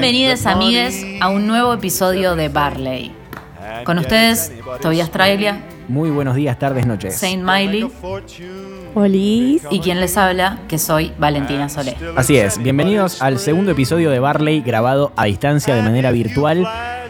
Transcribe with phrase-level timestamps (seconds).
[0.00, 3.12] Bienvenidos amigues a un nuevo episodio de Barley.
[3.84, 4.50] Con ustedes,
[4.80, 7.14] Tobias Trailia, Muy buenos días, tardes, noches.
[7.16, 7.86] Saint Miley
[8.94, 9.62] Olis.
[9.70, 11.98] y quien les habla, que soy Valentina Solé.
[12.16, 16.66] Así es, bienvenidos al segundo episodio de Barley grabado a distancia de manera virtual.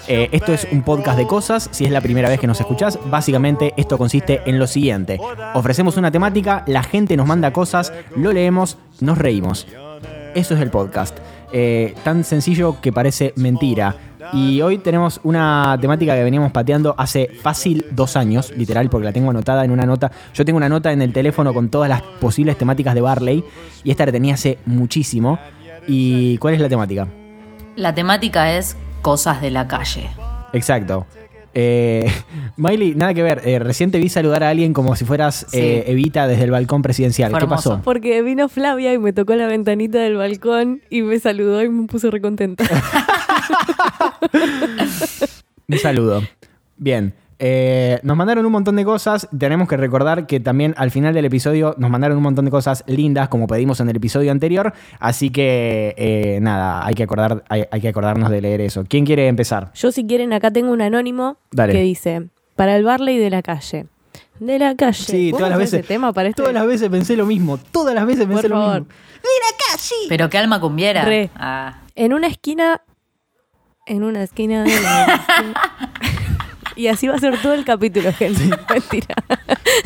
[0.08, 2.98] Eh, esto es un podcast de cosas, si es la primera vez que nos escuchás,
[3.08, 5.20] básicamente esto consiste en lo siguiente.
[5.54, 9.68] Ofrecemos una temática, la gente nos manda cosas, lo leemos, nos reímos.
[10.34, 11.18] Eso es el podcast.
[11.52, 13.96] Eh, tan sencillo que parece mentira.
[14.32, 19.12] Y hoy tenemos una temática que veníamos pateando hace fácil dos años, literal, porque la
[19.12, 20.12] tengo anotada en una nota.
[20.34, 23.44] Yo tengo una nota en el teléfono con todas las posibles temáticas de Barley
[23.82, 25.38] y esta la tenía hace muchísimo.
[25.88, 27.08] ¿Y cuál es la temática?
[27.76, 30.10] La temática es cosas de la calle.
[30.52, 31.06] Exacto.
[31.54, 32.06] Eh,
[32.56, 33.42] Miley, nada que ver.
[33.44, 35.58] eh, recién te vi saludar a alguien como si fueras Sí.
[35.58, 37.30] eh, Evita desde el balcón presidencial.
[37.30, 37.70] Fue ¿Qué hermoso.
[37.70, 37.82] pasó?
[37.82, 41.86] Porque vino Flavia y me tocó la ventanita del balcón y me saludó y me
[41.86, 42.64] puso recontenta.
[45.68, 46.22] Un saludo.
[46.76, 47.14] Bien.
[47.40, 49.26] Eh, nos mandaron un montón de cosas.
[49.36, 52.84] Tenemos que recordar que también al final del episodio nos mandaron un montón de cosas
[52.86, 54.72] lindas, como pedimos en el episodio anterior.
[54.98, 58.84] Así que eh, nada, hay que, acordar, hay, hay que acordarnos de leer eso.
[58.88, 59.72] ¿Quién quiere empezar?
[59.74, 61.72] Yo si quieren acá tengo un anónimo Dale.
[61.72, 63.86] que dice, para el Barley de la calle.
[64.38, 64.92] De la calle.
[65.02, 65.86] Sí, ¿Podemos todas las veces.
[65.86, 66.40] tema para este?
[66.42, 67.58] Todas las veces pensé lo mismo.
[67.72, 68.80] Todas las veces pensé Por lo favor.
[68.80, 68.94] mismo.
[70.08, 71.04] Pero qué alma cumbiera.
[71.04, 71.30] Re.
[71.36, 72.80] Ah, En una esquina...
[73.86, 75.20] En una esquina de la...
[76.76, 78.42] y así va a ser todo el capítulo, gente.
[78.68, 79.14] Mentira.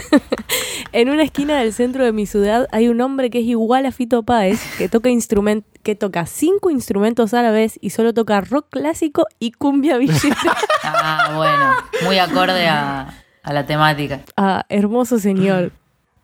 [0.92, 3.92] en una esquina del centro de mi ciudad hay un hombre que es igual a
[3.92, 8.40] Fito Páez, que toca instrument que toca cinco instrumentos a la vez y solo toca
[8.40, 10.56] rock clásico y cumbia villera.
[10.82, 12.06] ah, bueno.
[12.06, 14.20] Muy acorde a, a la temática.
[14.36, 15.72] ah, hermoso señor.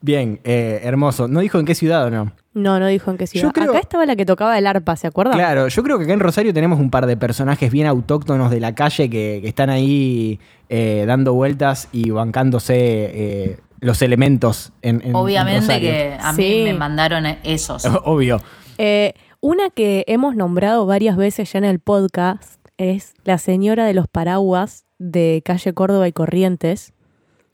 [0.00, 1.28] Bien, eh, hermoso.
[1.28, 2.32] ¿No dijo en qué ciudad o no?
[2.52, 3.46] No, no dijo en qué ciudad.
[3.46, 5.34] Yo creo- Acá estaba la que tocaba el arpa, ¿se acuerdan?
[5.36, 8.58] Claro, yo creo que acá en Rosario tenemos un par de personajes bien autóctonos de
[8.60, 14.96] la calle que, que están ahí eh, dando vueltas y bancándose eh, los elementos en,
[15.02, 16.60] en- en Obviamente que a mí Sí.
[16.64, 17.84] me mandaron esos.
[18.04, 18.40] Obvio.
[18.78, 23.94] Eh, una que hemos nombrado varias veces ya en el podcast es la señora de
[23.94, 26.92] los paraguas de calle Córdoba y Corrientes.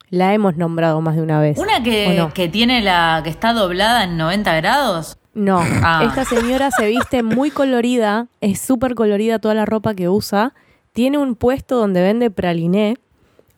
[0.08, 1.58] La hemos nombrado más de una vez.
[1.58, 2.32] Una ¿O que, no?
[2.32, 3.20] que tiene la.
[3.24, 5.18] que está doblada en 90 grados.
[5.34, 6.04] No, Ah.
[6.06, 10.54] esta señora se viste muy colorida, es súper colorida toda la ropa que usa,
[10.92, 12.96] tiene un puesto donde vende praliné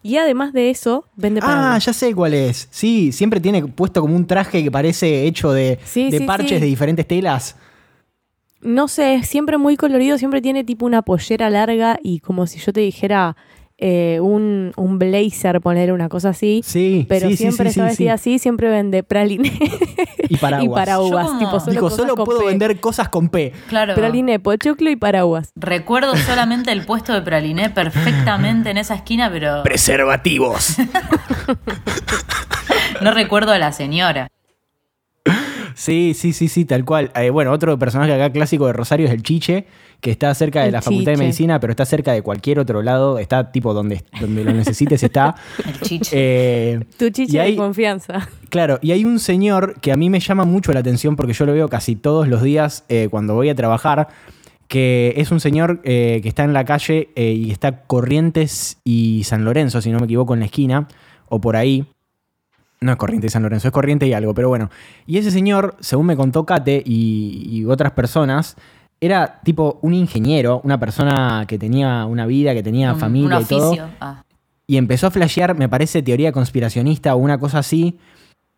[0.03, 1.85] y además de eso vende Ah, paraguas.
[1.85, 2.67] ya sé cuál es.
[2.73, 6.49] Sí, siempre tiene puesto como un traje que parece hecho de, Sí, de sí, parches
[6.51, 6.61] sí.
[6.61, 7.55] de diferentes telas.
[8.61, 12.59] No sé, es siempre muy colorido, siempre tiene tipo una pollera larga y como si
[12.59, 13.37] yo te dijera
[13.81, 16.63] eh, un, un blazer, poner una cosa así.
[16.65, 18.33] Sí, Pero sí, siempre sí, está sí, vestida sí.
[18.33, 19.53] así, siempre vende praliné
[20.29, 20.65] Y paraguas.
[20.65, 21.27] y paraguas.
[21.29, 22.47] Yo tipo, solo Dijo, cosas solo puedo P.
[22.47, 23.53] vender cosas con P.
[23.69, 23.95] Claro.
[23.95, 25.53] Praliné, pochoclo y paraguas.
[25.55, 30.77] Recuerdo solamente el puesto de praliné perfectamente en esa esquina, pero Preservativos.
[33.01, 34.29] no recuerdo a la señora.
[35.75, 37.13] Sí, sí, sí, sí, tal cual.
[37.15, 39.67] Eh, bueno, otro personaje acá clásico de Rosario es el Chiche,
[40.01, 41.19] que está cerca de El la Facultad de.
[41.19, 43.19] Medicina, pero está cerca de cualquier otro lado.
[43.19, 45.35] Está tipo donde, donde lo necesites está.
[45.67, 46.11] El chiche.
[46.13, 48.29] Eh, Tu y chiche hay- de confianza.
[48.49, 51.45] Claro, y hay un señor que a mí me llama mucho la atención porque yo
[51.47, 54.09] lo veo casi todos los días eh, cuando voy a trabajar,
[54.69, 59.25] que es un señor eh, que está en la calle eh, y está Corrientes y
[59.25, 60.89] San Lorenzo, si no me equivoco, en la esquina,
[61.29, 61.87] o por ahí.
[62.81, 64.71] No es Corrientes y San Lorenzo, es Corrientes y algo, pero bueno.
[65.07, 68.57] Y ese señor, según me contó Kate y, y otras personas,
[69.01, 73.43] era tipo un ingeniero, una persona que tenía una vida, que tenía Un- familia un
[73.43, 73.75] y todo.
[74.01, 74.23] Ah.
[74.67, 77.99] y empezó a flashear, me parece, teoría conspiracionista o una cosa así.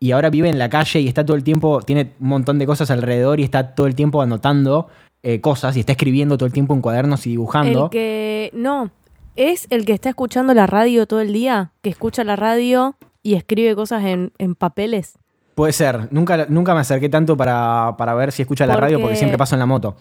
[0.02, 2.66] Y ahora vive en la calle y está todo el tiempo, tiene un montón de
[2.66, 4.88] cosas alrededor y está todo el tiempo anotando
[5.22, 7.84] eh, cosas y está escribiendo todo el tiempo en cuadernos y dibujando.
[7.84, 8.50] El que.
[8.54, 8.90] No.
[9.36, 13.34] Es el que está escuchando la radio todo el día, que escucha la radio y
[13.34, 15.18] escribe cosas en, en papeles.
[15.54, 19.16] Puede ser, nunca, nunca me acerqué tanto para, para ver si escucha la radio Porque-
[19.16, 19.96] siempre paso en la moto.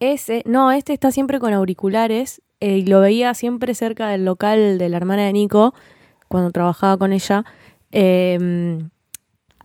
[0.00, 4.78] Ese, no, este está siempre con auriculares eh, y lo veía siempre cerca del local
[4.78, 5.74] de la hermana de Nico,
[6.28, 7.44] cuando trabajaba con ella.
[7.92, 8.78] Eh,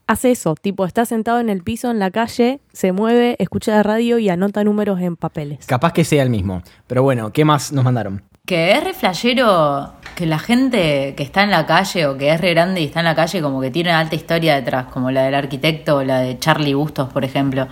[0.07, 3.83] hace eso, tipo, está sentado en el piso en la calle, se mueve, escucha la
[3.83, 5.65] radio y anota números en papeles.
[5.65, 6.61] Capaz que sea el mismo.
[6.87, 8.23] Pero bueno, ¿qué más nos mandaron?
[8.45, 12.41] Que es re flashero que la gente que está en la calle o que es
[12.41, 15.11] re grande y está en la calle como que tiene una alta historia detrás, como
[15.11, 17.67] la del arquitecto o la de Charlie Bustos, por ejemplo,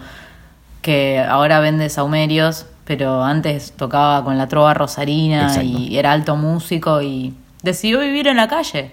[0.81, 5.67] que ahora vende saumerios, pero antes tocaba con la trova rosarina Exacto.
[5.67, 7.33] y era alto músico y
[7.63, 8.91] decidió vivir en la calle.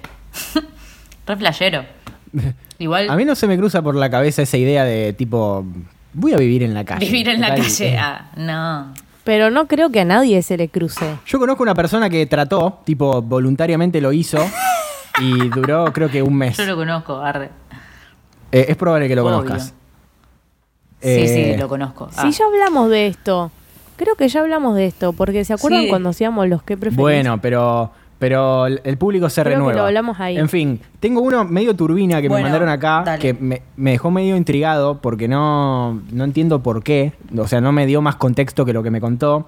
[1.27, 1.85] re flashero.
[2.79, 5.65] Igual A mí no se me cruza por la cabeza esa idea de tipo,
[6.13, 7.05] voy a vivir en la calle.
[7.07, 8.95] vivir en la calle, ah, no.
[9.25, 11.05] Pero no creo que a nadie se le cruce.
[11.27, 14.39] Yo conozco una persona que trató, tipo, voluntariamente lo hizo
[15.21, 16.57] y duró creo que un mes.
[16.57, 17.51] Yo lo conozco, arre.
[18.53, 19.39] Eh, es probable que lo Obvio.
[19.39, 19.75] conozcas.
[21.01, 22.09] Sí, Eh, sí, lo conozco.
[22.11, 22.31] Sí, Ah.
[22.31, 23.51] ya hablamos de esto.
[23.97, 25.89] Creo que ya hablamos de esto, porque ¿se acuerdan Sí.
[25.89, 26.99] cuando hacíamos los que preferís?
[26.99, 29.79] Bueno, pero, pero el público se Creo que renueva.
[29.81, 30.37] lo hablamos ahí.
[30.39, 33.19] En fin, tengo uno medio turbina que Bueno, me mandaron acá dale.
[33.21, 37.13] que me, me dejó medio intrigado porque no, no entiendo por qué.
[37.37, 39.47] O sea, no me dio más contexto que lo que me contó.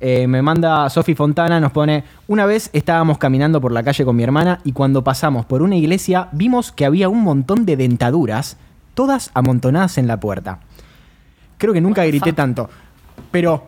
[0.00, 4.14] Eh, me manda Sofi Fontana, nos pone, una vez estábamos caminando por la calle con
[4.14, 8.58] mi hermana y cuando pasamos por una iglesia vimos que había un montón de dentaduras,
[8.94, 10.60] todas amontonadas en la puerta.
[11.58, 12.70] Creo que nunca grité tanto.
[13.30, 13.66] Pero,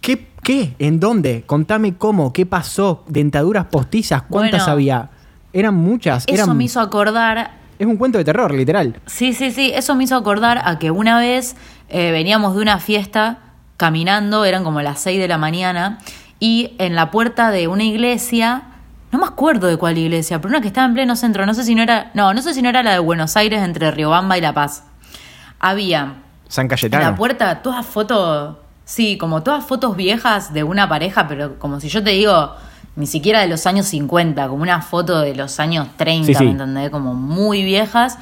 [0.00, 0.28] ¿qué?
[0.42, 0.74] ¿Qué?
[0.78, 1.42] ¿En dónde?
[1.46, 4.72] Contame cómo, qué pasó, dentaduras postizas, cuántas Bueno.
[4.72, 5.10] había.
[5.54, 6.24] Eran muchas.
[6.26, 9.00] Eso eran, me hizo acordar Es un cuento de terror, literal.
[9.06, 11.56] Sí, sí, sí, eso me hizo acordar a que una vez
[11.88, 13.38] eh, veníamos de una fiesta
[13.76, 15.98] caminando, eran como las 6 de la mañana,
[16.38, 18.64] y en la puerta de una iglesia,
[19.12, 21.64] no me acuerdo de cuál iglesia, pero una que estaba en pleno centro, no sé
[21.64, 24.36] si no era, no, no sé si no era la de Buenos Aires entre Riobamba
[24.36, 24.84] y La Paz.
[25.58, 26.16] Había
[26.54, 31.58] San en la puerta todas fotos, sí, como todas fotos viejas de una pareja, pero
[31.58, 32.52] como si yo te digo,
[32.96, 36.44] ni siquiera de los años 50, como una foto de los años 30, Sí, sí.
[36.44, 36.90] ¿me entendés?
[36.90, 38.18] Como muy viejas.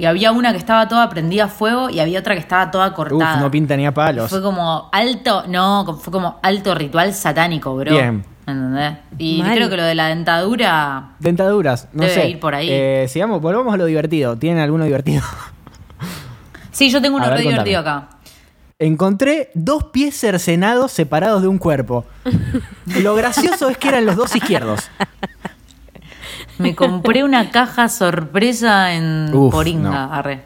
[0.00, 2.94] Y había una que estaba toda prendida a fuego y había otra que estaba toda
[2.94, 3.34] cortada.
[3.34, 4.30] Uf, no pinta ni a palos.
[4.30, 7.90] Fue como alto, no, fue como alto ritual satánico, bro.
[7.90, 8.24] Bien.
[8.46, 8.92] ¿Me entendés?
[9.18, 9.56] Y Mal.
[9.56, 11.08] creo que lo de la dentadura.
[11.18, 12.28] Dentaduras, no Debe sé.
[12.28, 12.68] ir por ahí.
[12.70, 14.38] Eh, sigamos, volvamos a lo divertido.
[14.38, 15.22] ¿Tienen alguno divertido?
[16.78, 18.08] Sí, yo tengo uno ver, re divertido acá.
[18.78, 22.04] Encontré dos pies cercenados separados de un cuerpo.
[23.02, 24.88] Lo gracioso es que eran los dos izquierdos.
[26.58, 30.14] Me compré una caja sorpresa en Uf, Poringa, no.
[30.14, 30.42] arre.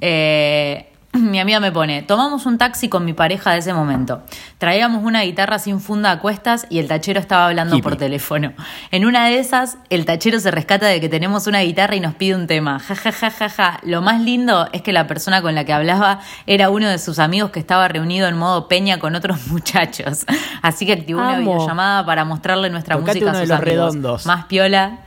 [0.00, 4.22] Eh, mi amiga me pone, tomamos un taxi con mi pareja de ese momento.
[4.58, 7.82] Traíamos una guitarra sin funda a cuestas y el tachero estaba hablando Hippie.
[7.82, 8.52] por teléfono.
[8.90, 12.14] En una de esas, el tachero se rescata de que tenemos una guitarra y nos
[12.14, 12.78] pide un tema.
[12.78, 13.80] Ja, ja, ja, ja, ja.
[13.82, 17.18] Lo más lindo es que la persona con la que hablaba era uno de sus
[17.18, 20.24] amigos que estaba reunido en modo peña con otros muchachos.
[20.62, 21.52] Así que activó una Amo.
[21.52, 23.74] videollamada para mostrarle nuestra Tocate música a sus los amigos.
[23.94, 24.26] redondos.
[24.26, 24.98] Más piola.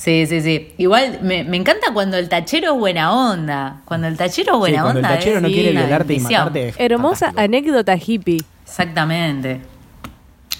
[0.00, 0.72] Sí, sí, sí.
[0.78, 3.82] Igual me, me encanta cuando el tachero es buena onda.
[3.84, 5.16] Cuando el tachero es buena Sí, cuando el onda.
[5.18, 6.68] tachero es no quiere violarte y matarte.
[6.70, 7.40] es Hermosa fantástico.
[7.42, 8.38] anécdota hippie.
[8.64, 9.60] Exactamente.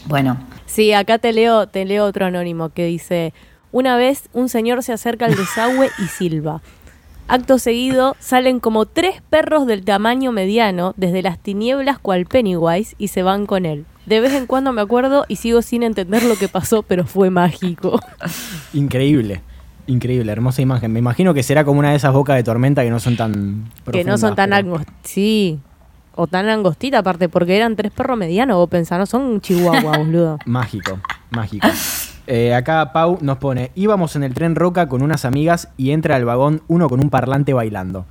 [0.06, 3.32] Bueno, Sí, acá te leo, te leo otro anónimo que dice,
[3.72, 6.60] una vez un señor se acerca al desagüe y silba.
[7.26, 13.08] Acto seguido salen como tres perros del tamaño mediano desde las tinieblas cual Pennywise y
[13.08, 13.86] se van con él.
[14.10, 17.30] De vez en cuando me acuerdo y sigo sin entender lo que pasó, pero fue
[17.30, 18.00] mágico.
[18.72, 19.40] Increíble.
[19.86, 20.92] Increíble, hermosa imagen.
[20.92, 23.70] Me imagino que será como una de esas bocas de tormenta que no son tan
[23.92, 24.94] que no son tan pero- angostitas.
[25.04, 25.60] Sí.
[26.16, 30.38] O tan angostitas aparte, porque eran tres perros medianos, vos pensás, no son chihuahua, boludo.
[30.44, 30.98] Mágico,
[31.30, 31.68] mágico.
[32.26, 36.16] Eh, acá Pau nos pone, íbamos en el tren Roca con unas amigas y entra
[36.16, 38.06] al vagón uno con un parlante bailando.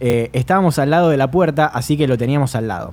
[0.00, 2.92] Eh, estábamos al lado de la puerta, así que lo teníamos al lado.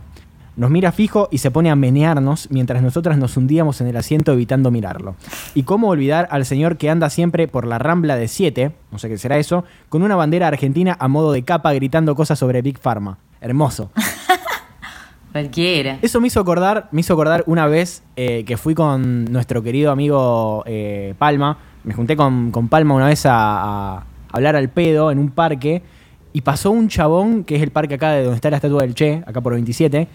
[0.55, 4.33] Nos mira fijo y se pone a menearnos mientras nosotras nos hundíamos en el asiento
[4.33, 5.15] evitando mirarlo.
[5.55, 9.07] Y cómo olvidar al señor que anda siempre por la rambla de 7, no sé
[9.07, 12.79] qué será eso, con una bandera argentina a modo de capa gritando cosas sobre Big
[12.79, 13.17] Pharma.
[13.39, 13.91] Hermoso.
[15.31, 15.99] cualquiera.
[16.01, 19.91] Eso me hizo acordar, me hizo acordar una vez eh, que fui con nuestro querido
[19.91, 21.57] amigo eh, Palma.
[21.83, 25.81] Me junté con, con Palma una vez a, a hablar al pedo en un parque.
[26.33, 28.95] Y pasó un chabón, que es el parque acá de donde está la estatua del
[28.95, 30.07] Che, acá por 27.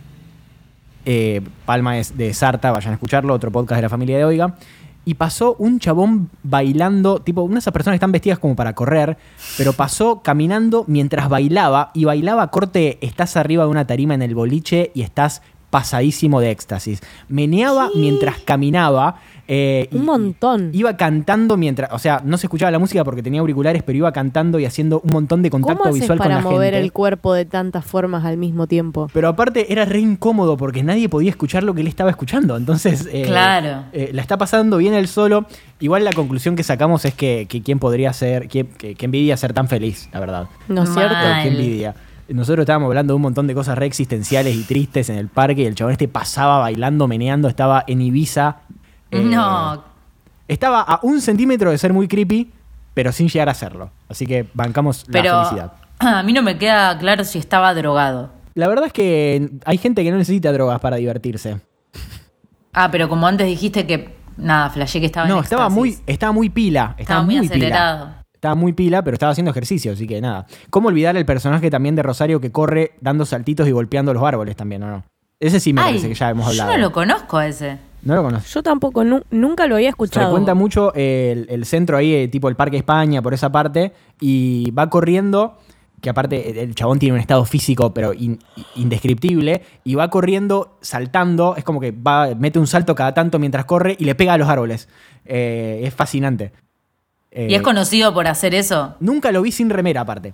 [1.07, 4.57] Eh, Palma es de Sarta, vayan a escucharlo, otro podcast de la familia de Oiga.
[5.05, 8.75] Y pasó un chabón bailando, tipo, una de esas personas que están vestidas como para
[8.75, 9.17] correr,
[9.57, 14.35] pero pasó caminando mientras bailaba, y bailaba corte, estás arriba de una tarima en el
[14.35, 17.01] boliche y estás pasadísimo de éxtasis.
[17.29, 19.17] Meneaba mientras caminaba.
[19.49, 20.71] eh, Un montón.
[20.73, 24.11] Iba cantando mientras, o sea, no se escuchaba la música porque tenía auriculares, pero iba
[24.13, 26.85] cantando y haciendo un montón de contacto ¿Cómo haces visual con para la mover gente.
[26.85, 29.09] el cuerpo de tantas formas al mismo tiempo?
[29.13, 32.57] Pero aparte era re incómodo porque nadie podía escuchar lo que él estaba escuchando.
[32.57, 33.85] Entonces, eh, Claro.
[33.93, 35.47] eh, la está pasando bien él solo.
[35.79, 39.37] Igual la conclusión que sacamos es que, que quién podría ser, que, que- que envidia
[39.37, 40.49] ser tan feliz, la verdad.
[40.69, 41.15] ¿No es cierto?
[41.43, 41.95] Qué envidia.
[42.29, 45.63] Nosotros estábamos hablando de un montón de cosas re existenciales y tristes en el parque
[45.63, 48.57] y el chabón este pasaba bailando, meneando, estaba en Ibiza.
[49.11, 49.85] Eh, no.
[50.49, 52.51] Estaba a un centímetro de ser muy creepy,
[52.95, 53.91] pero sin llegar a serlo.
[54.09, 55.73] Así que bancamos la Pero felicidad.
[55.99, 58.31] a mí no me queda claro si estaba drogado.
[58.55, 61.61] La verdad es que hay gente que no necesita drogas para divertirse.
[62.73, 64.17] Ah, pero como antes dijiste que.
[64.39, 65.79] Nada, flashé que estaba en No, estaba éxtasis.
[65.79, 66.95] muy, estaba muy pila.
[66.99, 68.25] Estaba, Estaba muy muy, pila.
[68.37, 70.47] Estaba muy pila, pero estaba haciendo ejercicio, así que nada.
[70.71, 74.55] ¿Cómo olvidar el personaje también de Rosario que corre dando saltitos y golpeando los árboles
[74.57, 75.05] también, o no?
[75.41, 76.71] Ese sí me Ay, parece que ya hemos hablado.
[76.71, 77.79] Yo no lo conozco ese.
[78.03, 78.55] ¿No lo conoces?
[78.55, 80.31] Yo tampoco, nu- nunca lo había Se escuchado.
[80.31, 84.71] cuenta mucho el, el centro ahí, eh, tipo el Parque España, por esa parte, y
[84.71, 85.59] va corriendo,
[86.01, 88.39] que aparte el- el chabón tiene un estado físico, pero in-
[88.77, 93.65] indescriptible, y va corriendo, saltando, es como que va, mete un salto cada tanto mientras
[93.65, 94.89] corre y le pega a los árboles.
[95.25, 96.53] Eh, es fascinante.
[97.39, 98.95] Eh, ¿Y es conocido por hacer eso?
[98.99, 100.33] Nunca lo vi sin remera, aparte.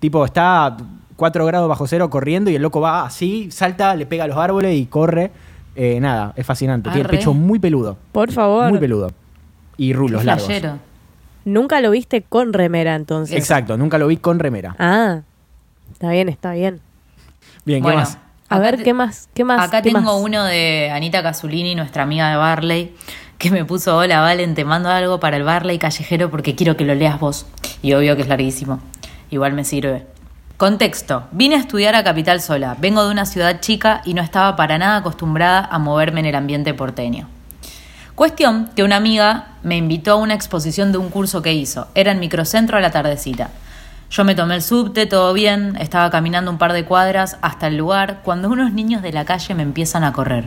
[0.00, 0.76] Tipo, está a
[1.14, 4.36] 4 grados bajo cero corriendo y el loco va así, salta, le pega a los
[4.36, 5.30] árboles y corre.
[5.76, 6.90] Eh, nada, es fascinante.
[6.90, 7.96] Tiene el pecho muy peludo.
[8.10, 8.68] Por favor.
[8.70, 9.12] Muy peludo.
[9.76, 10.50] Y rulos largos.
[11.44, 13.36] Nunca lo viste con remera entonces.
[13.36, 14.74] Exacto, nunca lo vi con remera.
[14.78, 15.20] Ah,
[15.92, 16.80] está bien, está bien.
[17.64, 18.18] Bien, ¿qué Bueno, más?
[18.48, 19.28] A ver, te- ¿qué más?
[19.32, 19.66] ¿Qué más?
[19.68, 20.20] Acá ¿Qué tengo más?
[20.24, 22.94] uno de Anita Casulini, nuestra amiga de Barley,
[23.42, 26.84] que me puso, hola Valen, te mando algo para el Barley callejero porque quiero que
[26.84, 27.44] lo leas vos.
[27.82, 28.78] Y obvio que es larguísimo.
[29.30, 30.06] Igual me sirve.
[30.56, 31.24] Contexto.
[31.32, 32.76] Vine a estudiar a Capital sola.
[32.78, 36.36] Vengo de una ciudad chica y no estaba para nada acostumbrada a moverme en el
[36.36, 37.28] ambiente porteño.
[38.14, 41.88] Cuestión que una amiga me invitó a una exposición de un curso que hizo.
[41.96, 43.50] Era en microcentro a la tardecita.
[44.12, 47.78] Yo me tomé el subte, todo bien, estaba caminando un par de cuadras hasta el
[47.78, 50.44] lugar cuando unos niños de la calle me empiezan a correr.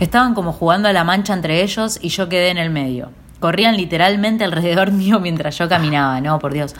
[0.00, 3.10] Estaban como jugando a la mancha entre ellos y yo quedé en el medio.
[3.38, 6.74] Corrían literalmente alrededor mío mientras yo caminaba, no, por Dios.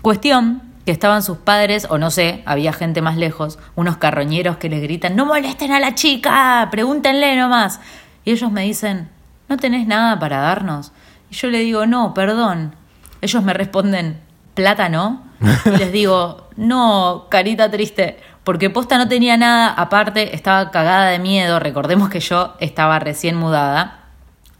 [0.00, 4.70] Cuestión que estaban sus padres, o no sé, había gente más lejos, unos carroñeros que
[4.70, 7.78] les gritan, no molesten a la chica, pregúntenle nomás.
[8.24, 9.10] Y ellos me dicen,
[9.50, 10.92] ¿no tenés nada para darnos?
[11.30, 12.74] Y yo le digo, no, perdón.
[13.20, 14.18] Ellos me responden,
[14.54, 15.27] ¿plata no?
[15.40, 21.18] Y les digo, no, carita triste, porque posta no tenía nada, aparte estaba cagada de
[21.18, 24.06] miedo, recordemos que yo estaba recién mudada.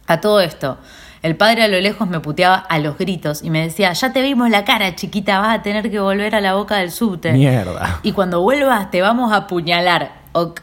[0.07, 0.77] A todo esto,
[1.21, 4.21] el padre a lo lejos me puteaba a los gritos y me decía, ya te
[4.21, 7.33] vimos la cara, chiquita, vas a tener que volver a la boca del subte.
[7.33, 7.99] Mierda.
[8.03, 10.13] Y cuando vuelvas te vamos a apuñalar.
[10.31, 10.61] Ok,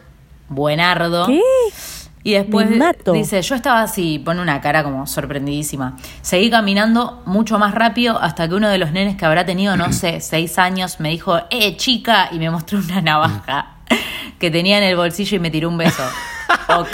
[0.48, 1.26] buenardo.
[1.26, 1.40] ¿Qué?
[2.26, 2.68] Y después
[3.12, 5.96] dice, yo estaba así, pone una cara como sorprendidísima.
[6.22, 9.92] Seguí caminando mucho más rápido hasta que uno de los nenes que habrá tenido, no
[9.92, 13.76] sé, seis años, me dijo, eh, chica, y me mostró una navaja
[14.40, 16.02] que tenía en el bolsillo y me tiró un beso.
[16.68, 16.88] Ok.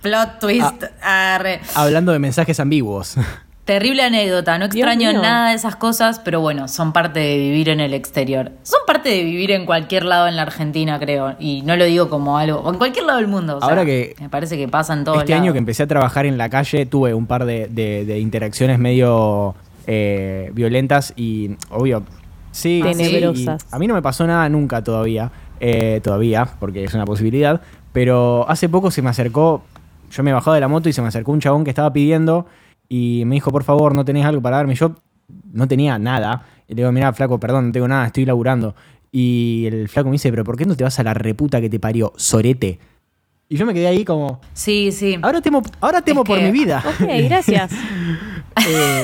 [0.00, 0.84] Plot twist.
[1.02, 1.60] Arre.
[1.74, 3.16] Hablando de mensajes ambiguos.
[3.64, 7.80] Terrible anécdota, no extraño nada de esas cosas, pero bueno, son parte de vivir en
[7.80, 8.52] el exterior.
[8.62, 11.34] Son parte de vivir en cualquier lado en la Argentina, creo.
[11.38, 13.56] Y no lo digo como algo, o en cualquier lado del mundo.
[13.56, 15.42] o sea, Ahora que- Me parece que pasa en todos este lados.
[15.44, 18.78] año que empecé a trabajar en la calle tuve un par de, de- de interacciones
[18.78, 19.54] medio
[19.86, 22.02] eh, violentas y obvio.
[22.52, 23.62] Sí, Tenebrosas.
[23.62, 25.30] sí, a mí no me pasó nada nunca todavía.
[25.60, 27.62] eh, todavía, porque es una posibilidad.
[27.94, 29.62] Pero hace poco se me acercó.
[30.10, 32.46] Yo me bajaba de la moto y se me acercó un chabón que estaba pidiendo.
[32.96, 34.76] Y me dijo, por favor, ¿no tenés algo para darme?
[34.76, 34.94] Yo
[35.52, 36.46] no tenía nada.
[36.68, 38.76] Y le digo, mira, flaco, perdón, no tengo nada, estoy laburando.
[39.10, 41.68] Y el flaco me dice, pero ¿por qué no te vas a la reputa que
[41.68, 42.12] te parió?
[42.16, 42.78] Sorete.
[43.48, 45.18] Y yo me quedé ahí como, Sí, sí.
[45.22, 46.84] Ahora temo, ahora temo Es por que- mi vida.
[46.86, 47.72] Ok, gracias.
[48.68, 49.02] Eh,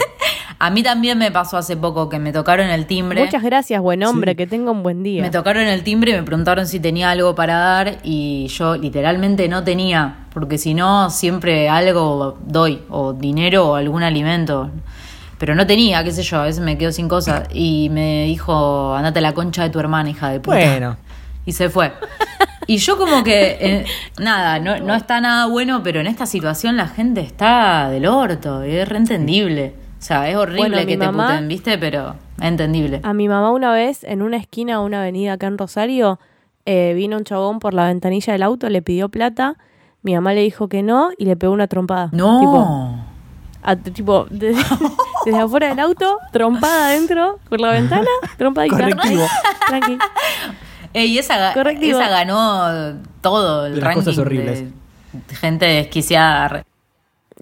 [0.63, 3.25] A mí también me pasó hace poco que me tocaron el timbre.
[3.25, 4.33] Muchas gracias, buen hombre.
[4.33, 4.37] Sí.
[4.37, 5.23] Que tenga un buen día.
[5.23, 9.49] Me tocaron el timbre y me preguntaron si tenía algo para dar y yo literalmente
[9.49, 14.71] no tenía, porque si no siempre algo doy, o dinero o algún alimento.
[15.39, 17.49] Pero no tenía, qué sé yo, a veces me quedo sin cosas.
[17.55, 20.59] Y me dijo, andate a la concha de tu hermana, hija de puta.
[20.59, 20.99] bueno,
[21.47, 21.91] Y se fue.
[22.67, 23.85] Y yo como que, eh,
[24.19, 28.67] nada, no, no está nada bueno, pero en esta situación la gente está del orto,
[28.67, 29.89] y es reentendible.
[30.01, 31.77] O sea, es horrible Bueno, que te mamá- puten, ¿viste?
[31.79, 33.01] Pero es entendible.
[33.03, 36.19] A mi mamá una vez, en una esquina de una avenida acá en Rosario,
[36.65, 39.57] eh, vino un chabón por la ventanilla del auto, le pidió plata.
[40.03, 42.09] Mi mamá le dijo que no y le pegó una trompada.
[42.13, 42.41] No.
[42.41, 42.97] Tipo,
[43.63, 44.63] a- tipo desde,
[45.27, 48.77] desde afuera del auto, trompada adentro, por la ventana, trompadita.
[48.77, 49.23] Correctivo.
[49.69, 49.99] Tranqui.
[50.95, 52.01] Ey, esa, Correctivo.
[52.01, 54.65] esa ganó todo el Las ranking cosas horribles.
[55.13, 56.65] de gente desquiciada.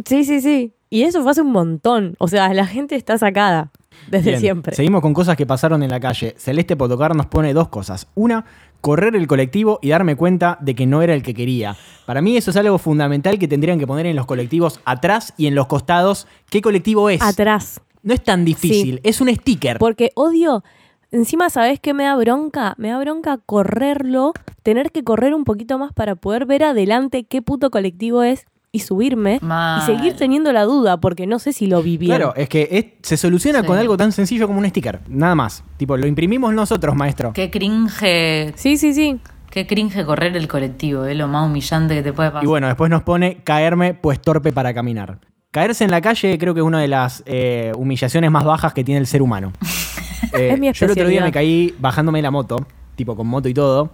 [0.05, 0.73] Sí, sí, sí.
[0.91, 2.15] Y eso fue hace un montón.
[2.19, 3.71] O sea, la gente está sacada
[4.11, 4.41] desde bien.
[4.41, 4.77] siempre.
[4.77, 6.35] Seguimos con cosas que pasaron en la calle.
[6.39, 8.09] Celeste Potocar nos pone dos cosas.
[8.15, 8.45] Una,
[8.81, 11.77] correr el colectivo y darme cuenta de que no era el que quería.
[12.07, 15.47] Para mí eso es algo fundamental que tendrían que poner en los colectivos atrás y
[15.47, 16.27] en los costados.
[16.49, 17.21] ¿Qué colectivo es?
[17.23, 17.81] Atrás.
[18.03, 19.79] No es tan difícil, es un sticker.
[19.79, 20.63] Porque odio.
[21.11, 22.75] Encima, ¿sabes qué me da bronca?
[22.77, 27.41] Me da bronca correrlo, tener que correr un poquito más para poder ver adelante qué
[27.43, 28.47] puto colectivo es.
[28.79, 29.83] Y subirme Mal.
[29.83, 32.17] y seguir teniendo la duda porque no sé si lo vi bien.
[32.17, 33.67] Claro, es que es- se soluciona Sí.
[33.67, 35.01] con algo tan sencillo como un sticker.
[35.09, 35.65] Nada más.
[35.77, 37.33] Tipo, lo imprimimos nosotros, maestro.
[37.33, 39.21] Qué cringe, Sí, sí, sí.
[39.51, 42.45] qué cringe correr el colectivo, es lo más humillante que te puede pasar.
[42.45, 45.19] Y bueno, después nos pone caerme, pues torpe para caminar.
[45.51, 48.85] Caerse en la calle creo que es una de las eh, humillaciones más bajas que
[48.85, 49.53] tiene el ser humano.
[50.35, 51.25] Eh, Es mi yo el otro día especialidad.
[51.25, 52.67] me caí bajándome de la moto,
[52.97, 53.91] tipo con moto y todo.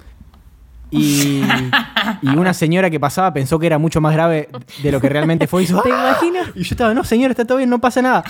[0.96, 1.42] Y,
[2.22, 4.48] y una señora que pasaba pensó que era mucho más grave
[4.82, 5.62] de lo que realmente fue.
[5.62, 6.10] Y hizo, ¿Te "Ah".
[6.20, 6.48] imaginas?
[6.54, 8.22] Y yo estaba, no, señora, está todo bien, no pasa nada.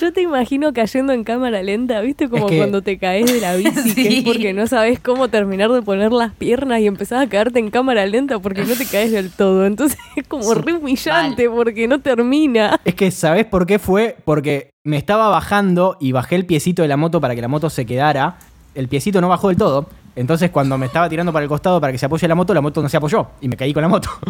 [0.00, 2.28] Yo te imagino cayendo en cámara lenta, ¿viste?
[2.28, 4.18] Como Es que- cuando te caes de la bici, que Sí.
[4.18, 7.70] es porque no sabes cómo terminar de poner las piernas y empezás a caerte en
[7.70, 9.64] cámara lenta porque no te caes del todo.
[9.64, 12.80] Entonces es como re humillante porque no termina.
[12.84, 14.16] Es que, ¿sabés por qué fue?
[14.24, 17.70] Porque me estaba bajando y bajé el piecito de la moto para que la moto
[17.70, 18.38] se quedara.
[18.74, 19.86] El piecito no bajó del todo.
[20.16, 22.60] Entonces, cuando me estaba tirando para el costado para que se apoye la moto, la
[22.60, 23.28] moto no se apoyó.
[23.40, 24.10] Y me caí con la moto.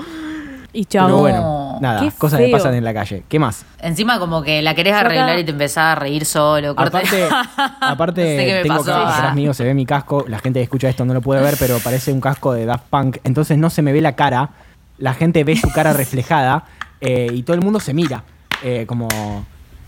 [0.75, 1.05] Y chao.
[1.05, 1.21] Pero No.
[1.21, 3.25] bueno, nada, Qué cosas que pasan en la calle.
[3.29, 3.67] ¿Qué más?
[3.79, 6.75] Encima como que la querés arreglar y te empezás a reír solo.
[6.75, 7.29] corta- Aparte,
[7.83, 8.95] aparte No sé tengo pasó.
[8.95, 10.25] acá atrás mío, se ve mi casco.
[10.29, 12.85] La gente que escucha esto no lo puede ver, pero parece un casco de Daft
[12.89, 13.19] Punk.
[13.25, 14.49] Entonces no se me ve la cara.
[14.97, 16.65] La gente ve su cara reflejada
[17.03, 18.25] eh, y todo el mundo se mira.
[18.63, 19.09] eh, como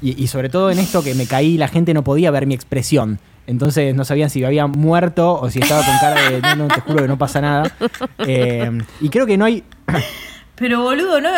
[0.03, 2.53] y, y sobre todo en esto que me caí, la gente no podía ver mi
[2.55, 3.19] expresión.
[3.47, 6.81] Entonces no sabían si había muerto o si estaba con cara de no, no, te
[6.81, 7.71] juro que no pasa nada.
[8.19, 8.71] Eh,
[9.01, 9.63] y creo que no hay.
[10.55, 11.31] Pero boludo, ¿no,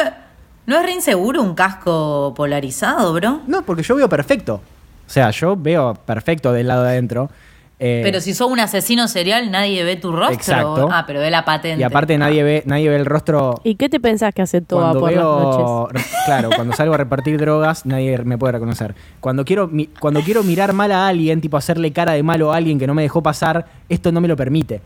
[0.67, 3.41] ¿no es re inseguro un casco polarizado, bro?
[3.47, 4.61] No, porque yo veo perfecto.
[5.07, 7.31] O sea, yo veo perfecto del lado de adentro.
[7.79, 10.35] Eh, Pero si sos un asesino serial, nadie ve tu rostro.
[10.35, 10.89] Exacto.
[10.91, 11.79] Ah, pero ve la patente.
[11.79, 14.81] y aparte nadie ve, nadie ve el rostro ¿Y qué te pensás que hace Toa
[14.93, 16.07] cuando por las noches?
[16.25, 18.95] claro, cuando salgo a repartir drogas, nadie me puede reconocer.
[19.21, 22.57] Cuando quiero, mi- cuando quiero mirar mal a alguien, tipo hacerle cara de malo a
[22.57, 24.81] alguien que no me dejó pasar, esto no me lo permite.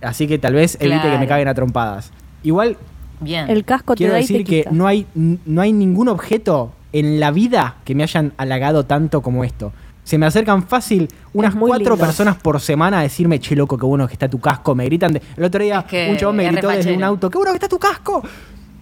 [0.00, 2.12] Así que tal vez evite que me caguen a trompadas.
[2.44, 2.76] Igual
[3.18, 3.48] Bien.
[3.50, 4.70] El casco te quiero da y te decir que quita.
[4.70, 9.42] no hay, no hay ningún objeto en la vida que me hayan halagado tanto como
[9.42, 9.72] esto.
[10.06, 11.96] Se me acercan fácil unas cuatro lindo.
[11.96, 14.72] personas por semana a decirme, che, loco, qué bueno que está tu casco.
[14.76, 15.12] Me gritan.
[15.14, 17.50] de- el otro día Es que un chabón me gritó desde un auto, qué bueno
[17.50, 18.22] que está tu casco.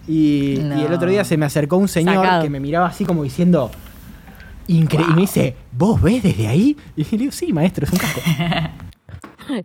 [0.07, 0.79] Y, No.
[0.79, 2.43] y el otro día se me acercó un señor Sacado.
[2.43, 3.71] que me miraba así como diciendo,
[4.67, 5.13] increíble.
[5.13, 6.77] Y me dice, ¿vos ves desde ahí?
[6.95, 8.21] Y le digo, sí, maestro, es un casco.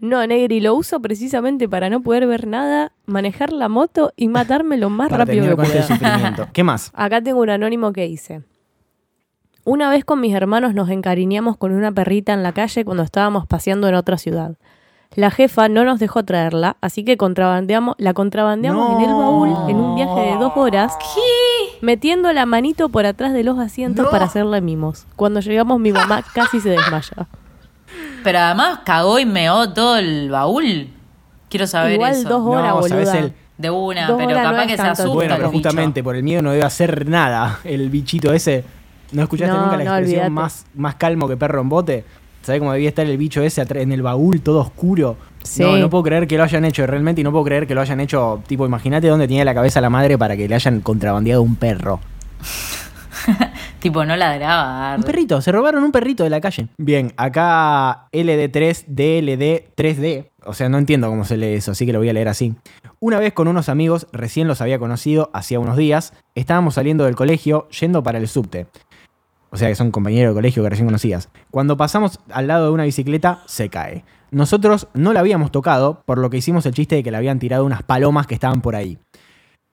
[0.02, 4.76] No, Negri, lo uso precisamente para no poder ver nada, manejar la moto y matarme
[4.76, 6.50] lo más para rápido que este pueda.
[6.52, 6.90] ¿Qué más?
[6.94, 8.42] Acá tengo un anónimo que dice.
[9.72, 13.46] Una vez con mis hermanos nos encariñamos con una perrita en la calle cuando estábamos
[13.46, 14.56] paseando en otra ciudad.
[15.14, 19.76] La jefa no nos dejó traerla, así que contrabandeamos, la contrabandeamos en el baúl en
[19.76, 20.98] un viaje de dos horas,
[21.82, 24.10] metiendo la manito por atrás de los asientos No.
[24.10, 25.06] para hacerle mimos.
[25.14, 27.28] Cuando llegamos mi mamá casi se desmaya.
[28.24, 30.88] Pero además cagó y meó todo el baúl.
[31.48, 32.28] Quiero saber Igual eso.
[32.28, 33.24] dos horas, No, ¿sabés boluda.
[33.24, 35.12] el- De una, Dos pero no capaz es que se asusta.
[35.14, 35.62] Bueno, el pero bicho.
[35.68, 38.64] justamente por el miedo no debe hacer nada el bichito ese.
[39.12, 42.04] ¿No escuchaste No, nunca la no, expresión más, más calmo que perro en bote?
[42.42, 45.16] ¿Sabés cómo debía estar el bicho ese en el baúl todo oscuro?
[45.42, 45.62] Sí.
[45.62, 47.80] No, no puedo creer que lo hayan hecho realmente y no puedo creer que lo
[47.82, 48.42] hayan hecho.
[48.46, 52.00] Tipo, imagínate dónde tenía la cabeza la madre para que le hayan contrabandeado un perro.
[53.80, 54.96] Tipo, no ladraba.
[54.96, 56.68] Un perrito, se robaron un perrito de la calle.
[56.76, 60.26] Bien, acá LD3, DLD, 3D.
[60.44, 62.54] O sea, no entiendo cómo se lee eso, así que lo voy a leer así.
[62.98, 67.16] Una vez con unos amigos, recién los había conocido hacía unos días, estábamos saliendo del
[67.16, 68.66] colegio yendo para el subte.
[69.50, 71.28] O sea que son compañeros de colegio que recién conocías.
[71.50, 74.04] Cuando pasamos al lado de una bicicleta, se cae.
[74.30, 77.40] Nosotros no la habíamos tocado, por lo que hicimos el chiste de que le habían
[77.40, 78.98] tirado unas palomas que estaban por ahí.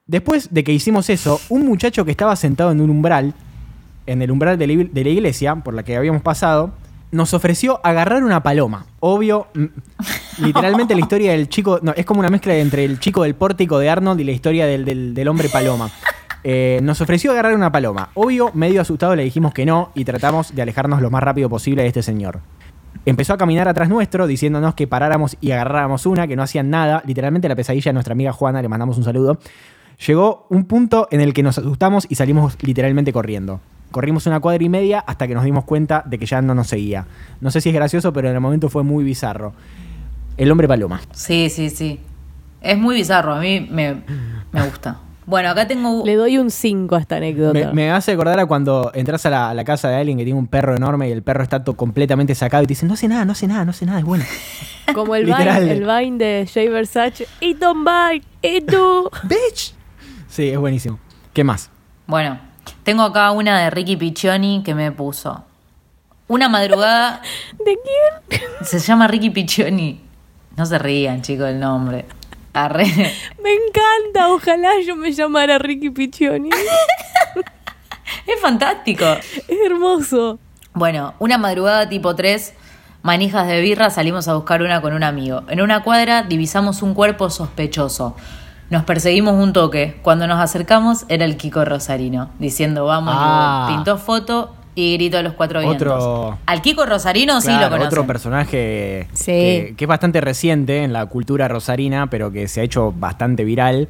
[0.07, 3.33] Después de que hicimos eso, un muchacho que estaba sentado en un umbral,
[4.07, 6.71] en el umbral de la, iglesia por la que habíamos pasado,
[7.11, 8.87] nos ofreció agarrar una paloma.
[8.99, 9.65] Obvio, mm,
[10.43, 13.77] literalmente la historia del chico, no, es como una mezcla entre el chico del pórtico
[13.79, 15.91] de Arnold y la historia del, del- del hombre paloma.
[16.43, 18.09] Eh, nos ofreció agarrar una paloma.
[18.13, 21.81] Obvio, medio asustado le dijimos que no y tratamos de alejarnos lo más rápido posible
[21.81, 22.39] de este señor.
[23.05, 27.01] Empezó a caminar atrás nuestro diciéndonos que paráramos y agarráramos una, que no hacían nada.
[27.05, 29.39] Literalmente la pesadilla de nuestra amiga Juana, le mandamos un saludo.
[30.05, 33.61] Llegó un punto en el que nos asustamos y salimos literalmente corriendo.
[33.91, 36.67] Corrimos una cuadra y media hasta que nos dimos cuenta de que ya no nos
[36.67, 37.07] seguía.
[37.39, 39.53] No sé si es gracioso, pero en el momento fue muy bizarro.
[40.35, 40.99] El hombre paloma.
[41.13, 41.99] Sí, sí, sí.
[42.61, 44.03] Es muy bizarro, a mí me,
[44.51, 44.99] me gusta.
[45.27, 46.03] Bueno, acá tengo...
[46.05, 47.53] Le doy un 5 a esta anécdota.
[47.59, 50.23] Me, me hace acordar a cuando entras a la, a la casa de alguien que
[50.23, 52.95] tiene un perro enorme y el perro está to- completamente sacado y te dicen, no
[52.95, 54.23] sé nada, no sé nada, no sé nada, es bueno.
[54.93, 55.25] Como el.
[55.25, 57.27] Vine, el Vine de Jay Versace.
[57.41, 59.09] Y Don't Bite, y tú.
[59.23, 59.75] ¡Bitch!
[60.29, 60.97] Sí, es buenísimo.
[61.33, 61.69] ¿Qué más?
[62.07, 62.39] Bueno,
[62.83, 65.43] tengo acá una de Ricky Piccioni que me puso.
[66.29, 67.21] Una madrugada...
[67.65, 67.77] ¿De
[68.29, 68.41] quién?
[68.65, 70.01] Se llama Ricky Piccioni.
[70.55, 72.05] No se rían, chicos, el nombre.
[72.65, 72.85] Arre.
[73.43, 76.49] Me encanta, ojalá yo me llamara Ricky Piccioni.
[78.25, 79.05] Es fantástico.
[79.05, 80.37] Es hermoso.
[80.73, 82.53] Bueno, una madrugada tipo 3,
[83.01, 85.43] manijas de birra, salimos a buscar una con un amigo.
[85.47, 88.15] En una cuadra divisamos un cuerpo sospechoso.
[88.69, 89.97] Nos perseguimos un toque.
[90.01, 93.67] Cuando nos acercamos era el Kiko Rosarino, diciendo vamos, Ah.
[93.69, 95.81] pintó foto y gritó a los cuatro vientos.
[96.03, 97.87] Otro- Al Kiko Rosarino sí lo conocen.
[97.87, 99.25] otro personaje Sí.
[99.31, 103.43] que, que es bastante reciente en la cultura rosarina, pero que se ha hecho bastante
[103.43, 103.87] viral.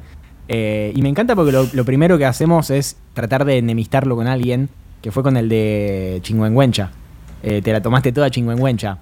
[0.48, 4.26] Eh, y me encanta porque lo, lo primero que hacemos es tratar de enemistarlo con
[4.28, 4.70] alguien,
[5.02, 6.90] que fue con el de Chingüengüencha.
[7.42, 8.96] Eh, te la tomaste toda Chingüengüencha.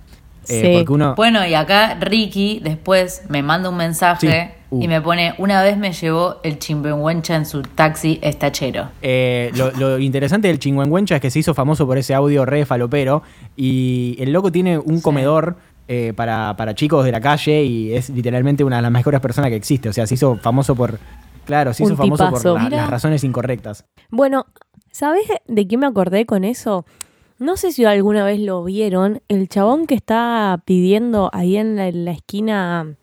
[0.48, 0.72] Eh, Sí.
[0.78, 1.14] Porque uno...
[1.16, 4.62] Bueno, y acá Ricky después me manda un mensaje Sí.
[4.70, 4.82] Uh.
[4.82, 8.88] y me pone, una vez me llevó el chimbenhuencha en su taxi estachero.
[9.02, 12.64] Eh, lo, lo interesante del Chingüengüencha es que se hizo famoso por ese audio re
[12.66, 13.22] falopero
[13.56, 15.56] y el loco tiene un comedor
[15.88, 19.50] eh, para, para chicos de la calle y es literalmente una de las mejores personas
[19.50, 19.88] que existe.
[19.88, 20.98] O sea, se hizo famoso por...
[21.44, 22.52] Claro, se Un hizo famoso tipazo.
[22.54, 23.84] por la- las razones incorrectas.
[24.10, 24.46] Bueno,
[24.90, 26.84] ¿sabes de qué me acordé con eso?
[27.38, 29.20] No sé si alguna vez lo vieron.
[29.28, 32.94] El chabón que está pidiendo ahí en la, en la esquina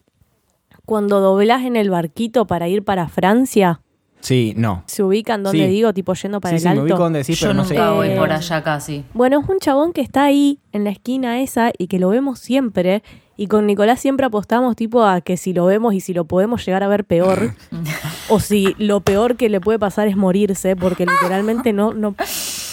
[0.86, 3.80] cuando doblás en el barquito para ir para Francia.
[4.22, 4.84] Sí, no.
[4.88, 5.68] ¿Se ubican donde Sí.
[5.68, 6.84] digo, tipo yendo para sí, el sí, me alto?
[6.84, 7.92] ubico donde decís, Yo pero no nunca sé.
[7.94, 9.04] voy por allá casi.
[9.14, 12.40] Bueno, es un chabón que está ahí en la esquina esa y que lo vemos
[12.40, 13.04] siempre.
[13.36, 16.66] Y con Nicolás siempre apostamos tipo a que si lo vemos y si lo podemos
[16.66, 17.54] llegar a ver peor.
[18.30, 22.16] o si lo peor que le puede pasar es morirse, porque literalmente no, no,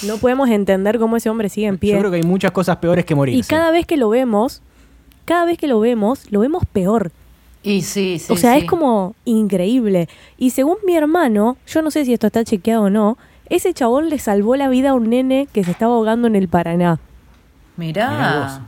[0.07, 1.93] no podemos entender cómo ese hombre sigue en pie.
[1.93, 3.39] Yo creo que hay muchas cosas peores que morirse.
[3.41, 4.63] y cada vez que lo vemos,
[5.25, 7.13] cada vez que lo vemos, lo vemos peor.
[7.63, 8.33] Y sí, sí.
[8.33, 8.61] o sea, sí.
[8.61, 10.09] es como increíble.
[10.39, 13.19] Y según mi hermano, yo no sé si esto está chequeado o no,
[13.51, 16.49] ese chabón le salvó la vida a un nene que se estaba ahogando en el
[16.49, 16.99] Paraná.
[17.77, 18.63] Mirá.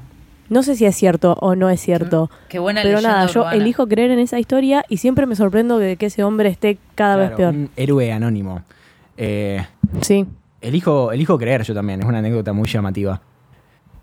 [0.48, 2.30] No sé si es cierto o no es cierto.
[2.48, 3.56] Qué buena Pero nada, yo urbana.
[3.56, 7.16] elijo creer en esa historia y siempre me sorprendo de que ese hombre esté cada
[7.16, 7.54] vez peor.
[7.54, 8.62] Un héroe anónimo.
[9.16, 9.64] Eh,
[10.02, 10.26] Sí.
[10.62, 13.20] Elijo, elijo creer yo también, es una anécdota muy llamativa.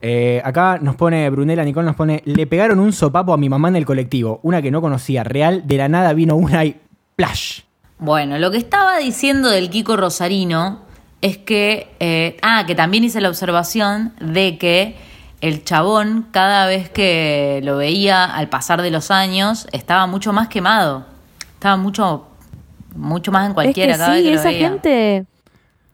[0.02, 3.68] Eh, acá nos pone, Brunella Nicole nos pone, le pegaron un sopapo a mi mamá
[3.68, 6.80] en el colectivo, una que no conocía, real, de la nada vino una y
[7.16, 7.62] ¡plash!
[7.98, 10.80] Bueno, lo que estaba diciendo del Kiko Rosarino
[11.22, 11.90] es que.
[12.00, 14.96] eh, ah, que también hice la observación de que
[15.42, 20.48] el chabón, cada vez que lo veía al pasar de los años, estaba mucho más
[20.48, 21.06] quemado.
[21.54, 22.28] Estaba mucho,
[22.96, 24.70] mucho más en cualquiera es que cada vez sí, que lo esa veía.
[24.70, 25.26] gente.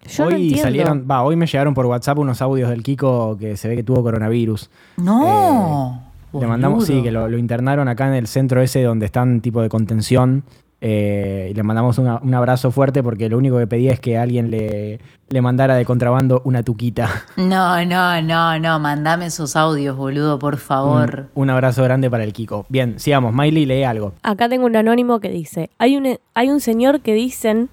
[0.07, 3.67] Yo hoy salieron, va, hoy me llegaron por WhatsApp unos audios del Kiko que se
[3.67, 4.69] ve que tuvo coronavirus.
[4.97, 6.01] No.
[6.33, 9.41] Eh, Le mandamos, sí, que lo, lo internaron acá en el centro ese donde están
[9.41, 10.43] tipo de contención.
[10.81, 14.17] eh, y le mandamos una- un abrazo fuerte porque lo único que pedía es que
[14.19, 17.09] alguien le, le mandara de contrabando una tuquita.
[17.37, 18.79] No, no, no, no.
[18.79, 21.27] Mandame esos audios, boludo, por favor.
[21.33, 22.65] Un, un abrazo grande para el Kiko.
[22.69, 23.33] Bien, sigamos.
[23.33, 24.13] Miley lee algo.
[24.21, 27.69] Acá tengo un anónimo que dice, hay un, hay un señor que dicen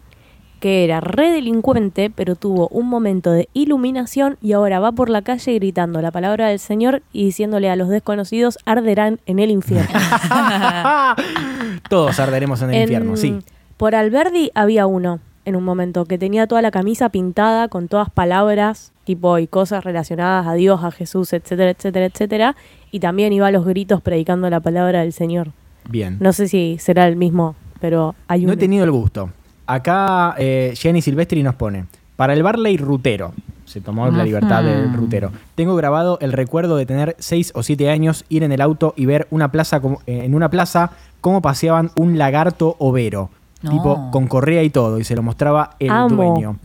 [0.62, 5.20] que era re delincuente, pero tuvo un momento de iluminación y ahora va por la
[5.22, 9.90] calle gritando la palabra del Señor y diciéndole a los desconocidos arderán en el infierno.
[11.90, 13.38] Todos arderemos en el En- infierno, sí.
[13.76, 18.08] Por Alberdi había uno en un momento que tenía toda la camisa pintada con todas
[18.10, 22.56] palabras tipo y cosas relacionadas a Dios, a Jesús, etcétera, etcétera, etcétera.
[22.92, 25.50] Y también iba a los gritos predicando la palabra del Señor.
[25.88, 26.18] Bien.
[26.20, 28.52] No sé si será el mismo, pero hay No uno.
[28.52, 29.30] he tenido el gusto.
[29.66, 33.32] Acá eh, Gianni Silvestri nos pone, para el Barley rutero,
[33.64, 37.88] se tomó la libertad del rutero, tengo grabado el recuerdo de tener 6 o 7
[37.90, 41.40] años, ir en el auto y ver una plaza como- eh, en una plaza cómo
[41.40, 43.30] paseaban un lagarto overo,
[43.62, 43.70] No.
[43.70, 46.16] tipo con correa y todo, y se lo mostraba el Amo.
[46.16, 46.56] dueño.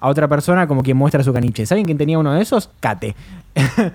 [0.00, 1.66] A otra persona como quien muestra su caniche.
[1.66, 2.70] ¿Saben quién tenía uno de esos?
[2.80, 3.14] Cate.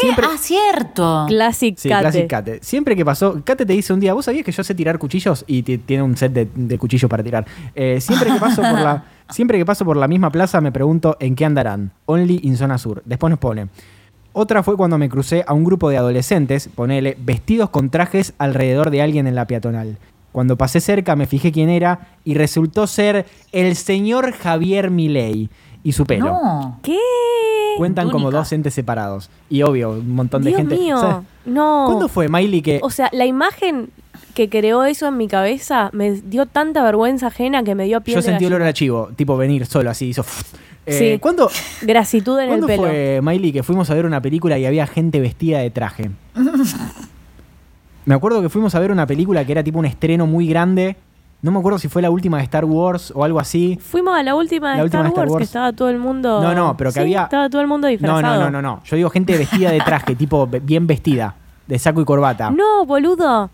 [0.00, 0.06] ¿Qué?
[0.06, 1.24] Siempre- Ah, cierto.
[1.28, 2.00] Classic Sí, Cate.
[2.02, 2.58] Classic Kate.
[2.62, 5.44] Siempre que pasó, Kate te dice un día, ¿vos sabías que yo sé tirar cuchillos?
[5.46, 7.46] Y ti- tiene un set de, de cuchillos para tirar.
[7.74, 11.16] Eh, siempre, que paso por la, siempre que paso por la misma plaza me pregunto
[11.20, 11.92] en qué andarán.
[12.06, 13.02] Only in zona sur.
[13.04, 13.68] Después nos pone.
[14.32, 18.90] Otra fue cuando me crucé a un grupo de adolescentes, ponele, vestidos con trajes alrededor
[18.90, 19.96] de alguien en la peatonal.
[20.30, 25.48] Cuando pasé cerca me fijé quién era y resultó ser el señor Javier Milei
[25.82, 26.26] y su pelo.
[26.26, 26.78] No.
[26.82, 26.98] ¿Qué?
[27.76, 29.30] Cuentan como dos entes separados.
[29.48, 30.78] Y obvio, un montón de Dios gente.
[31.44, 31.84] No.
[31.86, 33.90] ¿Cuándo fue, Miley, que O sea, la imagen
[34.34, 38.16] que creó eso en mi cabeza me dio tanta vergüenza ajena que me dio piel
[38.16, 40.22] Yo de sentí olor a chivo, tipo venir solo así, hizo.
[40.86, 41.18] Eh, Sí.
[41.18, 41.50] ¿Cuándo,
[41.82, 42.82] Grasitud en el ¿cuándo pelo.
[42.82, 46.10] fue, Miley, que fuimos a ver una película y había gente vestida de traje?
[48.04, 50.96] Me acuerdo que fuimos a ver una película que era tipo un estreno muy grande.
[51.42, 53.78] No me acuerdo si fue la última de Star Wars o algo así.
[53.80, 55.98] Fuimos a la última de, La última Star, de Star Wars, que estaba todo el
[55.98, 56.42] mundo.
[56.42, 58.22] No, no, pero que Sí, había- Estaba todo el mundo No, disfrazado.
[58.22, 58.82] no, no, no, no.
[58.84, 61.34] Yo digo gente vestida de traje, tipo bien vestida,
[61.66, 62.50] de saco y corbata.
[62.50, 63.50] No, boludo.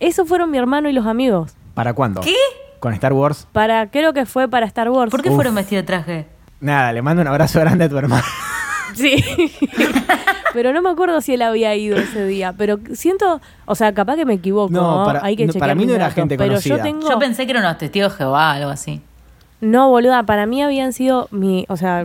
[0.00, 1.54] Esos fueron mi hermano y los amigos.
[1.74, 2.20] ¿Para cuándo?
[2.22, 2.34] ¿Qué?
[2.80, 3.46] Con Star Wars.
[3.52, 5.10] Para, creo que fue para Star Wars.
[5.10, 5.36] ¿Por qué Uf.
[5.36, 6.26] fueron vestidos de traje?
[6.60, 8.24] Nada, le mando un abrazo grande a tu hermano.
[8.94, 9.22] Sí.
[10.52, 12.54] pero no me acuerdo si él había ido ese día.
[12.56, 14.72] Pero siento, o sea, capaz que me equivoco.
[14.72, 16.76] No, No, para- Hay que no, para mí no era datos, gente pero conocida.
[16.78, 17.08] Yo tengo...
[17.08, 19.00] Yo pensé que eran unos testigos de Jehová, algo así.
[19.60, 22.04] No, boluda, para mí habían sido mi, o sea,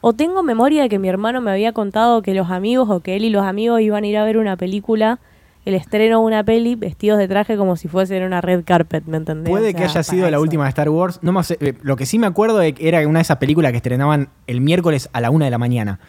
[0.00, 3.16] o tengo memoria de que mi hermano me había contado que los amigos o que
[3.16, 5.18] él y los amigos iban a ir a ver una película,
[5.64, 9.04] el estreno de una peli vestidos de traje como si fuese en una red carpet,
[9.06, 9.50] ¿me entendés?
[9.50, 11.18] Puede O sea, que haya sido la última de Star Wars.
[11.22, 13.72] No más, eh, lo que sí me acuerdo de que era una de esas películas
[13.72, 16.00] que estrenaban el miércoles a la una de la mañana.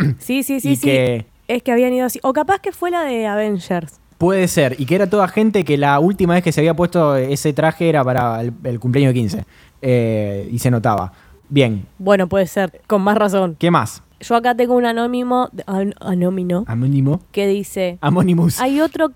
[0.18, 0.82] Sí, sí, sí, y sí.
[0.86, 2.18] que- Es que habían ido así.
[2.22, 4.00] O capaz que fue la de Avengers.
[4.18, 4.76] Puede ser.
[4.78, 7.88] Y que era toda gente que la última vez que se había puesto ese traje
[7.88, 9.44] era para el, el cumpleaños de 15.
[9.82, 11.12] Eh, y se notaba.
[11.50, 11.84] Bien.
[11.98, 13.56] Bueno, puede ser, con más razón.
[13.58, 14.02] ¿Qué más?
[14.20, 17.20] Yo acá tengo un anónimo, an- anónimo, Anónimo.
[17.32, 18.58] que dice, Amonimus.
[18.60, 19.10] Hay otro.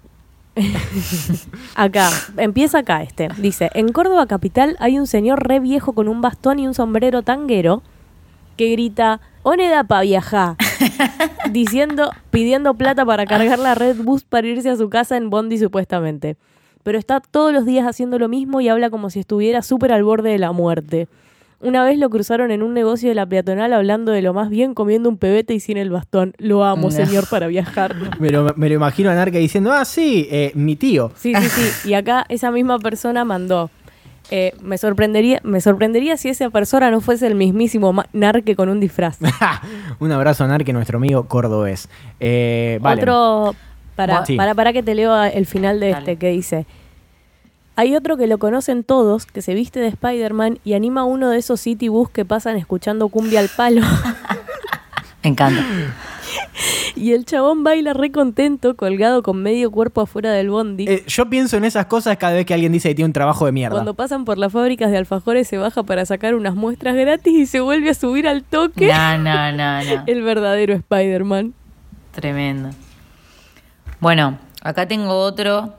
[1.75, 3.29] acá, empieza acá este.
[3.38, 7.23] Dice: En Córdoba capital hay un señor re viejo con un bastón y un sombrero
[7.23, 7.83] tanguero
[8.57, 10.57] que grita: Oneda pa viajar.
[11.51, 15.59] diciendo, pidiendo plata para cargar la red bus para irse a su casa en Bondi
[15.59, 16.37] supuestamente.
[16.83, 20.05] Pero está todos los días haciendo lo mismo y habla como si estuviera súper al
[20.05, 21.09] borde de la muerte.
[21.61, 24.75] Una vez lo cruzaron en un negocio de la peatonal hablando de lo más bien
[24.75, 26.35] comiendo un pebete y sin el bastón.
[26.38, 26.91] Lo amo, No.
[26.93, 27.97] señor, para viajar.
[28.21, 31.11] Me lo, me lo imagino a Narca diciendo, ah, sí, eh, mi tío.
[31.17, 31.88] Sí, sí, sí.
[31.91, 33.71] Y acá esa misma persona mandó.
[34.31, 38.81] Eh, me sorprendería, me sorprendería si esa persona no fuese el mismísimo Narque con un
[38.81, 39.19] disfraz.
[40.01, 41.88] Un abrazo a Narque, nuestro amigo cordobés.
[42.21, 43.03] Eh, vale.
[43.03, 43.55] Otro,
[43.97, 44.37] para, Sí.
[44.37, 45.99] para, para que te leo el final de Dale.
[45.99, 46.67] este que dice.
[47.77, 51.38] Hay otro que lo conocen todos, que se viste de Spider-Man y anima uno de
[51.38, 53.83] esos city bus que pasan escuchando cumbia al palo.
[55.23, 55.64] Me encanta.
[56.97, 60.87] y el chabón baila re contento, colgado con medio cuerpo afuera del bondi.
[60.88, 63.47] Eh, yo pienso en esas cosas cada vez que alguien dice que tiene un trabajo
[63.47, 63.75] de mierda.
[63.75, 67.47] Cuando pasan por las fábricas de alfajores se baja para sacar unas muestras gratis y
[67.47, 68.88] se vuelve a subir al toque.
[68.88, 70.05] No, no, no, no.
[70.07, 71.55] El verdadero Spider-Man.
[72.12, 72.71] Tremendo.
[74.01, 75.75] Bueno, acá tengo otro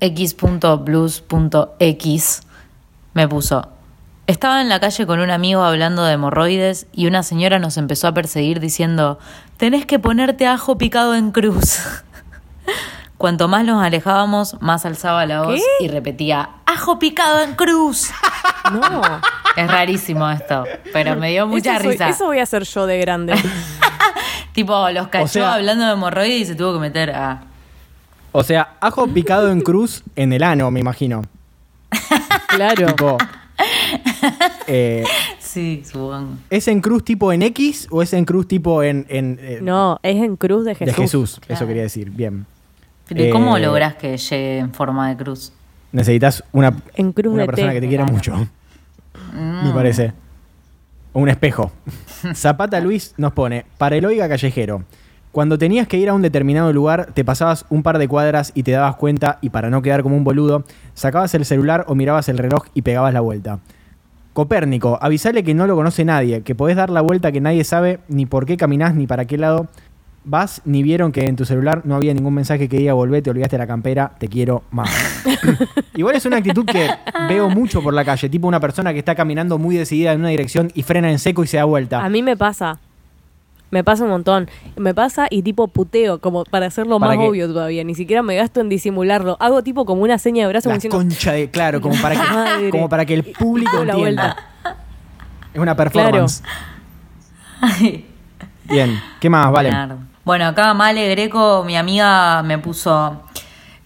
[0.00, 1.22] x.plus.x.
[3.14, 3.77] Me puso.
[4.28, 8.06] Estaba en la calle con un amigo hablando de hemorroides y una señora nos empezó
[8.08, 9.18] a perseguir diciendo,
[9.56, 11.78] tenés que ponerte ajo picado en cruz.
[13.16, 15.84] Cuanto más nos alejábamos, más alzaba la voz ¿Qué?
[15.84, 18.10] y repetía, ajo picado en cruz.
[18.70, 19.00] No.
[19.56, 22.08] Es rarísimo esto, pero me dio mucha eso, soy- risa.
[22.10, 23.34] eso voy a hacer yo de grande.
[24.52, 27.44] Tipo, los cachó sea- hablando de hemorroides y se tuvo que meter a...
[28.32, 31.22] O sea, ajo picado en cruz en el ano, me imagino.
[32.48, 32.88] claro.
[32.88, 33.16] Tipo,
[34.66, 35.04] eh,
[35.38, 36.34] Sí, supongo.
[36.50, 39.06] ¿Es en cruz tipo en X o es en cruz tipo en...
[39.08, 40.96] en, eh, No, es en cruz de de Jesús.
[40.96, 42.10] Jesús, eso quería decir.
[42.10, 42.46] Bien.
[43.08, 45.52] Pero ¿y cómo Eh, lográs que llegue en forma de cruz?
[45.92, 47.74] Necesitas una, En cruz una de persona té.
[47.76, 48.16] que te quiera Claro.
[48.16, 48.34] mucho,
[49.32, 49.66] Mm.
[49.68, 50.12] me parece.
[51.12, 51.72] O un espejo.
[52.34, 54.84] Zapata Luis nos pone, para el oiga callejero,
[55.32, 58.62] cuando tenías que ir a un determinado lugar, te pasabas un par de cuadras y
[58.62, 60.64] te dabas cuenta, y para no quedar como un boludo,
[60.94, 63.60] sacabas el celular o mirabas el reloj y pegabas la vuelta.
[64.32, 68.00] Copérnico, avisale que no lo conoce nadie, que podés dar la vuelta que nadie sabe
[68.08, 69.68] ni por qué caminás ni para qué lado
[70.24, 73.30] vas, ni vieron que en tu celular no había ningún mensaje que diga volvé, te
[73.30, 74.90] olvidaste la campera, te quiero más.
[75.94, 76.88] Igual es una actitud que
[77.28, 80.28] veo mucho por la calle, tipo una persona que está caminando muy decidida en una
[80.28, 82.04] dirección y frena en seco y se da vuelta.
[82.04, 82.78] A mí me pasa.
[83.70, 84.48] Me pasa un montón.
[84.76, 87.28] Me pasa y tipo puteo, como para hacerlo ¿Para más qué?
[87.28, 87.84] obvio todavía.
[87.84, 89.36] Ni siquiera me gasto en disimularlo.
[89.40, 92.22] Hago tipo como una seña de brazo La diciendo, concha de, claro, como para que,
[92.32, 92.70] Madre.
[92.70, 94.36] como para que el público la entienda.
[94.62, 94.76] vuelta.
[95.52, 96.42] Es una performance.
[98.64, 99.50] Bien, ¿qué más?
[99.50, 99.72] Vale.
[100.24, 103.22] Bueno, acá Male Greco, mi amiga, me puso.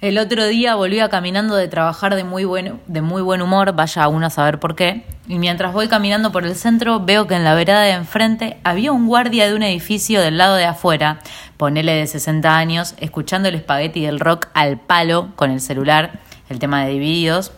[0.02, 4.08] El otro día volvía caminando de trabajar de muy buen, de muy buen humor, vaya
[4.08, 5.06] uno a saber por qué.
[5.28, 8.90] Y mientras voy caminando por el centro, veo que en la vereda de enfrente había
[8.90, 11.20] un guardia de un edificio del lado de afuera,
[11.56, 16.58] ponele de 60 años, escuchando el espagueti del rock al palo con el celular, el
[16.58, 17.52] tema de divididos.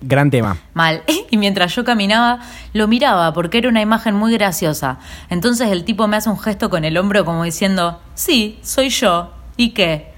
[0.00, 0.56] Gran tema.
[0.72, 1.02] Mal.
[1.30, 2.38] Y mientras yo caminaba,
[2.72, 4.98] lo miraba porque era una imagen muy graciosa.
[5.28, 9.34] Entonces el tipo me hace un gesto con el hombro como diciendo, sí, soy yo.
[9.58, 10.11] ¿Y qué?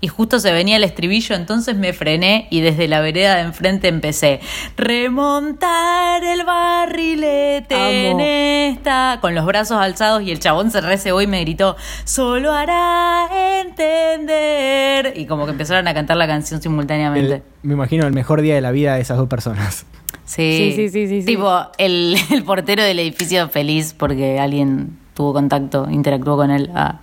[0.00, 3.88] Y justo se venía el estribillo, entonces me frené y desde la vereda de enfrente
[3.88, 4.38] empecé.
[4.76, 8.20] Remontar el barrilete Amo.
[8.20, 9.18] en esta.
[9.20, 13.26] Con los brazos alzados y el chabón se recebó y me gritó, solo hará
[13.60, 15.14] entender.
[15.16, 17.34] Y como que empezaron a cantar la canción simultáneamente.
[17.34, 19.84] El- me imagino el mejor día de la vida de esas dos personas.
[20.24, 20.72] Sí.
[20.72, 21.26] Sí, sí, sí, sí, sí.
[21.26, 26.70] Tipo, el, el portero del edificio feliz porque alguien tuvo contacto, interactuó con él.
[26.74, 27.00] Ah.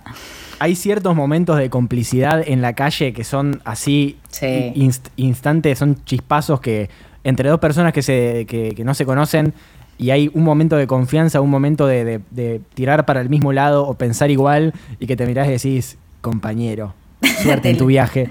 [0.58, 4.72] Hay ciertos momentos de complicidad en la calle que son así Sí.
[4.74, 6.88] inst- instantes, son chispazos que
[7.24, 9.52] entre dos personas que, se, que, que no se conocen
[9.98, 13.52] y hay un momento de confianza, un momento de, de- de tirar para el mismo
[13.52, 16.94] lado o pensar igual y que te mirás y decís, compañero,
[17.42, 18.30] suerte en tu viaje.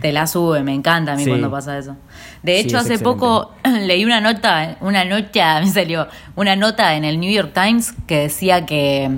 [0.00, 1.30] Te la sube, me encanta a mí Sí.
[1.30, 1.96] cuando pasa eso.
[2.42, 3.04] De Sí, hecho, es hace excelente.
[3.20, 3.52] poco
[3.86, 8.18] leí una nota, una nota, me salió, una nota en el New York Times que
[8.20, 9.10] decía que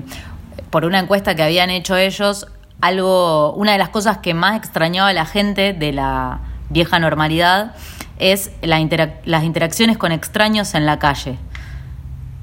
[0.71, 2.47] por una encuesta que habían hecho ellos,
[2.81, 7.75] algo, una de las cosas que más extrañaba a la gente de la vieja normalidad
[8.19, 11.39] es la interac- las interacciones con extraños en la calle.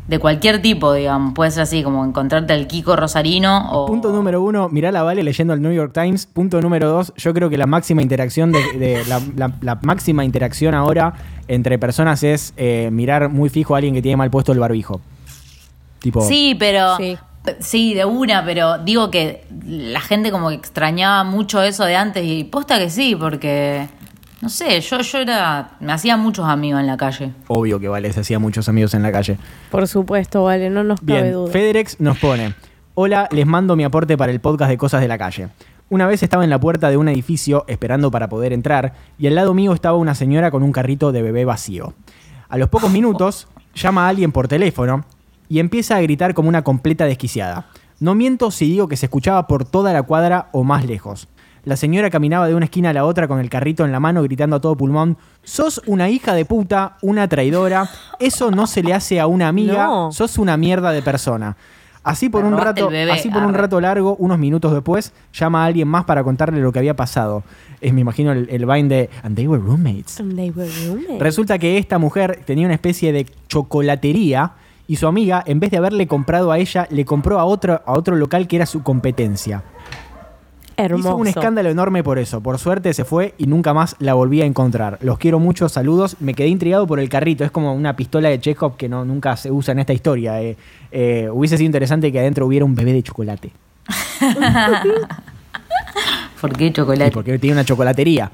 [0.07, 1.33] De cualquier tipo, digamos.
[1.33, 3.87] Puede ser así, como encontrarte al Kiko Rosarino o...
[3.87, 6.27] Punto número uno, mirá la Vale leyendo el New York Times.
[6.27, 10.23] Punto número dos, yo creo que la máxima interacción de, de- la, la- la máxima
[10.23, 11.13] interacción ahora
[11.47, 15.01] entre personas es eh, mirar muy fijo a alguien que tiene mal puesto el barbijo.
[15.99, 16.97] Tipo, Sí, pero.
[16.97, 17.17] Sí.
[17.59, 17.93] Sí.
[17.93, 22.43] de una, pero digo que la gente como que extrañaba mucho eso de antes y
[22.43, 23.87] posta que sí, porque.
[24.41, 25.71] No sé, yo, yo era.
[25.79, 27.31] Me hacía muchos amigos en la calle.
[27.47, 29.37] obvio que Vale se hacía muchos amigos en la calle.
[29.71, 31.51] Por supuesto, vale, no nos cabe Bien, duda.
[31.51, 32.53] Federex nos pone,
[32.93, 35.49] hola, les mando mi aporte para el podcast de Cosas de la Calle.
[35.89, 39.35] Una vez estaba en la puerta de un edificio esperando para poder entrar y al
[39.35, 41.93] lado mío estaba una señora con un carrito de bebé vacío.
[42.49, 45.05] A los pocos minutos llama a alguien por teléfono
[45.49, 47.65] y empieza a gritar como una completa desquiciada.
[47.99, 51.27] No miento si digo que se escuchaba por toda la cuadra o más lejos.
[51.63, 54.21] La señora caminaba de una esquina a la otra con el carrito en la mano
[54.21, 58.93] gritando a todo pulmón, sos una hija de puta, una traidora, eso no se le
[58.93, 60.11] hace a una amiga, No.
[60.11, 61.57] sos una mierda de persona.
[62.03, 65.65] Así por un rato, bebé, así por un rato largo, unos minutos después, llama a
[65.65, 67.41] alguien más para contarle lo que había pasado.
[67.81, 70.19] Es, me imagino, el, el Vine de And they were roommates.
[70.19, 71.19] And they were roommates.
[71.19, 74.51] Resulta que esta mujer tenía una especie de chocolatería
[74.87, 77.93] y su amiga, en vez de haberle comprado a ella, le compró a otro, a
[77.93, 79.63] otro local que era su competencia.
[80.77, 81.07] Hermoso.
[81.07, 82.41] Hizo un escándalo enorme por eso.
[82.41, 84.97] Por suerte se fue y nunca más la volví a encontrar.
[85.01, 86.17] Los quiero mucho, saludos.
[86.19, 87.45] Me quedé intrigado por el carrito.
[87.45, 90.41] Es como una pistola de Chekhov que no, nunca se usa en esta historia.
[90.41, 90.57] eh.
[90.91, 93.51] Eh, hubiese sido interesante que adentro hubiera un bebé de chocolate.
[96.41, 97.11] ¿Por qué chocolate?
[97.11, 98.31] porque tiene una chocolatería.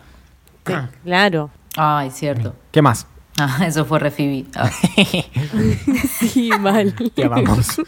[0.66, 1.50] Sí, claro.
[1.78, 2.56] Ay, cierto.
[2.72, 3.06] ¿Qué más?
[3.40, 4.46] Ah, eso fue re Phoebe.
[4.56, 4.70] Ah.
[6.20, 6.94] Sí, mal.
[7.16, 7.82] Ya vamos.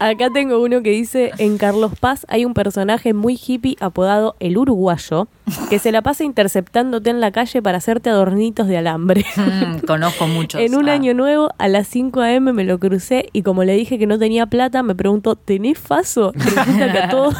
[0.00, 4.58] Acá tengo uno que dice, en Carlos Paz hay un personaje muy hippie apodado el
[4.58, 5.28] uruguayo,
[5.70, 9.24] que se la pasa interceptándote en la calle para hacerte adornitos de alambre.
[9.36, 10.60] Mm, conozco muchos.
[10.60, 10.94] En un Ah.
[10.94, 12.52] año nuevo, a las 5 a.m.
[12.52, 16.32] me lo crucé y como le dije que no tenía plata, me preguntó, ¿tenés faso?
[16.34, 17.34] Resulta que a todos...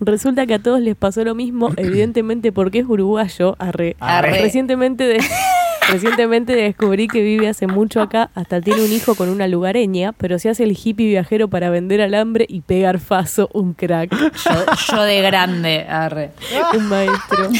[0.00, 3.56] Resulta que a todos les pasó lo mismo, evidentemente porque es uruguayo.
[3.58, 3.96] Arre.
[4.00, 4.40] Arre.
[4.40, 5.24] Recientemente, de-
[5.90, 10.38] recientemente descubrí que vive hace mucho acá, hasta tiene un hijo con una lugareña, pero
[10.38, 14.64] se hace el hippie viajero para vender alambre y pegar faso, un crack, Yo,
[14.96, 16.30] yo de grande, arre.
[16.76, 17.48] un maestro.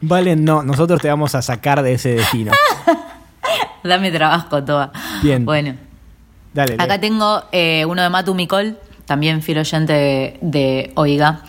[0.00, 0.62] Vale, no.
[0.62, 2.52] Nosotros te vamos a sacar de ese destino.
[3.82, 4.92] Dame trabajo, toda.
[5.22, 5.44] Bien.
[5.44, 5.74] Bueno.
[6.54, 6.74] Dale.
[6.78, 8.76] Acá tengo eh, uno de Matu Micol,
[9.08, 11.42] también fiel oyente de, Oiga.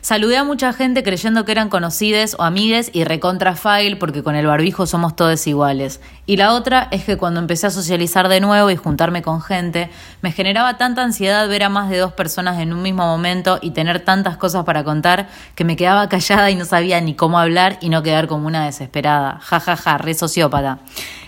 [0.00, 4.36] Saludé a mucha gente creyendo que eran conocides o amigues y recontra file porque con
[4.36, 6.00] el barbijo somos todos iguales.
[6.26, 9.88] Y la otra es que cuando empecé a socializar de nuevo y juntarme con gente,
[10.20, 13.70] me generaba tanta ansiedad ver a más de dos personas en un mismo momento y
[13.70, 17.78] tener tantas cosas para contar que me quedaba callada y no sabía ni cómo hablar
[17.80, 19.40] y no quedar como una desesperada.
[19.42, 20.78] Ja, ja, ja, re sociópata.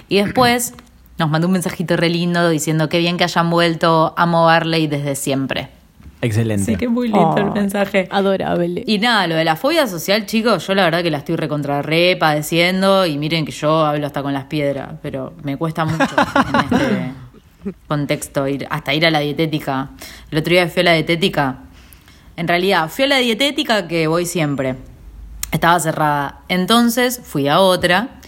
[0.09, 0.75] Y después
[1.19, 5.17] nos mandó un mensajito re lindo diciendo que bien que hayan vuelto, amo Barley desde
[5.17, 5.69] siempre.
[6.21, 6.89] Excelente.
[6.89, 7.35] muy Oh,
[8.11, 8.83] Adorable.
[8.87, 11.81] Y nada, lo de la fobia social, chicos, yo la verdad que la estoy recontra
[11.83, 16.17] re padeciendo y miren que yo hablo hasta con las piedras, pero me cuesta mucho
[16.49, 17.13] en este
[17.87, 19.91] contexto ir hasta ir a la dietética.
[20.31, 21.59] El otro día fui a la dietética.
[22.37, 24.77] En realidad, fui a la dietética que voy siempre.
[25.53, 26.41] Estaba cerrada.
[26.49, 28.19] Entonces fui a otra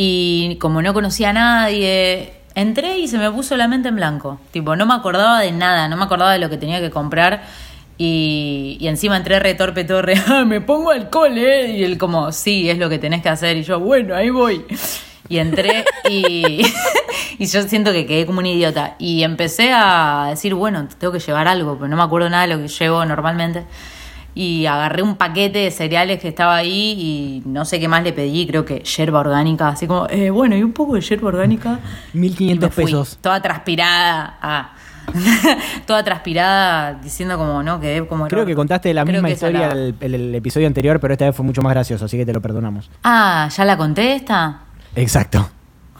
[0.00, 4.38] y como no conocía a nadie, entré y se me puso la mente en blanco.
[4.52, 7.42] Tipo, no me acordaba de nada, no me acordaba de lo que tenía que comprar.
[7.96, 11.72] Y, y encima entré re torpe, torre, "Ah, me pongo alcohol, ¿eh?
[11.78, 13.56] Y él como, sí, es lo que tenés que hacer.
[13.56, 14.64] Y yo, bueno, ahí voy.
[15.28, 16.62] Y entré y,
[17.40, 18.94] y yo siento que quedé como un idiota.
[19.00, 22.54] Y empecé a decir, bueno, tengo que llevar algo, pero no me acuerdo nada de
[22.54, 23.64] lo que llevo normalmente.
[24.40, 28.12] Y agarré un paquete de cereales que estaba ahí y no sé qué más le
[28.12, 31.80] pedí, creo que yerba orgánica, así como, eh, bueno, y un poco de yerba orgánica.
[32.12, 33.18] 1500 Y me fui, pesos.
[33.20, 34.38] Toda transpirada.
[34.40, 34.70] ah.
[35.86, 38.28] toda transpirada, diciendo como, no, quedé como...
[38.28, 41.24] Creo que contaste la Creo misma historia la- del el, el episodio anterior, pero esta
[41.24, 42.90] vez fue mucho más gracioso, así que te lo perdonamos.
[43.04, 44.60] Ah, ¿ya la conté esta?
[44.94, 45.48] Exacto.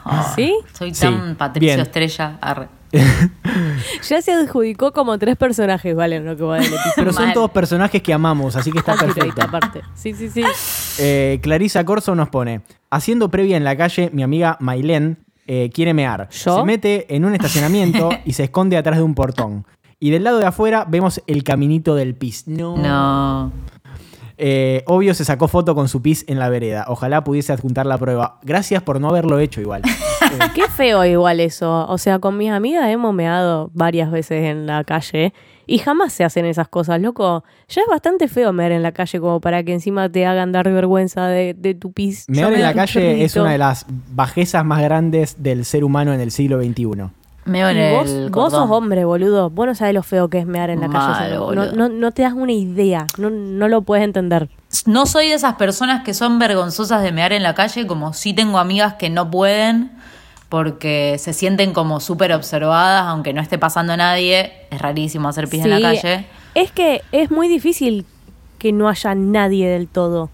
[0.05, 0.55] Ah, ¿Sí?
[0.75, 1.81] Soy Sí, tan Patricio bien.
[1.81, 2.37] Estrella.
[2.41, 2.69] arre.
[4.09, 6.59] Ya se adjudicó como tres personajes, vale, en lo que va.
[6.97, 7.35] Pero son Mal.
[7.35, 9.43] todos personajes que amamos, así que está perfecto.
[9.43, 9.83] aparte.
[9.95, 10.43] Sí, sí, sí.
[11.01, 15.95] Eh, Clarisa Corso nos pone, haciendo previa en la calle, mi amiga Mailén eh, quiere
[15.95, 16.29] mear.
[16.31, 16.59] ¿Yo?
[16.59, 19.65] Se mete en un estacionamiento y se esconde atrás de un portón.
[20.01, 22.49] Y del lado de afuera vemos el caminito del pis.
[22.49, 22.77] No.
[22.77, 23.53] No.
[24.39, 26.85] Eh, obvio se sacó foto con su pis en la vereda.
[26.89, 28.39] Ojalá pudiese adjuntar la prueba.
[28.43, 29.83] Gracias por no haberlo hecho igual.
[30.55, 31.87] Qué feo igual eso.
[31.89, 35.33] O sea, con mis amigas hemos meado varias veces en la calle
[35.67, 37.45] y jamás se hacen esas cosas, loco.
[37.69, 40.71] Ya es bastante feo mear en la calle como para que encima te hagan dar
[40.71, 42.25] vergüenza de, de tu pis.
[42.29, 46.21] Mear en la calle es una de las bajezas más grandes del ser humano en
[46.21, 47.11] el siglo XXI.
[47.49, 49.49] Me en el vos, sos hombre, boludo.
[49.49, 51.35] Vos no sabés lo feo que es mear en la Mal, calle.
[51.35, 51.73] No, boludo.
[51.73, 53.07] no, no te das una idea.
[53.17, 54.51] No, no lo puedes entender.
[54.85, 58.35] No soy de esas personas que son vergonzosas de mear en la calle, como sí
[58.35, 59.93] tengo amigas que no pueden
[60.49, 64.53] porque se sienten como súper observadas, aunque no esté pasando nadie.
[64.71, 66.27] Es rarísimo hacer pis en la Sí, calle.
[66.55, 68.07] Es que es muy difícil
[68.59, 70.31] que no haya nadie del todo.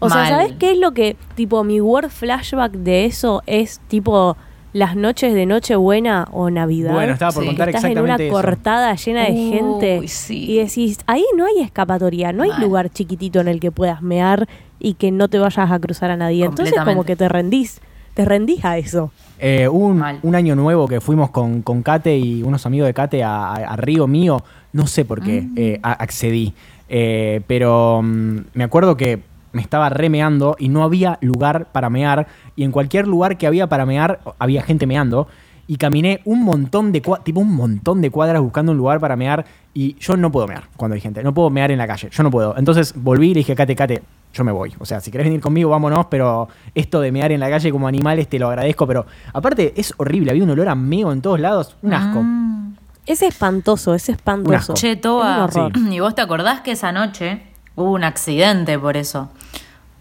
[0.00, 0.28] O sea.
[0.28, 4.36] ¿sabes qué es lo que, tipo, mi word flashback de eso es tipo
[4.72, 6.94] las noches de Nochebuena o Navidad?
[6.94, 7.48] Bueno, estaba por Sí.
[7.48, 8.32] contar Estás en una eso.
[8.34, 10.50] cortada llena de Uy, gente sí.
[10.50, 12.60] y decís, ahí no hay escapatoria, no hay Mal.
[12.62, 14.48] lugar chiquitito en el que puedas mear
[14.80, 16.44] y que no te vayas a cruzar a nadie.
[16.46, 17.80] Entonces como que te rendís,
[18.14, 19.10] te rendís a eso.
[19.38, 23.48] Eh, un, año nuevo que fuimos con, con Kate y unos amigos de Kate a,
[23.48, 24.42] a- a Río Mío.
[24.72, 26.54] No sé por qué eh, a- accedí.
[26.88, 32.26] Eh, pero mm, me acuerdo que me estaba remeando y no había lugar para mear.
[32.54, 35.26] Y en cualquier lugar que había para mear, había gente meando.
[35.66, 39.44] Y caminé un montón de tipo un montón de cuadras buscando un lugar para mear.
[39.74, 41.22] Y yo no puedo mear cuando hay gente.
[41.22, 42.08] No puedo mear en la calle.
[42.12, 42.56] Yo no puedo.
[42.56, 44.02] Entonces volví y le dije, Kate, Kate,
[44.32, 44.74] yo me voy.
[44.78, 46.06] O sea, si querés venir conmigo, vámonos.
[46.06, 48.86] Pero esto de mear en la calle como animales te lo agradezco.
[48.86, 50.30] Pero aparte es horrible.
[50.30, 51.76] Había un olor a meo en todos lados.
[51.82, 52.22] Un asco.
[52.22, 52.76] Mm.
[53.04, 54.74] Es espantoso, es espantoso.
[54.74, 55.72] Che, un horror.
[55.76, 57.42] ¿y vos te acordás que esa noche
[57.74, 59.30] hubo un accidente por eso?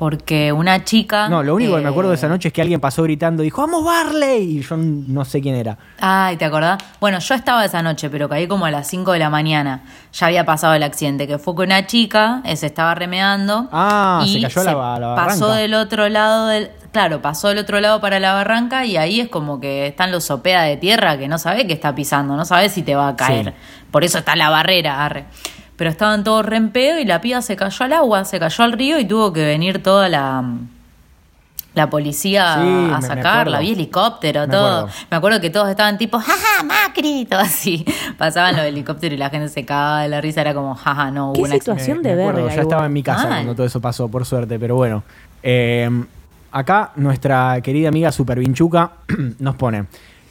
[0.02, 1.30] Porque una chica...
[1.30, 3.44] No, lo único que me acuerdo de esa eh, noche es que alguien pasó gritando,
[3.44, 4.58] dijo, ¡Vamos, Barley!
[4.58, 5.78] Y yo no sé quién era.
[6.00, 6.80] Ay, ¿te acordás?
[7.00, 9.84] Bueno, yo estaba esa noche, pero caí como a las 5 de la mañana.
[10.12, 13.70] Ya había pasado el accidente, que fue con una chica, eh, se estaba remeando.
[13.72, 15.62] Ah, y se cayó a la- a la Pasó barranca.
[15.62, 16.72] del otro lado del.
[16.92, 20.24] Claro, pasó del otro lado para la barranca y ahí es como que están los
[20.24, 23.16] sopea de tierra que no sabe que está pisando, no sabe si te va a
[23.16, 23.54] caer.
[23.56, 23.84] Sí.
[23.92, 25.26] Por eso está la barrera, arre.
[25.82, 28.64] Pero estaban todos re en pedo y la piba se cayó al agua, se cayó
[28.64, 30.44] al río y tuvo que venir toda la.
[31.74, 34.78] La policía Sí, a sacarla, vi helicóptero, Me todo.
[34.82, 34.96] acuerdo.
[35.10, 37.84] Me acuerdo que todos estaban tipo, jaja, Macri, todo así.
[38.20, 41.28] Pasaban los helicópteros y la gente se cagaba de la risa, era como, jaja, no,
[41.32, 41.64] hubo ¿Qué un accidente.
[41.82, 43.30] situación Me- de me acuerdo, verga Ya estaba en mi casa Mal.
[43.40, 45.02] cuando todo eso pasó, por suerte, pero bueno.
[45.42, 45.90] Eh,
[46.52, 48.92] acá nuestra querida amiga Super Vinchuca
[49.40, 49.86] nos pone,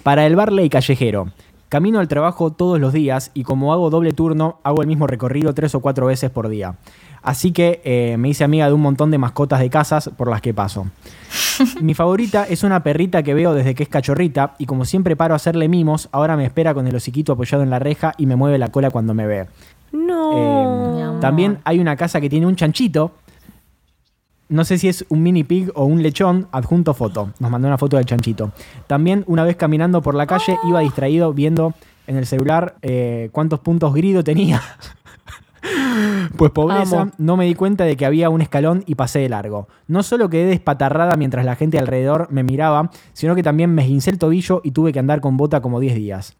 [0.05, 1.33] para el Barley callejero,
[1.71, 5.55] camino al trabajo todos los días y como hago doble turno, hago el mismo recorrido
[5.55, 6.75] tres o cuatro veces por día.
[7.23, 10.41] Así que eh, me hice amiga de un montón de mascotas de casas por las
[10.41, 10.89] que paso.
[11.81, 15.35] Mi favorita es una perrita que veo desde que es cachorrita y como siempre paro
[15.35, 18.35] a hacerle mimos, ahora me espera con el hociquito apoyado en la reja y me
[18.35, 19.47] mueve la cola cuando me ve.
[19.93, 21.03] No.
[21.03, 21.21] Amor.
[21.21, 23.13] También hay una casa que tiene un chanchito.
[24.51, 26.49] No sé si es un mini pig o un lechón.
[26.51, 27.31] Adjunto foto.
[27.39, 28.51] Nos mandó una foto del chanchito.
[28.89, 31.73] También una vez caminando por la calle iba distraído viendo
[32.09, 34.61] en el celular eh, cuántos puntos grido tenía.
[36.37, 37.13] Pues pobreza, Amo.
[37.19, 39.69] no me di cuenta de que había un escalón y pasé de largo.
[39.89, 44.11] No solo quedé despatarrada mientras la gente alrededor me miraba, sino que también me esguincé
[44.11, 46.39] el tobillo y tuve que andar con bota como 10 días.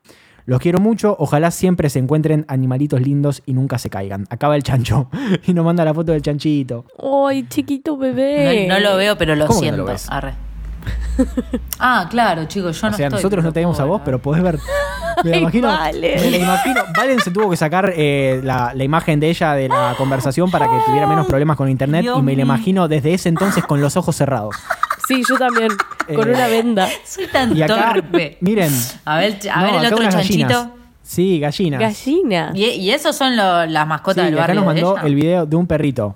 [0.51, 4.27] Los quiero mucho, ojalá siempre se encuentren animalitos lindos y nunca se caigan.
[4.31, 5.09] Acaba el chancho
[5.47, 6.87] y nos manda la foto del chanchito.
[7.29, 8.67] Ay, chiquito bebé.
[8.67, 9.87] No, no lo veo, pero lo ¿Cómo que no siento.
[9.87, 10.11] lo ves?
[10.11, 10.50] Arre.
[11.79, 14.43] Ah, claro, chicos, yo o no sea, estoy nosotros no tenemos a vos, pero podés
[14.43, 14.59] ver.
[15.25, 15.69] Me la Ay, imagino.
[15.69, 16.21] Valen.
[16.21, 16.81] Me la imagino.
[16.97, 20.67] Valen se tuvo que sacar eh, la, la imagen de ella de la conversación para
[20.67, 23.81] que tuviera menos problemas con internet Dios y me la imagino desde ese entonces con
[23.81, 24.55] los ojos cerrados.
[25.09, 25.71] Sí, yo también.
[26.15, 26.89] Con Eh, una venda.
[27.05, 28.39] Soy tan Y acá, torpe.
[28.43, 28.73] miren.
[29.05, 30.15] A ver, a No, ver el acá otro gallinas.
[30.53, 30.75] chanchito.
[31.03, 31.81] Sí, gallinas.
[31.81, 32.53] Gallina.
[32.55, 35.07] Y, y esos son lo- las mascotas Sí, del acá barrio nos de mandó ella.
[35.09, 36.15] el video de un perrito.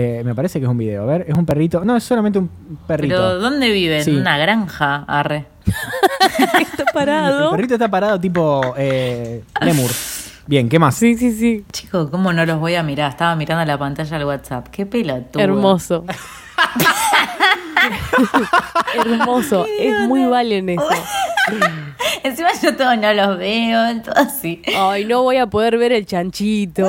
[0.00, 1.02] Eh, me parece que es un video.
[1.02, 1.84] A ver, es un perrito.
[1.84, 2.48] No, es solamente un
[2.86, 3.16] perrito.
[3.16, 4.04] Pero ¿dónde vive?
[4.04, 4.12] Sí.
[4.12, 5.46] En una granja, arre.
[6.38, 7.50] Está El parado.
[7.50, 9.90] perrito está parado tipo eh, lemur.
[10.46, 10.94] Bien, ¿qué más?
[10.94, 11.64] Sí, sí, sí.
[11.72, 13.10] Chicos, ¿cómo no los voy a mirar?
[13.10, 14.68] Estaba mirando la pantalla del WhatsApp.
[14.68, 15.42] Qué pelotudo.
[15.42, 16.04] Hermoso.
[18.94, 19.66] Hermoso.
[19.80, 20.88] Es muy valen eso.
[22.22, 24.62] Encima yo todo no los veo, todo así.
[24.76, 26.88] Ay, no voy a poder ver el chanchito.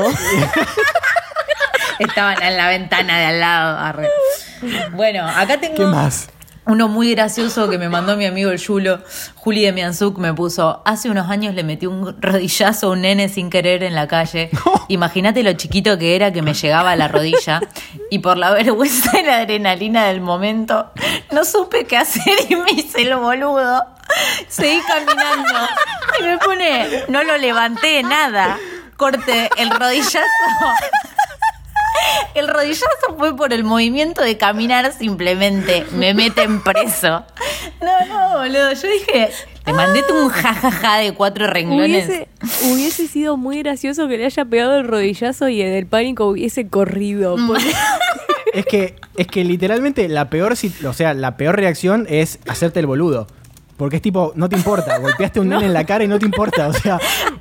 [1.99, 4.09] Estaban en la ventana de al lado, arre.
[4.93, 5.75] Bueno, acá tengo...
[5.75, 6.29] ¿Qué más?
[6.69, 8.99] Uno muy gracioso que me mandó mi amigo el Yulo,
[9.33, 13.27] Juli de Mianzuk, me puso, hace unos años le metí un rodillazo a un nene
[13.27, 14.51] sin querer en la calle.
[14.87, 17.59] Imagínate lo chiquito que era que me llegaba a la rodilla.
[18.11, 20.91] Y por la vergüenza y la adrenalina del momento,
[21.31, 23.83] no supe qué hacer y me hice el boludo.
[24.47, 25.67] Seguí caminando
[26.19, 28.59] y me pone, no lo levanté nada.
[28.95, 30.19] Corte el rodillazo.
[32.35, 32.85] El rodillazo
[33.17, 35.85] fue por el movimiento de caminar simplemente.
[35.93, 37.25] Me meten preso.
[37.81, 38.71] No, no, boludo.
[38.73, 39.29] Yo dije,
[39.65, 42.05] te mandé tú un jajaja de cuatro renglones.
[42.07, 42.27] Hubiese,
[42.71, 46.67] hubiese sido muy gracioso que le haya pegado el rodillazo y en el pánico hubiese
[46.67, 47.37] corrido.
[47.37, 47.47] Mm.
[47.47, 47.73] porque-
[48.51, 52.87] Es que, es que literalmente la peor, o sea, la peor reacción es hacerte el
[52.87, 53.27] boludo.
[53.79, 56.19] Porque es tipo, no te importa, golpeaste a un nene en la cara y no
[56.19, 56.67] te importa.
[56.67, 56.99] O sea,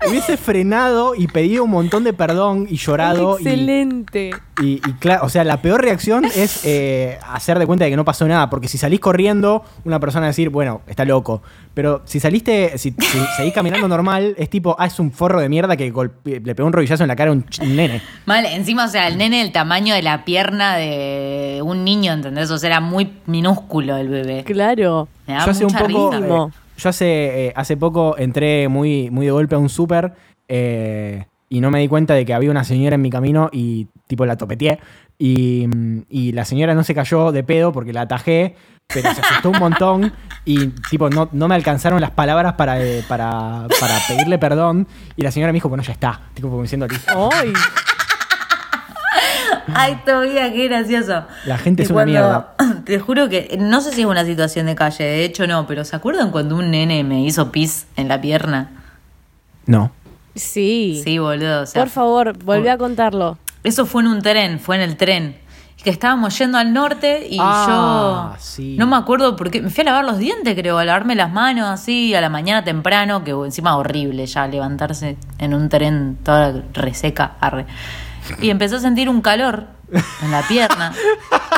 [0.09, 3.39] hubiese frenado y pedido un montón de perdón y llorado.
[3.41, 4.31] y- Excelente.
[4.63, 7.97] Y, y claro, o sea, la peor reacción es eh, hacer de cuenta de que
[7.97, 8.49] no pasó nada.
[8.51, 11.43] Porque si salís corriendo, una persona va a decir, bueno, está loco.
[11.75, 15.49] Pero si saliste, si, si seguís caminando normal, es tipo, ah, es un forro de
[15.49, 18.01] mierda que golpe- le pegó un rodillazo en la cara a un, un nene.
[18.27, 22.51] Mal, encima, o sea, el nene del tamaño de la pierna de un niño, ¿entendés?
[22.51, 24.45] O sea, era muy minúsculo el bebé.
[24.45, 25.09] Claro.
[25.29, 26.27] Me da Yo hace un poco, risa.
[26.27, 26.49] eh,
[26.79, 30.15] yo hace, eh, hace poco entré muy, muy de golpe a un súper
[30.49, 33.87] eh, y no me di cuenta de que había una señora en mi camino y
[34.07, 34.81] tipo la topeteé.
[35.19, 35.67] Y,
[36.09, 38.55] y la señora no se cayó de pedo porque la atajé,
[38.87, 40.13] pero se asustó un montón
[40.45, 44.87] y tipo no, no me alcanzaron las palabras para, eh, para, para pedirle perdón.
[45.17, 46.21] Y la señora me dijo, bueno, ya está.
[46.35, 47.31] Tipo como diciendo, listo.
[47.33, 47.53] ¡Ay!
[49.75, 51.25] Ay, todavía, qué gracioso.
[51.45, 52.55] La gente Y es una mierda.
[52.85, 55.85] Te juro que no sé si es una situación de calle, de hecho no, pero
[55.85, 58.71] ¿se acuerdan cuando un nene me hizo pis en la pierna?
[59.67, 59.91] No.
[60.35, 61.01] Sí.
[61.05, 61.63] Sí, boludo.
[61.63, 63.39] o sea, Por favor, volví a contarlo.
[63.65, 65.37] Eso fue en un tren, fue en el tren.
[65.83, 68.75] Que estábamos yendo al norte y Ah, yo sí.
[68.77, 71.67] no me acuerdo porque me fui a lavar los dientes, creo, a lavarme las manos
[71.69, 77.33] así a la mañana temprano, que encima horrible ya levantarse en un tren toda reseca,
[77.41, 77.67] arre.
[78.41, 79.67] Y empecé a sentir un calor
[80.23, 80.93] en la pierna.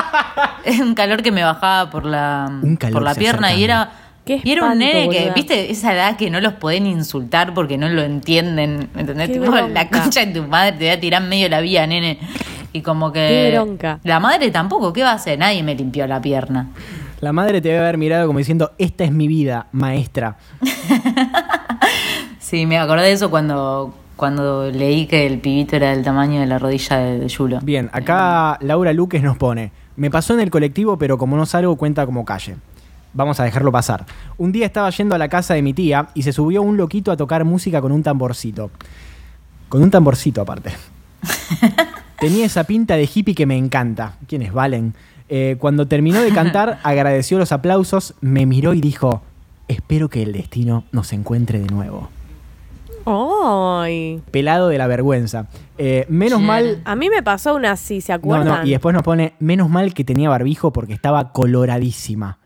[0.81, 3.91] un calor que me bajaba por la, Un calor por la pierna y era
[4.25, 5.33] Qué y era un espanto, nene que, boluda.
[5.33, 9.29] viste, esa edad que no los pueden insultar porque no lo entienden, ¿entendés?
[9.29, 11.61] Qué Tipo, la concha de tu madre te voy a tirar en medio de la
[11.61, 12.19] vía, nene.
[12.71, 13.49] Y como que...
[13.51, 13.99] Qué bronca.
[14.03, 15.39] La madre tampoco, ¿qué va a hacer?
[15.39, 16.69] Nadie me limpió la pierna.
[17.19, 20.37] La madre te debe haber mirado como diciendo, esta es mi vida, maestra.
[22.51, 26.45] Sí, me acordé de eso cuando, cuando leí que el pibito era del tamaño de
[26.45, 27.57] la rodilla de, Yulo.
[27.63, 31.75] Bien, acá Laura Luques nos pone, me pasó en el colectivo, pero como no salgo
[31.75, 32.57] cuenta como calle.
[33.15, 34.05] Vamos a dejarlo pasar.
[34.37, 37.11] Un día estaba yendo a la casa de mi tía y se subió un loquito
[37.11, 38.69] a tocar música con un tamborcito.
[39.69, 40.69] Con un tamborcito aparte.
[42.19, 44.17] Tenía esa pinta de hippie que me encanta.
[44.27, 44.93] ¿Quién es Valen?
[45.29, 49.23] Eh, cuando terminó de cantar, agradeció los aplausos, me miró y dijo,
[49.67, 52.11] espero que el destino nos encuentre de nuevo.
[53.05, 54.21] ¡Ay!
[54.31, 55.47] Pelado de la vergüenza.
[55.77, 58.61] Eh, menos mal A mí me pasó una así, ¿se acuerdan?
[58.61, 62.39] no, y después nos pone, menos mal que tenía barbijo porque estaba coloradísima.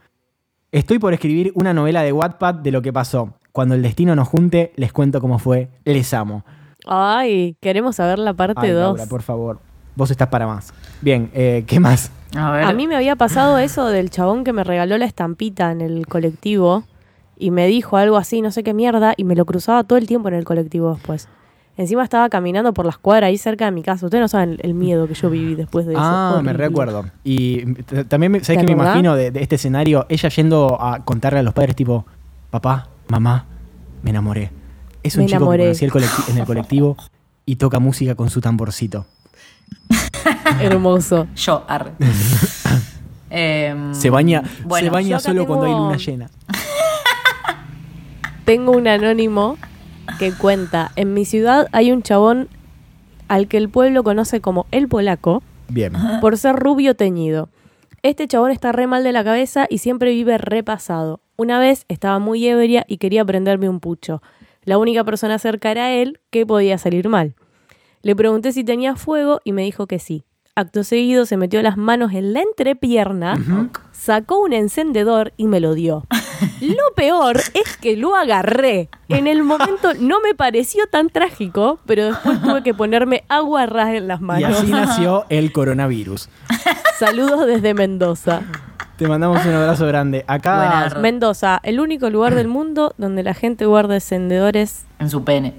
[0.72, 3.34] Estoy por escribir una novela de Wattpad de lo que pasó.
[3.52, 5.70] Cuando el destino nos junte, les cuento cómo fue.
[5.86, 6.44] Les amo.
[6.86, 8.98] Ay, queremos saber la parte Ay, 2.
[8.98, 9.60] Laura, por favor.
[9.96, 10.74] Vos estás para más.
[11.02, 12.12] Bien, eh, ¿qué más?
[12.36, 12.64] A ver.
[12.66, 16.06] A mí me había pasado eso del chabón que me regaló la estampita en el
[16.06, 16.84] colectivo
[17.38, 20.08] y me dijo algo así, no sé qué mierda, y me lo cruzaba todo el
[20.08, 21.28] tiempo en el colectivo después.
[21.78, 24.06] Encima estaba caminando por las cuadras ahí cerca de mi casa.
[24.06, 26.02] Ustedes no saben el miedo que yo viví después de eso.
[26.02, 27.04] Ah, me recuerdo.
[27.26, 27.66] Y
[28.08, 30.06] también, me- ¿sabes ¿Te qué me imagino de, de este escenario?
[30.08, 32.06] Ella yendo a contarle a los padres, tipo,
[32.50, 33.46] papá, mamá,
[34.04, 34.52] me enamoré.
[35.04, 35.64] Es un Me chico enamoré.
[35.64, 36.98] que conocí el colectivo- en el colectivo
[37.46, 39.06] y toca música con su tamborcito.
[40.62, 41.28] Hermoso.
[41.36, 41.92] Yo, arre.
[43.30, 46.30] Em, Se baña, bueno, se baña solo cuando hay luna llena.
[48.46, 49.58] Tengo un anónimo
[50.20, 52.48] que cuenta, en mi ciudad hay un chabón
[53.28, 55.94] al que el pueblo conoce como el polaco Bien.
[56.22, 57.50] por ser rubio teñido.
[58.04, 61.22] Este chabón está re mal de la cabeza y siempre vive repasado.
[61.38, 64.22] Una vez estaba muy ebria y quería prenderme un pucho.
[64.64, 67.34] La única persona cerca era él, que podía salir mal.
[68.04, 70.24] Le pregunté si tenía fuego y me dijo que sí.
[70.56, 75.74] Acto seguido se metió las manos en la entrepierna, sacó un encendedor y me lo
[75.74, 76.06] dio.
[76.62, 78.90] Lo peor es que lo agarré.
[79.10, 83.90] En el momento no me pareció tan trágico, pero después tuve que ponerme agua ras
[83.94, 84.58] en las Y manos.
[84.60, 86.30] así nació el coronavirus.
[87.00, 88.42] Saludos desde Mendoza.
[88.98, 90.24] Te mandamos un abrazo grande.
[90.28, 90.56] Acá.
[90.90, 91.02] Buena.
[91.02, 95.54] Mendoza, el único lugar del mundo donde la gente guarda encendedores En su pene.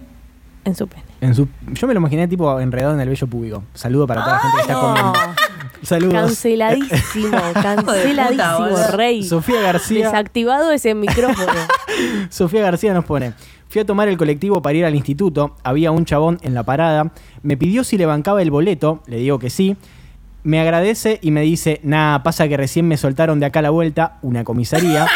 [0.65, 1.05] en su pene.
[1.21, 3.63] En su, yo me lo imaginé tipo enredado en el vello público.
[3.75, 5.13] Saludo para toda la gente que está comiendo.
[5.83, 6.15] Saludos.
[6.15, 9.23] Canceladísimo, canceladísimo, rey.
[9.23, 10.07] Sofía García.
[10.07, 11.53] Desactivado ese micrófono.
[12.31, 13.33] Sofía García nos pone.
[13.69, 15.57] Fui a tomar el colectivo para ir al instituto.
[15.63, 17.13] Había un chabón en la parada.
[17.43, 19.03] Me pidió si le bancaba el boleto.
[19.07, 19.77] Le digo que sí.
[20.45, 23.71] Me agradece y me dice, nah, pasa que recién me soltaron de acá a la
[23.71, 25.09] vuelta, una comisaría.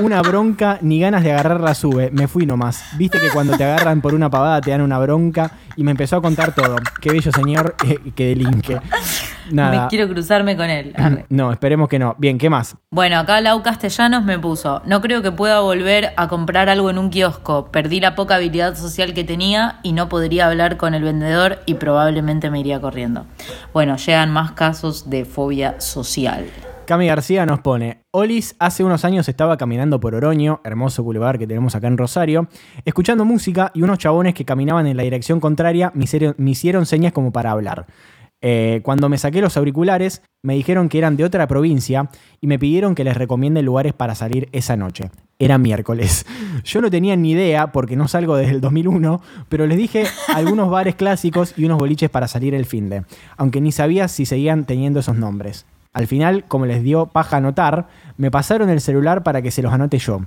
[0.00, 2.10] Una bronca, ni ganas de agarrarla sube.
[2.10, 2.84] Me fui nomás.
[2.96, 5.52] Viste que cuando te agarran por una pavada te dan una bronca.
[5.76, 6.76] Y me empezó a contar todo.
[7.00, 8.80] Qué bello señor eh, que delinque.
[9.50, 9.82] Nada.
[9.82, 10.94] Me quiero cruzarme con él.
[11.28, 12.14] No, esperemos que no.
[12.18, 12.76] Bien, ¿qué más?
[12.90, 16.98] Bueno, acá Lau Castellanos me puso, no creo que pueda volver a comprar algo en
[16.98, 21.02] un kiosco, perdí la poca habilidad social que tenía y no podría hablar con el
[21.02, 23.26] vendedor y probablemente me iría corriendo.
[23.72, 26.46] Bueno, llegan más casos de fobia social.
[26.88, 31.46] Cami García nos pone, Olis hace unos años estaba caminando por Oroño, hermoso boulevard que
[31.46, 32.48] tenemos acá en Rosario,
[32.86, 36.86] escuchando música y unos chabones que caminaban en la dirección contraria me hicieron, me hicieron
[36.86, 37.84] señas como para hablar.
[38.40, 42.08] Eh, cuando me saqué los auriculares, me dijeron que eran de otra provincia
[42.40, 45.10] y me pidieron que les recomiende lugares para salir esa noche.
[45.40, 46.24] Era miércoles.
[46.64, 50.70] Yo no tenía ni idea porque no salgo desde el 2001, pero les dije algunos
[50.70, 53.04] bares clásicos y unos boliches para salir el fin de,
[53.36, 55.66] aunque ni sabía si seguían teniendo esos nombres.
[55.92, 59.72] Al final, como les dio paja anotar, me pasaron el celular para que se los
[59.72, 60.20] anote yo.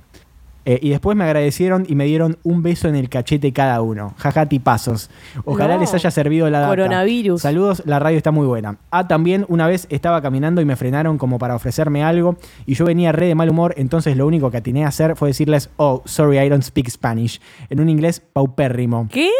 [0.64, 4.14] Eh, y después me agradecieron y me dieron un beso en el cachete cada uno.
[4.16, 5.10] Jaja, tipazos.
[5.44, 5.80] Ojalá No.
[5.80, 6.70] les haya servido la data.
[6.70, 7.42] Coronavirus.
[7.42, 8.76] Saludos, la radio está muy buena.
[8.90, 12.84] Ah, también una vez estaba caminando y me frenaron como para ofrecerme algo y yo
[12.84, 16.02] venía re de mal humor, entonces lo único que atiné a hacer fue decirles, oh,
[16.04, 19.08] sorry, I don't speak Spanish, en un inglés paupérrimo.
[19.10, 19.30] ¿Qué?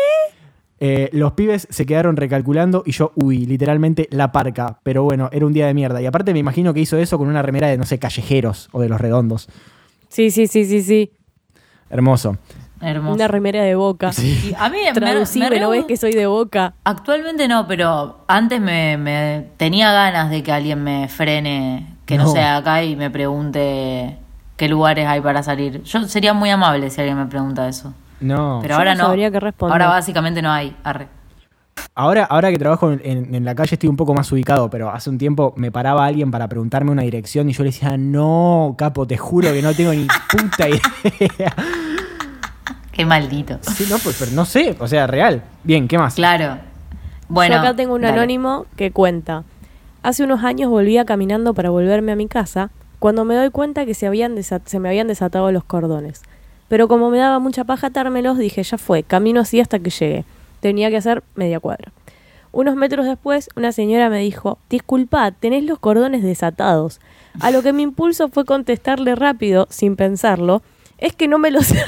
[0.85, 4.81] Eh, los pibes se quedaron recalculando y yo, uy, literalmente la parca.
[4.83, 6.03] Pero bueno, era un día de mierda.
[6.03, 8.81] Y aparte me imagino que hizo eso con una remera de, no sé, callejeros o
[8.81, 9.49] de los redondos.
[10.13, 11.11] Sí, sí, sí, sí, sí.
[11.89, 12.37] Hermoso.
[12.83, 13.15] Hermoso.
[13.15, 14.11] Una remera de boca.
[14.19, 16.75] Y a mí me- Traducime, me ¿no ves que soy de boca?
[16.85, 22.25] Actualmente no, pero antes me, me- tenía ganas de que alguien me frene, que no,
[22.25, 22.33] No.
[22.33, 24.19] sea acá y me pregunte
[24.59, 25.83] qué lugares hay para salir.
[25.85, 27.95] Yo sería muy amable si alguien me pregunta eso.
[28.21, 28.59] No.
[28.61, 29.07] Pero Yo ahora no no.
[29.09, 29.73] sabría qué responder.
[29.73, 30.77] Ahora básicamente no hay.
[30.85, 31.09] Arre.
[31.95, 34.91] Ahora, ahora que trabajo en, en- en la calle estoy un poco más ubicado, pero
[34.91, 38.75] hace un tiempo me paraba alguien para preguntarme una dirección y yo le decía, no,
[38.79, 41.55] capo, te juro que no tengo ni puta idea.
[42.93, 43.59] Qué maldito.
[43.63, 45.43] Sí, no, pues, pero no sé, o sea, real.
[45.65, 46.15] Bien, ¿qué más?
[46.15, 46.59] Claro.
[47.29, 47.55] Bueno.
[47.57, 48.15] Yo acá tengo un dale.
[48.15, 49.45] anónimo que cuenta.
[50.03, 53.95] Hace unos años volvía caminando para volverme a mi casa cuando me doy cuenta que
[53.95, 56.23] se, habían se me habían desatado los cordones.
[56.69, 60.25] Pero como me daba mucha paja atármelos, dije, ya fue, camino así hasta que llegué.
[60.63, 61.93] Tenía que hacer media cuadra.
[62.53, 67.01] Unos metros después, una señora me dijo, disculpa, tenés los cordones desatados.
[67.41, 70.63] A lo que mi impulso fue contestarle rápido, sin pensarlo,
[70.99, 71.67] es que no me los...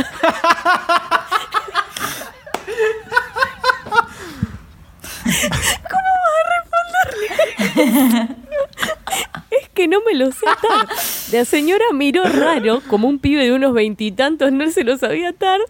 [9.50, 10.88] Es que no me lo sé atar.
[11.30, 15.60] La señora miró raro, como un pibe de unos veintitantos no se lo sabía atar.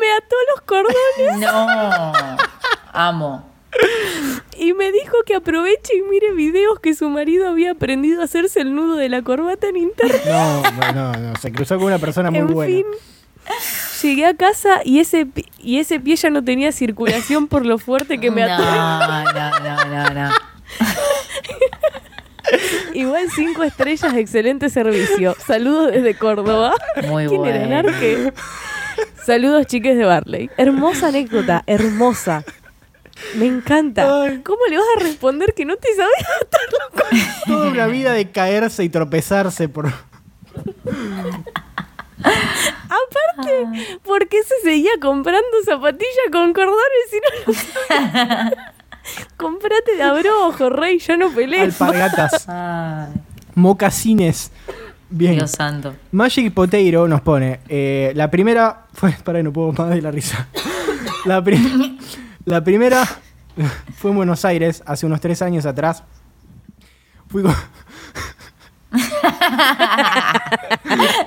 [0.00, 2.12] Me ató los cordones No.
[2.92, 3.52] Amo.
[4.56, 8.60] y me dijo que aproveche y mire videos que su marido había aprendido a hacerse
[8.60, 10.22] el nudo de la corbata en internet.
[10.26, 12.72] No, no, no, no, se cruzó con una persona muy en buena.
[12.74, 12.86] fin,
[14.02, 15.26] llegué a casa y ese,
[15.58, 18.64] y ese pie ya no tenía circulación por lo fuerte que me ató.
[18.64, 20.30] No, no, no, no, no.
[22.94, 25.36] Igual cinco estrellas, excelente servicio.
[25.44, 26.74] Saludos desde Córdoba.
[27.08, 27.82] Muy ¿Quién era bueno.
[27.82, 28.32] Narque?
[29.24, 30.50] Saludos chiques de Barley.
[30.56, 32.44] Hermosa anécdota, hermosa.
[33.36, 34.22] Me encanta.
[34.22, 34.40] Ay.
[34.42, 37.44] ¿Cómo le vas a responder que no te sabes atar los cordones?
[37.46, 39.86] Toda una vida de caerse y tropezarse por...
[42.18, 48.56] Aparte, ¿por qué se seguía comprando zapatillas con cordones si no lo?
[49.36, 51.80] Comprate de abrojo, rey, ya no pelees.
[51.80, 52.46] Alpargatas,
[53.54, 54.50] mocasines.
[55.10, 55.34] Bien.
[55.36, 55.94] Dios santo.
[56.12, 57.60] Magic Potato nos pone.
[57.68, 58.86] eh, la primera.
[58.92, 59.12] Fue.
[59.24, 60.48] Para no puedo más de la risa.
[61.26, 61.98] La, pri-
[62.44, 63.04] la primera
[63.96, 66.04] fue en Buenos Aires hace unos tres años atrás.
[67.28, 67.52] Fui con.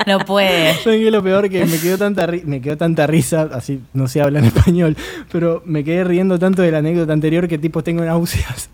[0.08, 0.74] No puede.
[0.76, 1.50] ¿Saben qué es lo peor?
[1.50, 4.96] Que me quedó tanta, ri- me quedó tanta risa, así no se habla en español,
[5.32, 8.70] pero me quedé riendo tanto de la anécdota anterior que tipo tengo náuseas.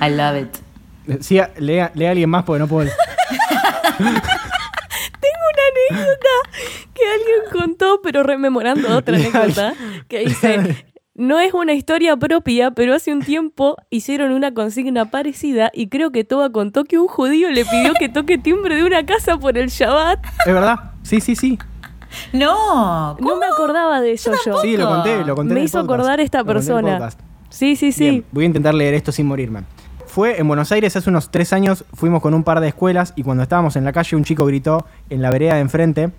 [0.00, 0.56] I love it.
[1.20, 2.88] Sí, lea, lea a alguien más porque no puedo.
[3.98, 6.28] Tengo una anécdota
[6.94, 9.74] que alguien contó, pero rememorando otra anécdota,
[10.08, 10.84] que dice,
[11.14, 16.10] no es una historia propia, pero hace un tiempo hicieron una consigna parecida y creo
[16.12, 19.58] que Toba contó que un judío le pidió que toque timbre de una casa por
[19.58, 20.24] el Shabbat.
[20.46, 20.76] ¿Es verdad?
[21.02, 21.58] Sí, sí, sí.
[22.32, 23.16] No.
[23.20, 24.60] No me acordaba de eso yo.
[24.60, 25.50] Sí, lo conté, lo conté.
[25.50, 25.94] en Me el hizo podcast.
[26.00, 27.10] acordar esta persona.
[27.50, 28.10] Sí, sí, sí.
[28.10, 29.62] Bien, voy a intentar leer esto sin morirme.
[30.20, 33.22] Fue en Buenos Aires hace unos tres años, fuimos con un par de escuelas y
[33.22, 36.10] cuando estábamos en la calle un chico gritó en la vereda de enfrente,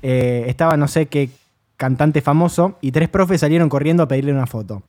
[0.00, 1.28] eh, estaba no sé qué
[1.76, 4.84] cantante famoso y tres profes salieron corriendo a pedirle una foto.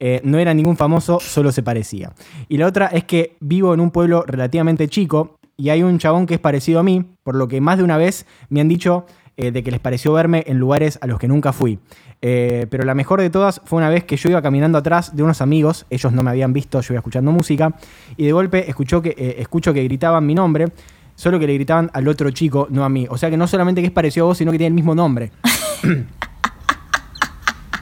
[0.00, 2.14] Eh, no era ningún famoso, solo se parecía.
[2.48, 6.24] Y la otra es que vivo en un pueblo relativamente chico y hay un chabón
[6.24, 9.04] que es parecido a mí, por lo que más de una vez me han dicho
[9.36, 11.78] eh, de que les pareció verme en lugares a los que nunca fui.
[12.20, 15.22] Eh, pero la mejor de todas fue una vez que yo iba caminando atrás de
[15.22, 17.74] unos amigos, ellos no me habían visto, yo iba escuchando música,
[18.16, 20.66] y de golpe escuchó que, eh, escucho que gritaban mi nombre,
[21.14, 23.06] solo que le gritaban al otro chico, no a mí.
[23.08, 24.94] O sea que no solamente que es parecido a vos, sino que tiene el mismo
[24.94, 25.30] nombre.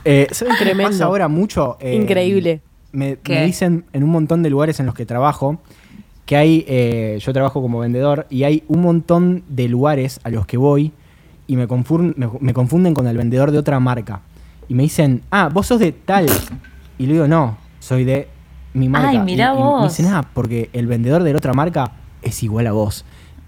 [0.05, 0.91] eh, ¿Saben qué me Tremendo.
[0.93, 1.77] pasa ahora mucho?
[1.81, 2.61] Eh, Increíble.
[2.93, 5.61] Me dicen en un montón de lugares en los que trabajo
[6.27, 10.45] que hay, eh, yo trabajo como vendedor y hay un montón de lugares a los
[10.45, 10.93] que voy
[11.47, 14.21] y me, confun- me, me confunden con el vendedor de otra marca.
[14.69, 16.27] Y me dicen, ah, vos sos de tal.
[16.99, 18.29] Y le digo, no, soy de
[18.75, 19.11] mi marca.
[19.11, 19.83] Ay, mirá y, y vos.
[19.83, 21.93] me dicen, ah, porque el vendedor de la otra marca
[22.23, 23.05] es igual a vos.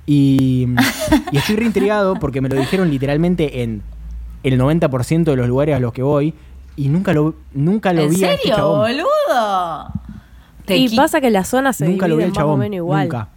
[0.07, 0.67] Y,
[1.33, 3.83] y estoy reintrigado porque me lo dijeron literalmente en
[4.43, 6.33] el 90% de los lugares a los que voy
[6.77, 8.81] y nunca lo, nunca lo ¿En vi a este serio, chabón.
[8.81, 9.93] boludo?
[10.65, 12.61] Te, Y pasa que las zonas se Nunca lo vi el más o chabón.
[12.61, 13.03] menos igual.
[13.05, 13.29] Nunca.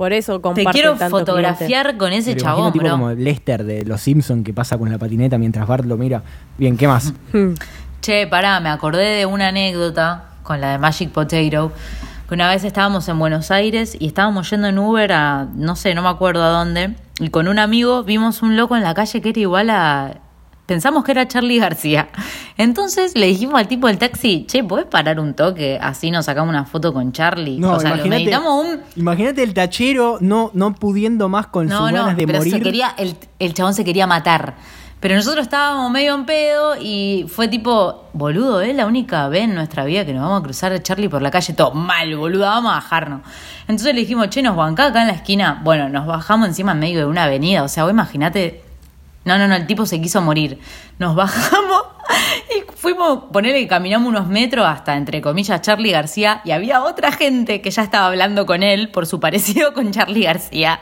[0.00, 2.92] Por eso te comparten quiero tanto fotografiar con ese Me lo chabón, imagino tipo bro.
[2.92, 6.22] como Lester de Los Simpson que pasa con la patineta mientras Bart lo mira.
[6.56, 7.12] Bien, ¿qué más?
[7.30, 7.62] cliente.
[8.00, 11.70] Che, pará, me acordé de una anécdota con la de Magic Potato.
[12.26, 15.94] Que una vez estábamos en Buenos Aires y estábamos yendo en Uber a, no sé,
[15.94, 16.94] no me acuerdo a dónde.
[17.18, 20.14] Y con un amigo vimos un loco en la calle que era igual a.
[20.70, 22.10] Pensamos que era Charlie García.
[22.56, 25.80] Entonces le dijimos al tipo del taxi, che, ¿podés parar un toque?
[25.82, 27.58] Así nos sacamos una foto con Charlie.
[27.58, 28.80] No, o sea, imagínate, un.
[28.94, 32.52] imagínate el tachero no, no pudiendo más con No, sus no, ganas de pero morir.
[32.54, 34.54] se quería, el, el chabón se quería matar.
[35.00, 39.56] Pero nosotros estábamos medio en pedo y fue tipo, boludo, es la única vez en
[39.56, 42.42] nuestra vida que nos vamos a cruzar a Charlie por la calle, todo mal, boludo,
[42.42, 43.22] vamos a bajarnos.
[43.62, 45.60] Entonces le dijimos, che, nos bancá acá en la esquina.
[45.64, 48.69] Bueno, nos bajamos encima en medio de una avenida, o sea, vos imagínate.
[49.24, 50.58] No, no, no, el tipo se quiso morir.
[50.98, 51.82] Nos bajamos
[52.56, 57.12] y fuimos, ponerle que caminamos unos metros hasta, entre comillas, Charlie García y había otra
[57.12, 60.80] gente que ya estaba hablando con él por su parecido con Charlie García.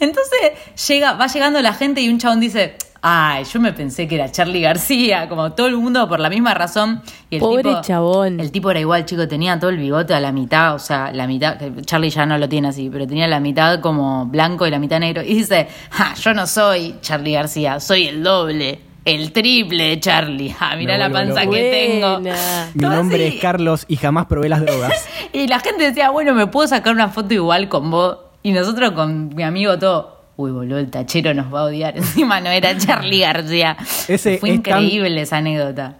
[0.00, 0.52] Entonces
[0.86, 2.76] llega, va llegando la gente y un chabón dice,
[3.06, 6.54] ay, yo me pensé que era Charlie García, como todo el mundo por la misma
[6.54, 7.02] razón.
[7.28, 8.40] Y el Pobre tipo, chabón.
[8.40, 11.26] El tipo era igual, chico, tenía todo el bigote a la mitad, o sea, la
[11.26, 14.78] mitad, Charlie ya no lo tiene así, pero tenía la mitad como blanco y la
[14.78, 15.22] mitad negro.
[15.22, 20.48] Y dice, ja, yo no soy Charlie García, soy el doble, el triple de Charlie.
[20.48, 22.20] Ja, mirá la panza que tengo.
[22.20, 22.70] Buena.
[22.72, 23.36] Mi nombre así.
[23.36, 24.92] es Carlos y jamás probé las drogas.
[25.34, 28.18] Y la gente decía, bueno, ¿me puedo sacar una foto igual con vos?
[28.44, 31.96] Y nosotros con mi amigo todo, uy, boludo, el tachero nos va a odiar.
[31.98, 33.76] Encima no era Charlie García.
[34.08, 35.96] Ese Fue es tan- increíble esa anécdota.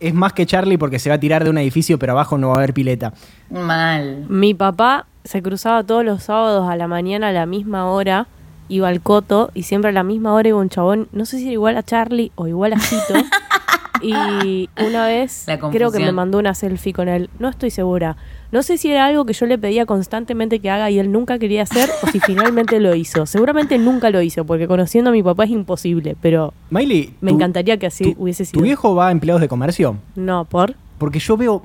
[0.00, 2.48] es más que Charlie porque se va a tirar de un edificio, pero abajo no
[2.48, 3.12] va a haber pileta.
[3.50, 4.26] Mal.
[4.28, 8.26] Mi papá se cruzaba todos los sábados a la mañana a la misma hora,
[8.68, 11.44] iba al coto y siempre a la misma hora iba un chabón, no sé si
[11.44, 13.14] era igual a Charlie o igual a Fito.
[14.02, 18.16] y una vez creo que me mandó una selfie con él, no estoy segura.
[18.52, 21.38] No sé si era algo que yo le pedía constantemente que haga y él nunca
[21.38, 23.26] quería hacer o si finalmente lo hizo.
[23.26, 27.36] Seguramente nunca lo hizo porque conociendo a mi papá es imposible, pero Miley, me tu-
[27.36, 28.62] encantaría que así tu- hubiese ¿Tu sido.
[28.62, 29.96] viejo va a empleados de comercio?
[30.14, 30.74] No, por.
[30.98, 31.62] Porque yo veo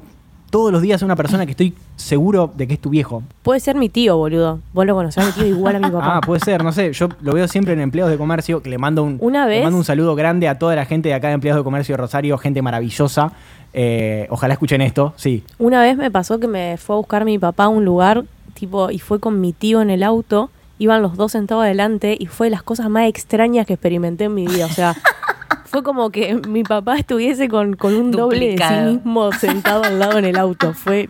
[0.52, 3.24] todos los días a una persona que estoy seguro de que es tu viejo.
[3.42, 4.60] Puede ser mi tío, boludo.
[4.74, 6.18] Vos lo conocés a mi tío igual a mi papá.
[6.18, 6.94] Ah, puede ser, no sé.
[6.94, 9.64] Yo lo veo siempre en empleados de comercio, que le mando un, Una le vez-
[9.64, 11.98] mando un saludo grande a toda la gente de acá de empleados de comercio de
[11.98, 13.32] Rosario, gente maravillosa.
[13.74, 15.44] Eh, ojalá escuchen esto, sí.
[15.58, 18.92] Una vez me pasó que me fue a buscar mi papá a un lugar, tipo,
[18.92, 20.50] y fue con mi tío en el auto.
[20.78, 24.34] Iban los dos sentados adelante y fue de las cosas más extrañas que experimenté en
[24.34, 24.66] mi vida.
[24.66, 24.96] O sea,
[25.72, 29.98] fue como que mi papá estuviese con, con un doble de sí mismo sentado al
[30.00, 30.74] lado en el auto.
[30.74, 31.10] Fue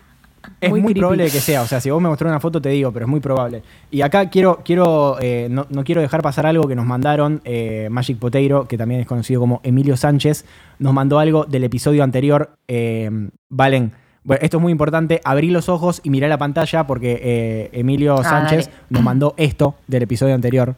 [0.60, 1.00] Es muy, creepy.
[1.00, 3.10] probable que sea, o sea, si vos me mostrás una foto te digo, pero es
[3.10, 3.62] muy probable.
[3.90, 7.88] Y acá quiero, quiero, eh, no, no quiero dejar pasar algo que nos mandaron eh,
[7.90, 10.44] Magic Potato, que también es conocido como Emilio Sánchez,
[10.78, 12.50] nos mandó algo del episodio anterior.
[12.68, 13.10] eh,
[13.50, 13.92] Valen,
[14.24, 18.14] bueno, esto es muy importante, abrí los ojos y mirá la pantalla porque eh, Emilio
[18.20, 18.78] Ah, Sánchez dale.
[18.90, 20.76] nos mandó esto del episodio anterior.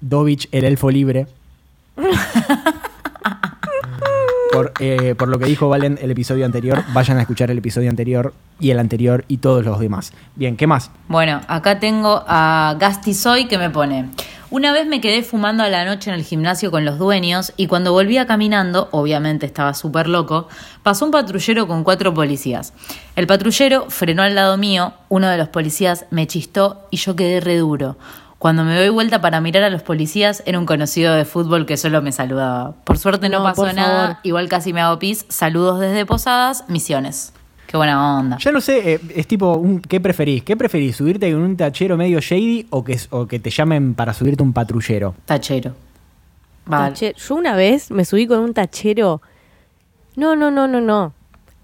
[0.00, 1.26] Dovich, el elfo libre.
[4.56, 7.90] Por, eh, por lo que dijo Valen el episodio anterior, vayan a escuchar el episodio
[7.90, 10.14] anterior y el anterior y todos los demás.
[10.34, 10.90] Bien, ¿qué más?
[11.08, 14.08] Bueno, acá tengo a Gastisoy que me pone.
[14.48, 17.66] Una vez me quedé fumando a la noche en el gimnasio con los dueños y
[17.66, 20.48] cuando volvía caminando, obviamente estaba súper loco,
[20.82, 22.72] pasó un patrullero con cuatro policías.
[23.14, 27.40] El patrullero frenó al lado mío, uno de los policías me chistó y yo quedé
[27.40, 27.98] re duro.
[28.46, 31.76] Cuando me doy vuelta para mirar a los policías, era un conocido de fútbol que
[31.76, 32.76] solo me saludaba.
[32.84, 34.16] Por suerte no, No, pasó nada, favor.
[34.22, 35.26] igual casi me hago pis.
[35.28, 37.32] Saludos desde Posadas, Misiones.
[37.66, 38.38] Qué buena onda.
[38.38, 40.44] Ya no sé, eh, es tipo, un, ¿qué preferís?
[40.44, 40.94] ¿Qué preferís?
[40.94, 44.52] ¿Subirte con un tachero medio shady o que, o que te llamen para subirte un
[44.52, 45.16] patrullero?
[45.24, 45.74] Tachero.
[46.66, 46.94] Vale.
[46.94, 49.22] Tache- Yo una vez me subí con un tachero.
[50.14, 51.12] No, no, no, no, no.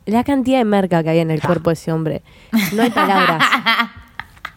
[0.04, 2.22] La cantidad de merca que había en el cuerpo de ese hombre.
[2.74, 3.40] No hay palabras.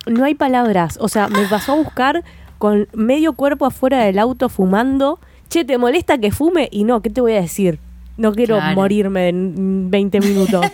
[0.06, 0.98] No hay palabras.
[1.02, 2.24] O sea, me pasó a buscar
[2.58, 5.20] con medio cuerpo afuera del auto fumando.
[5.50, 6.70] Che, ¿te molesta que fume?
[6.72, 7.80] Y no, ¿qué te voy a decir?
[8.18, 8.76] No quiero Claro.
[8.76, 10.66] morirme en 20 minutos.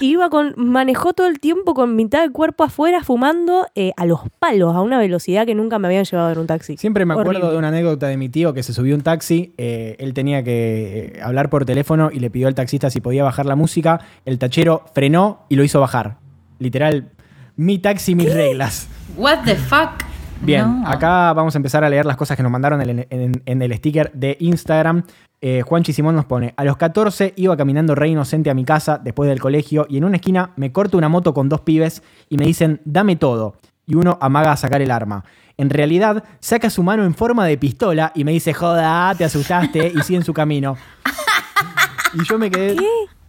[0.00, 4.04] Y Iba con, manejó todo el tiempo con mitad del cuerpo afuera fumando eh, a
[4.04, 6.76] los palos, a una velocidad que nunca me habían llevado en un taxi.
[6.76, 7.50] Siempre me acuerdo Horrible.
[7.52, 11.12] de una anécdota de mi tío que se subió un taxi, eh, él tenía que
[11.16, 14.38] eh, hablar por teléfono y le pidió al taxista si podía bajar la música, el
[14.38, 16.18] tachero frenó y lo hizo bajar.
[16.58, 17.08] Literal,
[17.56, 18.88] mi taxi, mis reglas.
[19.16, 20.02] What the fuck?
[20.42, 20.88] Bien, No.
[20.88, 23.74] acá vamos a empezar a leer las cosas que nos mandaron en, en- en el
[23.76, 25.02] sticker de Instagram.
[25.40, 28.98] Eh, Juanchi Simón nos pone, a los 14 iba caminando re inocente a mi casa
[29.02, 32.36] después del colegio y en una esquina me corto una moto con dos pibes y
[32.38, 33.56] me dicen, dame todo.
[33.86, 35.24] Y uno amaga a sacar el arma.
[35.58, 39.92] En realidad, saca su mano en forma de pistola y me dice, joda, te asustaste
[39.94, 40.76] y sigue en su camino.
[42.14, 42.76] Y yo me quedé,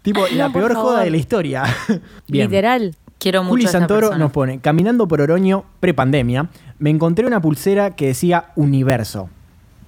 [0.01, 1.63] tipo, la No, peor joda de la historia.
[2.27, 2.47] Bien.
[2.49, 2.95] Literal.
[3.19, 4.17] Quiero mucho Juli a esta Santoro persona.
[4.19, 6.49] nos pone, caminando por Oroño, prepandemia,
[6.79, 9.29] me encontré una pulsera que decía Universo.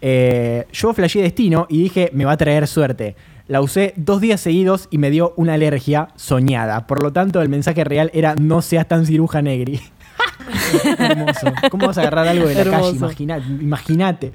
[0.01, 3.15] Eh, yo flasheé destino y dije, me va a traer suerte.
[3.47, 6.87] La usé dos días seguidos y me dio una alergia soñada.
[6.87, 9.79] Por lo tanto, el mensaje real era, no seas tan ciruja negri.
[10.97, 11.51] Hermoso.
[11.71, 12.81] ¿Cómo vas a agarrar algo de la Hermoso.
[12.83, 12.97] calle?
[12.97, 14.33] Imagina- Imagínate.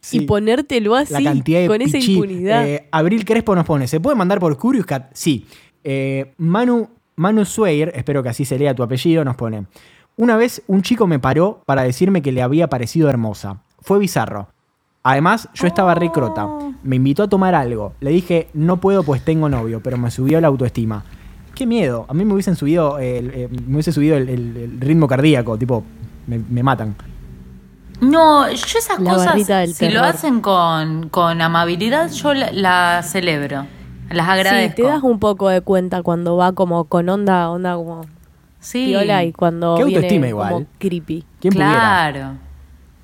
[0.00, 2.66] Sí Y ponértelo así, la cantidad de con esa impunidad.
[2.66, 5.10] Eh, Abril Crespo nos pone, ¿se puede mandar por Curious Cat?
[5.12, 5.44] Sí.
[5.82, 9.66] Eh, Manu, Manu Sweir, espero que así se lea tu apellido, nos pone,
[10.16, 13.58] una vez un chico me paró para decirme que le había parecido hermosa.
[13.80, 14.48] Fue bizarro.
[15.02, 16.46] Además, yo estaba re crota.
[16.82, 17.94] Me invitó a tomar algo.
[18.00, 21.04] Le dije, no puedo pues tengo novio, pero me subió la autoestima.
[21.54, 22.04] Qué miedo.
[22.08, 25.56] A mí me hubiesen subido, el, eh, me hubiese subido el, el- el ritmo cardíaco,
[25.56, 25.82] tipo,
[26.26, 26.94] me, me matan.
[28.00, 29.34] No, yo esas La cosas,
[29.74, 33.66] si lo hacen con, con amabilidad, yo la, la celebro.
[34.10, 34.76] Las agradezco.
[34.76, 38.02] Sí, te das un poco de cuenta cuando va como con onda, onda como
[38.60, 40.66] Sí, piola y cuando Qué viene autoestima como igual.
[40.78, 41.24] creepy.
[41.40, 41.72] ¿Quién pudiera?
[41.78, 42.32] claro.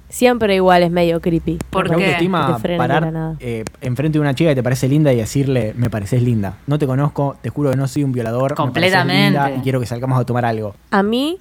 [0.09, 1.59] Siempre igual es medio creepy.
[1.70, 2.05] ¿Por La qué?
[2.05, 5.90] autoestima, te parar eh, enfrente de una chica que te parece linda y decirle, me
[5.90, 6.55] pareces linda.
[6.68, 8.52] No te conozco, te juro que no soy un violador.
[8.52, 9.24] me Completamente.
[9.24, 10.74] linda y quiero que salgamos a tomar algo.
[10.92, 11.38] A mí,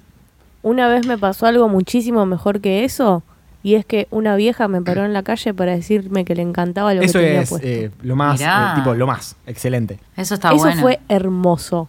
[0.63, 3.21] una vez me pasó algo muchísimo mejor que eso,
[3.63, 6.93] y es que una vieja me paró en la calle para decirme que le encantaba
[6.93, 7.67] lo Eso que tenía es puesto.
[7.67, 8.45] eh, lo más, eh,
[8.75, 9.35] tipo, lo más.
[9.47, 9.99] Excelente.
[10.17, 10.81] Eso está Eso bueno.
[10.81, 11.87] fue hermoso.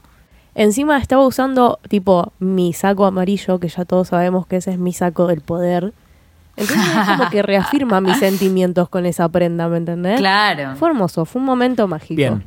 [0.55, 4.93] Encima estaba usando tipo mi saco amarillo, que ya todos sabemos que ese es mi
[4.93, 5.93] saco del poder.
[6.57, 10.20] Entonces es como que reafirma mis sentimientos con esa prenda, ¿me entendés?
[10.20, 10.77] Claro.
[10.77, 12.14] Fue hermoso, fue un momento mágico.
[12.14, 12.45] Bien.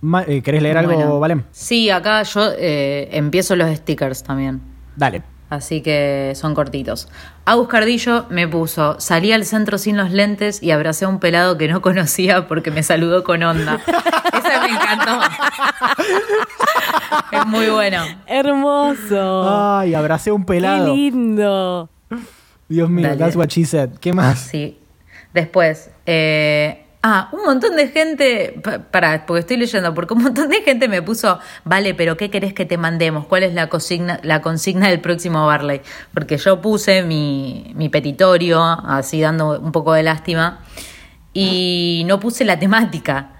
[0.00, 1.18] Ma- eh, ¿Querés leer algo, Bueno.
[1.18, 1.42] Valem?
[1.50, 4.60] Sí, acá yo eh, empiezo los stickers también.
[4.94, 5.22] Dale.
[5.50, 7.08] Así que son cortitos.
[7.46, 11.56] Agus Cardillo me puso, salí al centro sin los lentes y abracé a un pelado
[11.56, 13.80] que no conocía porque me saludó con onda.
[13.86, 15.20] Ese me encantó.
[17.32, 18.02] es muy bueno.
[18.26, 19.78] Hermoso.
[19.78, 20.94] Ay, abracé a un Qué pelado.
[20.94, 21.88] lindo.
[22.68, 23.18] Dios mío, Dale.
[23.18, 23.90] that's what she said.
[24.00, 24.38] ¿Qué más?
[24.38, 24.78] Sí.
[25.32, 30.48] Después, eh, ah, un montón de gente, pa- pará, porque estoy leyendo, porque un montón
[30.48, 33.26] de gente me puso, vale, pero ¿qué querés que te mandemos?
[33.26, 35.80] ¿Cuál es la consigna, la consigna del próximo Barley?
[36.12, 40.60] Porque yo puse mi, mi petitorio, así dando un poco de lástima,
[41.32, 43.30] y no puse la temática,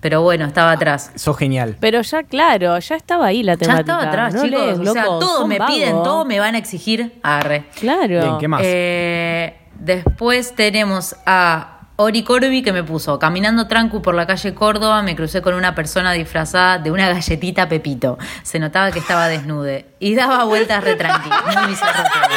[0.00, 1.10] pero bueno, estaba atrás.
[1.16, 1.76] Sos genial.
[1.80, 3.80] Pero ya, claro, ya estaba ahí la Ya temática.
[3.80, 4.60] estaba atrás, no chicos.
[4.60, 6.04] lees, o sea, loco, todo son me piden, vagos.
[6.04, 7.18] todo me van a exigir.
[7.22, 7.64] Arre.
[7.80, 8.06] Claro.
[8.22, 8.60] Bien, ¿qué más?
[8.64, 15.02] Eh, después tenemos a Ori Corby que me puso, caminando trancu por la calle Córdoba,
[15.02, 18.18] me crucé con una persona disfrazada de una galletita Pepito.
[18.44, 21.28] Se notaba que estaba desnude y daba vueltas re tranqui.
[21.28, 22.36] Muy bizarro todo.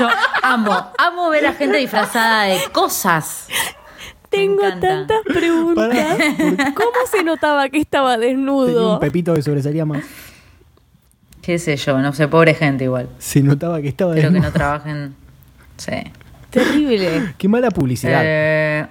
[0.00, 0.08] Yo
[0.42, 3.46] amo, amo ver a gente disfrazada de cosas.
[4.28, 6.18] Tengo tantas preguntas.
[6.74, 8.94] ¿Cómo se notaba que estaba Tenía desnudo?
[8.94, 10.02] un pepito que sobresalía más.
[11.42, 13.08] Qué sé yo, no sé, pobre gente igual.
[13.18, 14.50] Se notaba que estaba Espero que desnudo.
[14.50, 15.14] no trabajen.
[15.76, 15.92] Sí.
[16.64, 17.34] Terrible.
[17.38, 18.20] Qué mala publicidad.
[18.24, 18.86] Eh,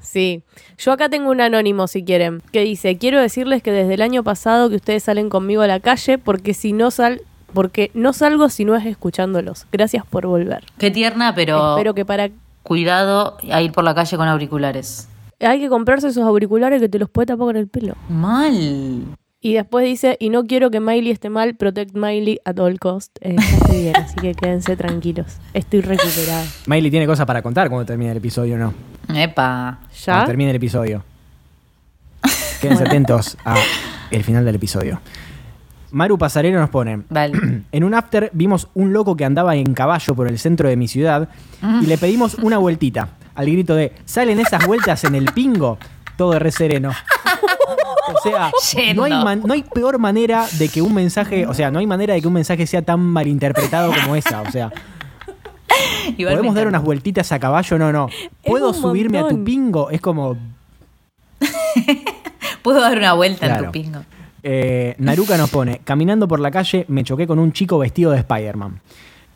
[0.00, 0.42] Sí.
[0.78, 4.22] Yo acá tengo un anónimo, si quieren, que dice, quiero decirles que desde el año
[4.22, 7.22] pasado que ustedes salen conmigo a la calle porque si no sal
[7.52, 9.66] porque no salgo si no es escuchándolos.
[9.72, 10.64] Gracias por volver.
[10.78, 12.28] qué tierna, pero Espero que para
[12.62, 15.08] cuidado a ir por la calle con auriculares.
[15.40, 17.94] hay que comprarse esos auriculares que te los puede tapar con el pelo.
[18.08, 19.06] Mal.
[19.46, 23.16] Y después dice, y no quiero que Miley esté mal, protect Miley at all cost.
[23.20, 25.36] Eh, estoy bien, así que quédense tranquilos.
[25.54, 26.44] Estoy recuperada.
[26.66, 28.74] Miley tiene cosas para contar cuando termine el episodio, ¿no?
[29.14, 29.78] Epa.
[30.04, 30.12] ¿Ya?
[30.14, 31.04] Cuando termine el episodio.
[32.60, 33.54] Quédense atentos a
[34.10, 35.00] el final del episodio.
[35.92, 37.62] Maru Pasarero nos pone, Vale.
[37.70, 40.88] en un after vimos un loco que andaba en caballo por el centro de mi
[40.88, 41.28] ciudad
[41.80, 43.10] y le pedimos una vueltita.
[43.36, 45.78] Al grito de, ¿salen esas vueltas en el pingo?
[46.16, 46.90] Todo re sereno.
[48.14, 48.50] O sea,
[48.94, 51.86] no hay, man- no hay peor manera de que un mensaje, o sea, no hay
[51.86, 54.42] manera de que un mensaje sea tan malinterpretado como esa.
[54.42, 54.72] O sea,
[56.16, 57.78] ¿podemos dar unas vueltitas a caballo?
[57.78, 58.08] No, no.
[58.44, 59.90] ¿Puedo subirme a tu pingo?
[59.90, 60.36] Es como,
[62.62, 63.66] Puedo dar una vuelta en Claro.
[63.66, 64.00] tu pingo.
[64.42, 68.18] Eh, Naruka nos pone, caminando por la calle me choqué con un chico vestido de
[68.18, 68.80] Spider-Man.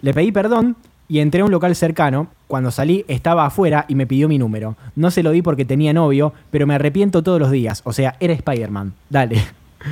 [0.03, 0.77] Le pedí perdón
[1.11, 2.29] y entré a un local cercano.
[2.47, 4.77] Cuando salí estaba afuera y me pidió mi número.
[4.97, 7.83] No se lo di porque tenía novio, pero me arrepiento todos los días.
[7.85, 8.95] O sea, era Spider-Man.
[9.11, 9.45] Dale.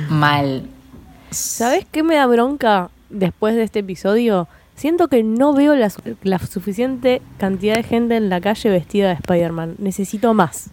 [0.09, 0.63] Mal.
[1.29, 4.47] ¿Sabes qué me da bronca después de este episodio?
[4.75, 9.09] Siento que no veo la, su- la suficiente cantidad de gente en la calle vestida
[9.09, 9.75] de Spider-Man.
[9.77, 10.69] Necesito más.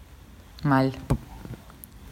[0.63, 0.93] Mal.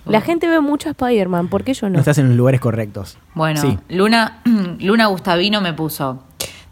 [0.05, 1.99] La gente ve mucho a Spider-Man, ¿por qué yo No no?
[1.99, 3.17] estás en los lugares correctos.
[3.33, 3.77] Bueno, Sí.
[3.89, 4.41] Luna,
[4.79, 6.21] Luna Gustavino me puso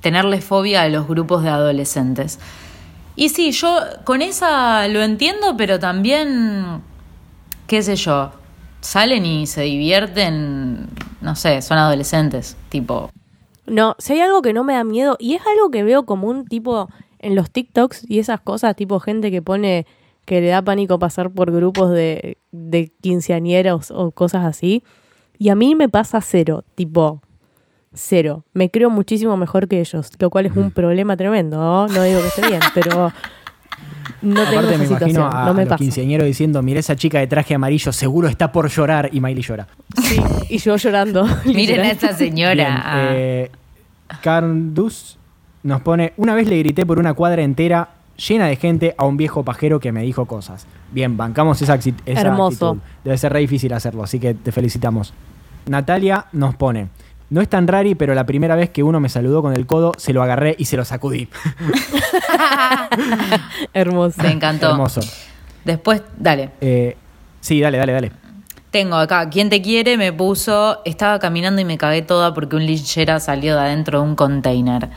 [0.04, 2.38] tenerle fobia a los grupos de adolescentes.
[3.16, 6.82] Y sí, yo con esa lo entiendo, pero también,
[7.68, 8.32] qué sé yo,
[8.82, 10.89] salen y se divierten,
[11.22, 13.10] no sé, son adolescentes, tipo,
[13.66, 16.45] No, si hay algo que no me da miedo, y es algo que veo común,
[16.45, 16.89] tipo,
[17.20, 19.88] en los TikToks y esas cosas, tipo gente que pone
[20.26, 24.84] que le da pánico pasar por grupos de, de quinceañeros o cosas así.
[25.38, 27.22] Y a mí me pasa cero, tipo,
[27.94, 28.44] cero.
[28.54, 31.88] Me creo muchísimo mejor que ellos, lo cual es un problema tremendo, ¿no?
[31.88, 33.12] No digo que esté bien, pero
[34.22, 35.78] no tengo Aparte esa me imagino situación, a, no a me los pasa.
[35.78, 39.10] quinceañeros diciendo, mira esa chica de traje amarillo, seguro está por llorar.
[39.12, 39.68] Y Miley llora.
[40.02, 41.26] Sí, y yo llorando.
[41.46, 42.54] miren a esta señora.
[42.54, 42.78] Bien,
[43.16, 43.52] eh,
[44.22, 45.18] Cardus
[45.64, 47.89] nos pone, una vez le grité por una cuadra entera
[48.28, 50.68] llena de gente a un viejo pajero que me dijo cosas.
[50.91, 52.70] Bien, bancamos esa, esa Hermoso.
[52.70, 52.88] actitud.
[53.04, 55.14] Debe ser re difícil hacerlo, así que te felicitamos.
[55.66, 56.89] Natalia nos pone,
[57.34, 59.91] no es tan rari, pero la primera vez que uno me saludó con el codo,
[59.97, 61.27] se lo agarré y se lo sacudí.
[63.73, 64.21] Hermoso.
[64.21, 64.69] me encantó.
[64.69, 65.01] Hermoso.
[65.65, 66.51] Después, dale.
[66.61, 66.95] Eh,
[67.41, 68.11] sí, dale, dale, dale.
[68.69, 72.67] Tengo acá, quien te quiere me puso, estaba caminando y me cagué toda porque un
[72.67, 74.89] linchera salió de adentro de un container.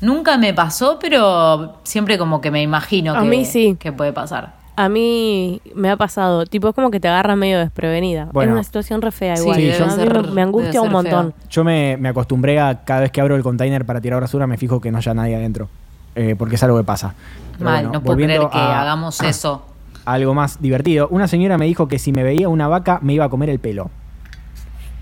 [0.00, 3.76] Nunca me pasó, pero siempre como que me imagino A que, mí sí.
[3.78, 4.54] que puede pasar.
[4.76, 8.28] A mí me ha pasado, tipo es como que te agarra medio desprevenida.
[8.32, 8.52] Bueno.
[8.52, 9.58] es una situación re fea Sí, igual.
[9.58, 11.32] a mí ser- me, me angustia un montón.
[11.32, 11.48] feo.
[11.50, 14.56] Yo me, me acostumbré a cada vez que abro el container para tirar basura, me
[14.56, 15.68] fijo que no haya nadie adentro.
[16.16, 17.14] eh, porque es algo que pasa.
[17.58, 19.66] Pero Mal, bueno, no puedo creer volviendo que a- hagamos eso.
[20.04, 21.08] algo más divertido.
[21.10, 23.58] Una señora me dijo que si me veía una vaca me iba a comer el
[23.58, 23.90] pelo.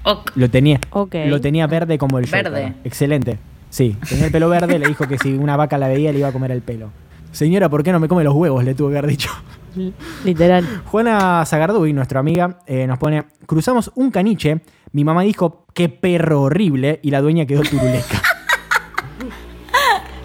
[0.04, 0.30] Ok.
[0.34, 1.14] Lo tenía, Ok.
[1.26, 2.26] lo tenía verde como el.
[2.26, 2.74] Verde.
[2.84, 3.38] Excelente.
[3.70, 6.28] Sí, tenía el pelo verde, le dijo que si una vaca la veía le iba
[6.28, 6.90] a comer el pelo.
[7.32, 8.64] Señora, ¿por qué no me come los huevos?
[8.64, 9.30] Le tuve que haber dicho.
[10.24, 10.64] Literal.
[10.86, 14.60] Juana Zagarduy, nuestra amiga, eh, nos pone, cruzamos un caniche,
[14.92, 18.22] mi mamá dijo, qué perro horrible, y la dueña quedó turuleca.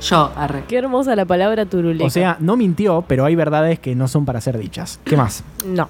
[0.01, 0.63] Yo, arre.
[0.67, 2.05] Qué hermosa la palabra turuleca.
[2.05, 4.99] o sea, no mintió, pero hay verdades que no son para ser dichas.
[5.03, 5.43] ¿Qué más?
[5.65, 5.89] no.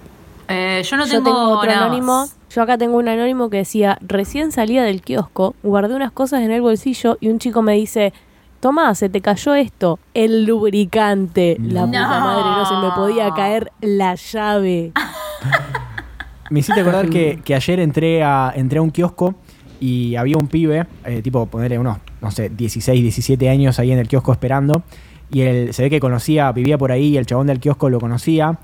[0.49, 2.21] Eh, yo no Yo tengo, tengo otro nada anónimo.
[2.21, 2.37] más.
[2.49, 6.51] Yo acá tengo un anónimo que decía, recién salía del kiosco, guardé unas cosas en
[6.51, 8.13] el bolsillo y un chico me dice,
[8.59, 11.57] toma, se te cayó esto, el lubricante.
[11.59, 11.87] La No.
[11.87, 14.91] puta madre, no se me podía caer la llave.
[16.49, 19.35] Me hiciste acordar que, que ayer entré a, entré a un kiosco
[19.81, 23.99] y había un pibe, eh, tipo ponerle unos, no sé, 16, 17 años ahí en
[23.99, 24.83] el kiosco esperando.
[25.29, 27.99] Y él se ve que conocía, vivía por ahí y el chabón del kiosco lo
[27.99, 28.59] conocía.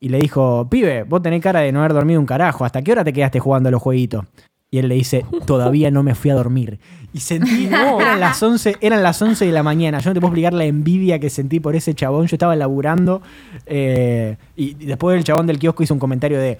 [0.00, 2.64] Y le dijo, pibe, vos tenés cara de no haber dormido un carajo.
[2.64, 4.24] ¿Hasta qué hora te quedaste jugando a los jueguitos?
[4.72, 6.80] Y él le dice, todavía no me fui a dormir.
[7.12, 9.98] Y sentí, eran, las 11, eran las 11 de la mañana.
[9.98, 12.26] Yo no te puedo explicar la envidia que sentí por ese chabón.
[12.28, 13.20] Yo estaba laburando
[13.66, 16.58] eh, y después el chabón del kiosco hizo un comentario de,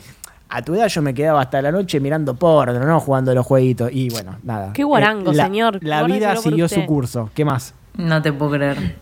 [0.49, 3.91] a tu edad yo me quedaba hasta la noche mirando porno, no jugando los jueguitos.
[3.93, 4.73] Y bueno, nada.
[4.73, 5.79] Qué guarango, Eh, la- señor.
[5.85, 6.81] La vida siguió usted.
[6.81, 7.31] su curso.
[7.35, 7.75] ¿Qué más?
[7.97, 8.97] No te puedo creer.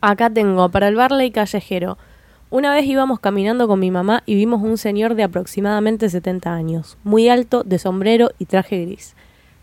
[0.00, 1.98] Acá tengo, para el Barley Callejero.
[2.50, 6.98] Una vez íbamos caminando con mi mamá y vimos un señor de aproximadamente 70 años,
[7.02, 9.14] muy alto, de sombrero y traje gris.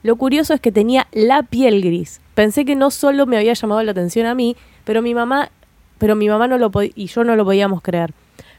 [0.03, 2.21] Lo curioso es que tenía la piel gris.
[2.35, 5.49] Pensé que no solo me había llamado la atención a mí, pero mi mamá,
[5.97, 8.13] pero mi mamá no lo y yo no lo podíamos creer.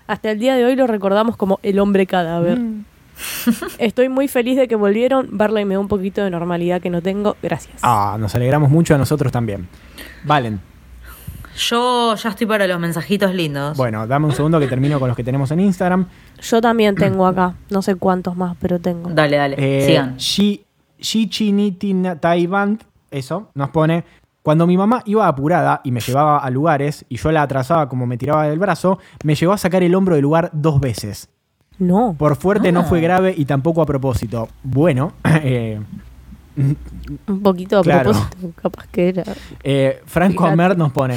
[0.07, 2.59] Hasta el día de hoy lo recordamos como el hombre cadáver.
[3.79, 5.29] Estoy muy feliz de que volvieron.
[5.33, 7.37] Barley me da un poquito de normalidad que no tengo.
[7.43, 7.77] Gracias.
[7.83, 9.69] Ah, nos alegramos mucho a nosotros también.
[10.25, 10.61] Valen.
[11.57, 13.77] Yo ya estoy para los mensajitos lindos.
[13.77, 16.07] Bueno, dame un segundo que termino con los que tenemos en Instagram.
[16.41, 17.55] Yo también tengo acá.
[17.71, 19.11] No sé cuántos más, pero tengo.
[19.11, 19.57] Dale, dale.
[19.59, 20.17] Eh, Sigan.
[20.17, 20.63] Shi-
[21.01, 22.79] Shichiniti Taiwan,
[23.11, 24.05] eso, nos pone.
[24.43, 28.07] Cuando mi mamá iba apurada y me llevaba a lugares y yo la atrasaba como
[28.07, 31.29] me tiraba del brazo, me llevó a sacar el hombro del lugar dos veces.
[31.79, 32.15] No.
[32.19, 32.85] Por fuerte no Ah.
[32.85, 34.49] fue grave y tampoco a propósito.
[34.63, 35.79] Bueno, eh,
[36.57, 38.11] Un poquito a Claro.
[38.13, 39.25] propósito, capaz que era.
[39.63, 40.53] eh, Franco Fíjate.
[40.53, 41.17] Amer nos pone,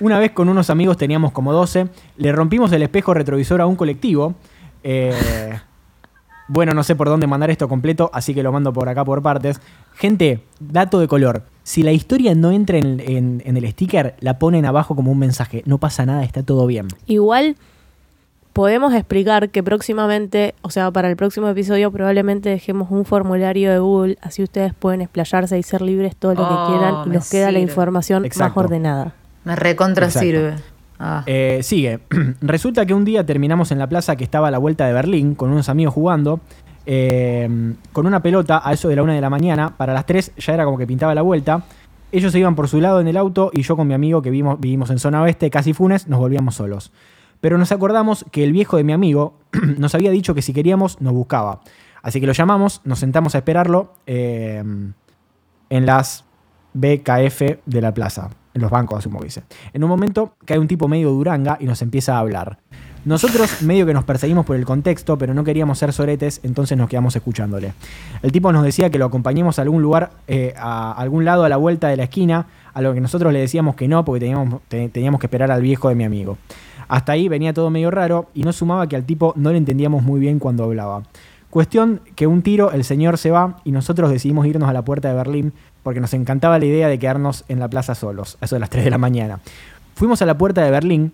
[0.00, 3.76] una vez con unos amigos teníamos como 12, le rompimos el espejo retrovisor a un
[3.76, 4.34] colectivo.
[4.84, 5.58] eh,
[6.48, 9.22] bueno, no sé por dónde mandar esto completo, así que lo mando por acá por
[9.22, 9.60] partes.
[9.94, 11.42] Gente, dato de color.
[11.62, 15.18] Si la historia no entra en, en- en el sticker, la ponen abajo como un
[15.18, 15.62] mensaje.
[15.66, 16.88] No pasa nada, está todo bien.
[17.06, 17.56] Igual
[18.54, 23.78] podemos explicar que próximamente, o sea, para el próximo episodio probablemente dejemos un formulario de
[23.78, 27.30] Google, así ustedes pueden explayarse y ser libres todo lo Oh, que quieran y nos
[27.30, 28.58] queda la información Exacto.
[28.60, 29.14] más ordenada.
[29.44, 30.26] Me recontra Exacto.
[30.26, 30.54] sirve.
[30.98, 31.22] Ah.
[31.26, 32.00] Eh, sigue.
[32.40, 35.34] Resulta que un día terminamos en la plaza que estaba a la vuelta de Berlín
[35.34, 36.40] con unos amigos jugando.
[36.90, 39.76] eh, con una pelota a eso de la una de la mañana.
[39.76, 41.62] Para las 3 ya era como que pintaba la vuelta.
[42.10, 44.30] Ellos se iban por su lado en el auto y yo con mi amigo que
[44.30, 46.90] vivimos, vivimos en zona oeste, casi Funes, nos volvíamos solos.
[47.40, 49.34] Pero nos acordamos que el viejo de mi amigo
[49.78, 51.60] nos había dicho que si queríamos nos buscaba.
[52.02, 54.64] Así que lo llamamos, nos sentamos a esperarlo eh,
[55.68, 56.24] en las
[56.72, 58.30] BKF de la plaza,
[58.60, 59.42] los bancos, asumo que dice.
[59.72, 62.58] En un momento cae un tipo medio duranga y nos empieza a hablar.
[63.04, 66.88] Nosotros medio que nos perseguimos por el contexto, pero no queríamos ser soretes, entonces nos
[66.88, 67.72] quedamos escuchándole.
[68.22, 71.48] El tipo nos decía que lo acompañemos a algún lugar, eh, a algún lado a
[71.48, 74.60] la vuelta de la esquina, a lo que nosotros le decíamos que no, porque teníamos,
[74.68, 76.38] te- teníamos que esperar al viejo de mi amigo.
[76.88, 80.02] Hasta ahí venía todo medio raro y no sumaba que al tipo no le entendíamos
[80.02, 81.02] muy bien cuando hablaba.
[81.50, 85.08] Cuestión que un tiro el señor se va y nosotros decidimos irnos a la puerta
[85.08, 85.52] de Berlín
[85.82, 88.70] porque nos encantaba la idea de quedarnos en la plaza solos, a eso de las
[88.70, 89.40] 3 de la mañana.
[89.94, 91.12] Fuimos a la puerta de Berlín,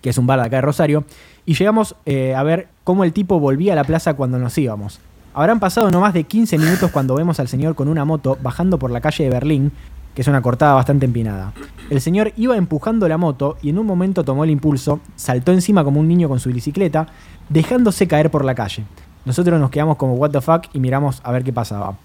[0.00, 1.04] que es un bar de acá de Rosario,
[1.46, 5.00] y llegamos eh, a ver cómo el tipo volvía a la plaza cuando nos íbamos.
[5.34, 8.78] Habrán pasado no más de 15 minutos cuando vemos al señor con una moto bajando
[8.78, 9.72] por la calle de Berlín,
[10.14, 11.52] que es una cortada bastante empinada.
[11.90, 15.82] El señor iba empujando la moto y en un momento tomó el impulso, saltó encima
[15.82, 17.08] como un niño con su bicicleta,
[17.48, 18.84] dejándose caer por la calle.
[19.24, 21.96] Nosotros nos quedamos como what the fuck y miramos a ver qué pasaba.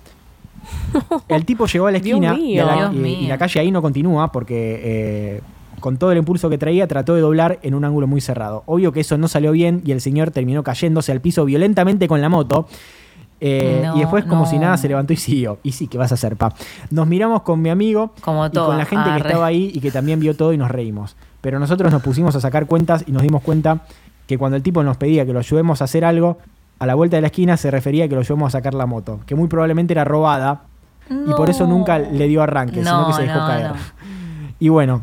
[1.28, 3.82] El tipo llegó a la Dios esquina y, a la, y- y calle ahí no
[3.82, 5.42] continúa porque eh,
[5.80, 8.64] con todo el impulso que traía trató de doblar en un ángulo muy cerrado.
[8.66, 12.22] Obvio que eso no salió bien y el señor terminó cayéndose al piso violentamente con
[12.22, 12.68] la moto.
[13.42, 14.50] Eh, No, y después, como no.
[14.50, 15.60] si nada, se levantó y siguió.
[15.64, 16.54] Y sí, ¿qué vas a hacer, pa?
[16.92, 19.92] Nos miramos con mi amigo Como y con la gente que estaba ahí y que
[19.92, 21.16] también vio todo y nos reímos.
[21.40, 23.84] Pero nosotros nos pusimos a sacar cuentas y nos dimos cuenta
[24.28, 26.38] que cuando el tipo nos pedía que lo ayudemos a hacer algo,
[26.80, 28.86] a la vuelta de la esquina se refería a que lo ayudemos a sacar la
[28.86, 30.64] moto, que muy probablemente era robada
[31.10, 33.72] y por eso nunca le dio arranque, sino No, que se dejó no, caer.
[34.60, 35.02] Y bueno,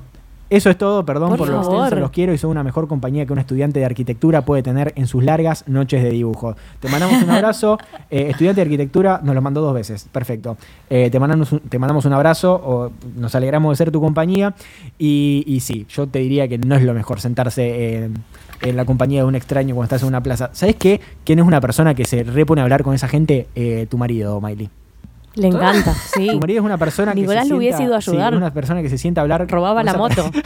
[0.49, 3.27] eso es todo, perdón por, Por lo extenso, los quiero y son una mejor compañía
[3.27, 6.55] que un estudiante de arquitectura puede tener en sus largas noches de dibujo.
[6.79, 7.79] Te mandamos un abrazo,
[8.11, 10.57] eh, estudiante de arquitectura, nos lo mandó dos veces, perfecto.
[10.89, 14.55] Eh, te, mandamos un, te mandamos un abrazo, o nos alegramos de ser tu compañía
[14.99, 18.15] y, y sí, yo te diría que no es lo mejor sentarse en,
[18.63, 20.51] en la compañía de un extraño cuando estás en una plaza.
[20.53, 21.01] ¿Sabes qué?
[21.25, 23.47] ¿Quién es una persona que se repone a hablar con esa gente?
[23.55, 24.69] Eh, tu marido, Miley.
[25.35, 26.29] Le encanta, sí.
[26.29, 28.33] Tu marido es una persona que Nicolás lo hubiese sienta- ido a sí, ayudar.
[28.33, 29.47] es una persona que se sienta a hablar.
[29.51, 30.31] Robaba la moto.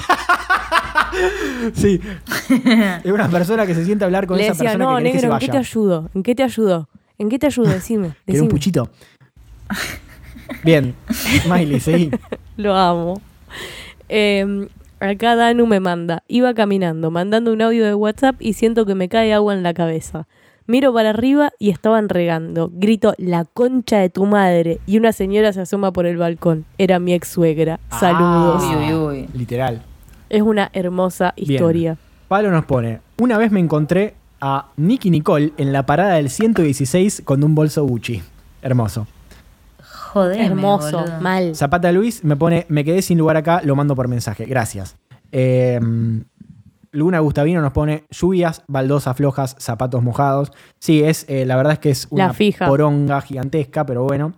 [1.74, 2.00] Sí.
[3.04, 5.02] es una persona que se sienta a hablar con Le esa decía, persona no, que
[5.02, 6.08] querés que se negro, ¿en qué te ayudo?
[6.14, 6.88] ¿En qué te ayudo?
[7.18, 7.68] ¿En qué te ayudo?
[7.68, 8.08] Decime.
[8.26, 8.50] ¿Querés un decime.
[8.50, 8.90] puchito?
[10.64, 10.94] Bien,
[11.48, 12.10] Miley, seguí.
[12.56, 13.20] Lo amo.
[14.08, 14.66] Eh,
[15.00, 16.22] acá Danu me manda.
[16.28, 19.74] Iba caminando, mandando un audio de WhatsApp y siento que me cae agua en la
[19.74, 20.26] cabeza.
[20.66, 22.70] Miro para arriba y estaban regando.
[22.72, 24.78] Grito, la concha de tu madre.
[24.86, 26.64] Y una señora se asoma por el balcón.
[26.78, 27.80] Era mi ex suegra.
[27.98, 28.62] Saludos.
[28.62, 29.28] Uy, uy, uy.
[29.34, 29.82] Literal.
[30.28, 31.50] Es una hermosa Bien.
[31.50, 31.96] historia.
[32.28, 37.22] Pablo nos pone, una vez me encontré a Nicky Nicole en la parada del 116
[37.24, 38.22] con un bolso Gucci.
[38.62, 39.08] Hermoso.
[40.12, 40.40] Joder.
[40.40, 41.54] Hermoso, mal.
[41.54, 44.44] Zapata Luis me pone, me quedé sin lugar acá, lo mando por mensaje.
[44.46, 44.96] Gracias.
[45.32, 45.78] Eh,
[46.92, 50.50] Luna Gustavino nos pone lluvias, baldosas flojas, zapatos mojados.
[50.80, 52.66] Sí, es, eh, la verdad es que es una La fija.
[52.66, 54.32] poronga gigantesca, pero bueno.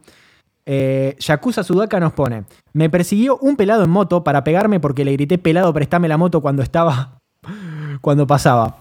[0.66, 5.12] Eh, Yakuza Sudaka nos pone, me persiguió un pelado en moto para pegarme porque le
[5.14, 7.18] grité pelado, préstame la moto cuando estaba,
[8.00, 8.76] cuando pasaba.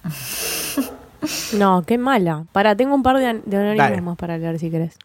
[1.58, 2.46] No, qué mala.
[2.52, 4.02] Para, tengo un par de, de anónimos Dale.
[4.02, 4.98] más para leer si querés.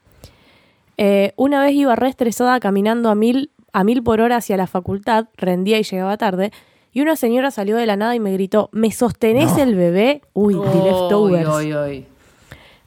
[0.98, 4.66] Eh, una vez iba re estresada caminando a mil, a mil por hora hacia la
[4.66, 6.52] facultad, rendía y llegaba tarde,
[6.92, 9.62] y una señora salió de la nada y me gritó, ¿me sostenés No.
[9.62, 10.22] el bebé?
[10.32, 12.04] Uy, the leftovers.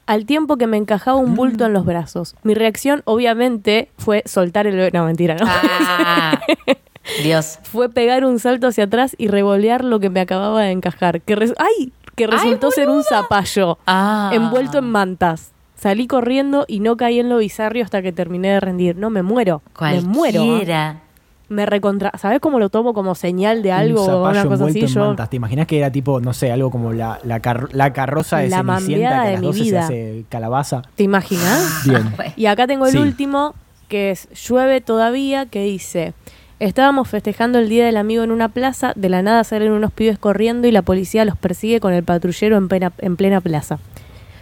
[0.08, 2.36] Al tiempo que me encajaba un bulto en los brazos.
[2.42, 4.90] Mi reacción, obviamente, fue soltar el bebé.
[4.92, 5.46] No, mentira, no.
[5.48, 6.40] Ah,
[7.24, 7.60] Dios.
[7.62, 11.22] Fue pegar un salto hacia atrás y revolear lo que me acababa de encajar.
[11.22, 11.94] Que res- ¡Ay!
[12.16, 13.78] Que resultó ser un zapallo.
[13.86, 14.32] Ah.
[14.34, 15.52] envuelto en mantas.
[15.80, 18.98] Salí corriendo y no caí en lo bizarrio hasta que terminé de rendir.
[18.98, 19.62] No, me muero.
[19.80, 20.42] Me muero.
[20.42, 20.46] ¿ah?
[20.46, 21.00] Cualquiera.
[21.48, 22.12] me recontra.
[22.18, 24.80] ¿Sabes cómo lo tomo como señal de algo un o una zapallo cosa así?
[24.80, 25.30] envuelto en Yo, mantas.
[25.30, 28.50] ¿Te imaginas que era tipo, no sé, algo como la, la, car- la carroza de
[28.50, 30.82] La Cenicienta que a de las mi 12 se hace calabaza?
[30.96, 31.82] ¿te imaginas?
[31.86, 32.14] Bien.
[32.36, 32.98] Y acá tengo el Sí.
[32.98, 33.56] último,
[33.88, 36.14] que es Llueve todavía, que dice,
[36.60, 40.20] estábamos festejando el Día del Amigo en una plaza, de la nada salen unos pibes
[40.20, 43.80] corriendo y la policía los persigue con el patrullero en plena, en plena plaza.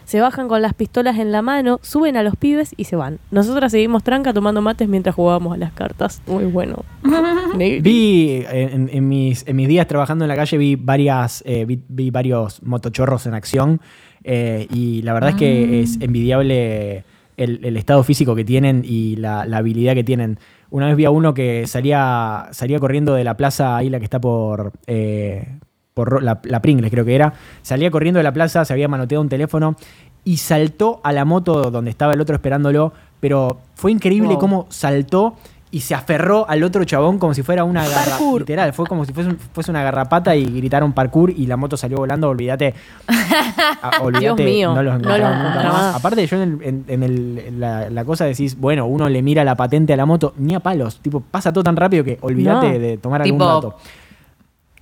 [0.08, 3.20] Se bajan con las pistolas en la mano, suben a los pibes y se van.
[3.30, 6.22] Nosotras seguimos tranca tomando mates mientras jugábamos a las cartas.
[6.28, 6.86] Muy bueno.
[7.58, 11.82] Vi en, en mis, en mis días trabajando en la calle, vi varias, eh, vi,
[11.90, 13.82] vi varios motochorros en acción.
[14.24, 17.04] eh, y la verdad es que es envidiable
[17.36, 20.40] el, el estado físico que tienen y la, la habilidad que tienen.
[20.70, 24.06] Una vez vi a uno que salía, salía corriendo de la plaza ahí, la que
[24.06, 25.60] está por, eh,
[25.98, 27.34] por la, la Pringles, creo que era.
[27.62, 29.76] Salía corriendo de la plaza, se había manoteado un teléfono
[30.24, 32.94] y saltó a la moto donde estaba el otro esperándolo.
[33.20, 34.40] Pero fue increíble Wow.
[34.40, 35.36] cómo saltó
[35.70, 38.42] y se aferró al otro chabón como si fuera una garra, Parkour.
[38.42, 41.76] literal, fue como si fuese, un- fuese una garrapata y gritaron parkour y la moto
[41.76, 42.74] salió volando, olvídate.
[43.08, 45.96] Ah, olvídate, Dios mío, no los no encontraron los nunca más.
[45.96, 49.22] Aparte, yo en, el- en- en el- en la, la cosa decís, bueno, uno le
[49.22, 52.18] mira la patente a la moto, ni a palos, tipo, pasa todo tan rápido que
[52.22, 52.80] olvídate No.
[52.80, 53.76] de tomar algún Tipo, dato.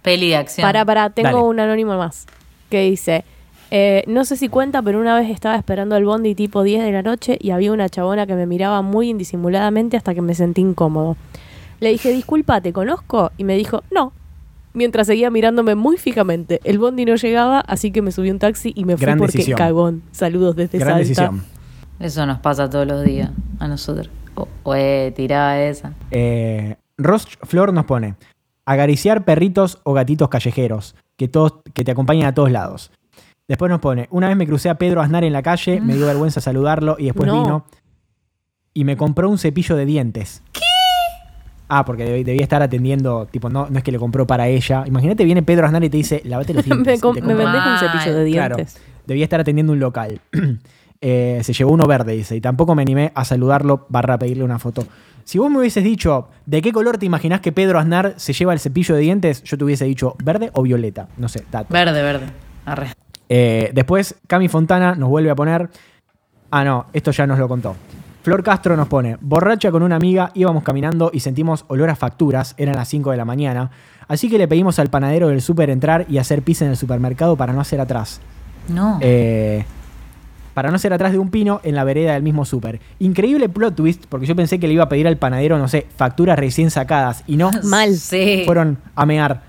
[0.06, 0.66] Peli de acción.
[0.66, 1.42] Para, para, tengo Dale.
[1.42, 2.26] un anónimo más
[2.70, 3.26] que dice,
[3.72, 6.92] eh, no sé si cuenta, pero una vez estaba esperando el bondi tipo 10 de
[6.92, 10.62] la noche y había una chabona que me miraba muy indisimuladamente hasta que me sentí
[10.62, 11.18] incómodo.
[11.82, 13.32] Le dije, disculpa, ¿te conozco?
[13.38, 14.14] Y me dijo, no.
[14.74, 16.60] Mientras seguía mirándome muy fijamente.
[16.64, 19.34] El bondi no llegaba, así que me subí un taxi y me fui Gran porque
[19.34, 19.58] decisión.
[19.58, 20.04] cagón.
[20.12, 21.00] Saludos desde Gran Salta.
[21.00, 21.44] decisión.
[22.00, 23.30] Eso nos pasa todos los días
[23.60, 24.10] a nosotros.
[24.36, 25.94] O, o, eh, tirada esa.
[26.12, 28.16] Eh, Ross Flor nos pone,
[28.66, 32.92] acariciar perritos o gatitos callejeros, que, todos, que te acompañan a todos lados.
[33.48, 36.06] Después nos pone, una vez me crucé a Pedro Aznar en la calle, me dio
[36.08, 37.42] vergüenza saludarlo y después No.
[37.44, 37.66] vino
[38.74, 40.42] y me compró un cepillo de dientes.
[40.52, 40.62] ¿Qué?
[41.68, 44.84] Ah, porque deb- debía estar atendiendo, tipo, no, no es que le compró para ella.
[44.88, 47.02] Imagínate, viene Pedro Aznar y te dice, lavate los dientes.
[47.04, 48.78] me, me vendés un cepillo de Claro, dientes.
[49.06, 50.20] debía estar atendiendo un local.
[51.02, 54.58] Eh, se llevó uno verde, dice, y tampoco me animé a saludarlo barra pedirle una
[54.58, 54.86] foto.
[55.26, 58.54] Si vos me hubieses dicho de qué color te imaginás que Pedro Aznar se lleva
[58.54, 61.08] el cepillo de dientes, yo te hubiese dicho verde o violeta.
[61.18, 61.74] No sé, dato.
[61.74, 62.26] Verde, verde.
[62.64, 62.90] Arre.
[63.28, 65.68] Eh, después, Cami Fontana nos vuelve a poner.
[66.52, 67.76] Ah, no, esto ya nos lo contó.
[68.22, 72.56] Flor Castro nos pone, borracha con una amiga, íbamos caminando y sentimos olor a facturas,
[72.58, 73.70] eran las 5 de la mañana,
[74.08, 77.36] así que le pedimos al panadero del súper entrar y hacer pis en el supermercado
[77.36, 78.22] para no hacer atrás.
[78.68, 78.98] No.
[79.02, 79.64] Eh,
[80.56, 82.80] para no ser atrás de un pino en la vereda del mismo súper.
[82.98, 85.86] Increíble plot twist, porque yo pensé que le iba a pedir al panadero, no sé,
[85.96, 87.94] facturas recién sacadas, y no, mal.
[87.96, 88.42] Sí.
[88.46, 89.42] fueron a mear.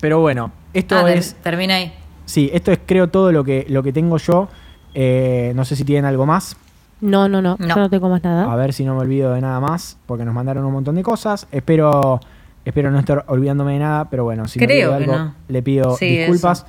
[0.00, 1.34] Pero bueno, esto Ah, ter- es...
[1.36, 1.92] Termina ahí.
[2.24, 4.48] Sí, esto es creo todo lo que, lo que tengo yo.
[4.94, 6.56] Eh, no sé si tienen algo más.
[7.00, 7.68] No, no, no, No.
[7.68, 8.50] yo no tengo más nada.
[8.50, 11.02] A ver si no me olvido de nada más, porque nos mandaron un montón de
[11.02, 11.46] cosas.
[11.52, 12.20] Espero,
[12.64, 15.34] espero no estar olvidándome de nada, pero bueno, si Creo me olvido algo, no.
[15.48, 16.64] le pido Sí, disculpas.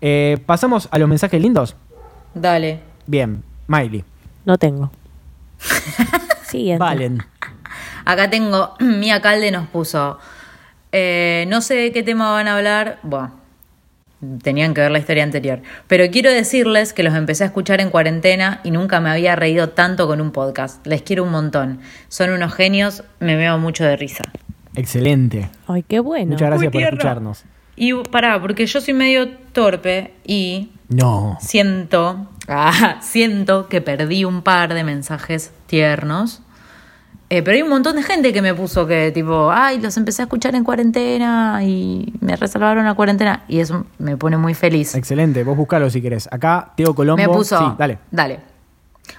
[0.00, 1.76] Eh, Pasamos a los mensajes lindos.
[2.34, 2.80] Dale.
[3.06, 4.04] Bien, Miley.
[4.44, 4.90] No tengo.
[6.46, 6.78] Siguiente.
[6.78, 7.22] Valen.
[8.04, 10.18] Acá tengo, Mía Calde nos puso,
[10.90, 13.32] eh, no sé de qué tema van a hablar, bueno,
[14.42, 17.90] tenían que ver la historia anterior, pero quiero decirles que los empecé a escuchar en
[17.90, 20.84] cuarentena y nunca me había reído tanto con un podcast.
[20.86, 21.80] Les quiero un montón.
[22.08, 24.24] Son unos genios, me veo mucho de risa.
[24.74, 25.48] Excelente.
[25.66, 26.32] Ay, qué bueno.
[26.32, 26.98] Muchas gracias Muy por tierno.
[26.98, 27.44] escucharnos.
[27.76, 31.38] Y pará, porque yo soy medio torpe y No.
[31.40, 36.40] siento, ah, siento que perdí un par de mensajes tiernos.
[37.30, 40.20] Eh, pero hay un montón de gente que me puso que tipo, ay, los empecé
[40.20, 44.94] a escuchar en cuarentena y me resalvaron la cuarentena y eso me pone muy feliz.
[44.94, 45.42] Excelente.
[45.42, 46.28] Vos buscalo si querés.
[46.30, 47.16] Acá, Teo Colombo.
[47.22, 47.98] Me puso, Sí, dale.
[48.10, 48.40] dale.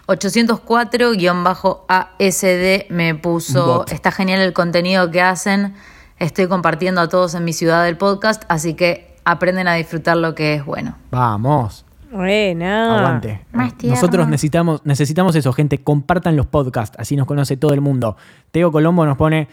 [0.08, 3.92] 804-ASD me puso, bot.
[3.92, 5.74] está genial el contenido que hacen,
[6.20, 10.36] estoy compartiendo a todos en mi ciudad del podcast, así que aprenden a disfrutar lo
[10.36, 10.96] que es bueno.
[11.12, 11.83] Vamos.
[12.14, 13.00] Buena.
[13.00, 13.42] Aguante.
[13.52, 13.96] Más tierno.
[13.96, 15.80] Nosotros necesitamos, necesitamos eso, gente.
[15.80, 18.16] Compartan los podcasts, así nos conoce todo el mundo.
[18.52, 19.48] Teo Colombo nos pone.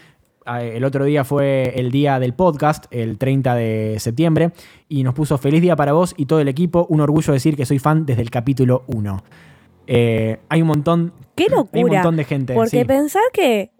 [0.45, 4.51] eh, El otro día fue el día del podcast, el 30 de septiembre,
[4.87, 6.85] y nos puso feliz día para vos y todo el equipo.
[6.89, 9.23] Un orgullo decir que soy fan desde el capítulo 1.
[9.87, 11.13] Eh, hay un montón.
[11.35, 11.69] Qué locura.
[11.73, 12.53] Hay un montón de gente.
[12.53, 12.85] Porque sí.
[12.85, 13.71] pensar que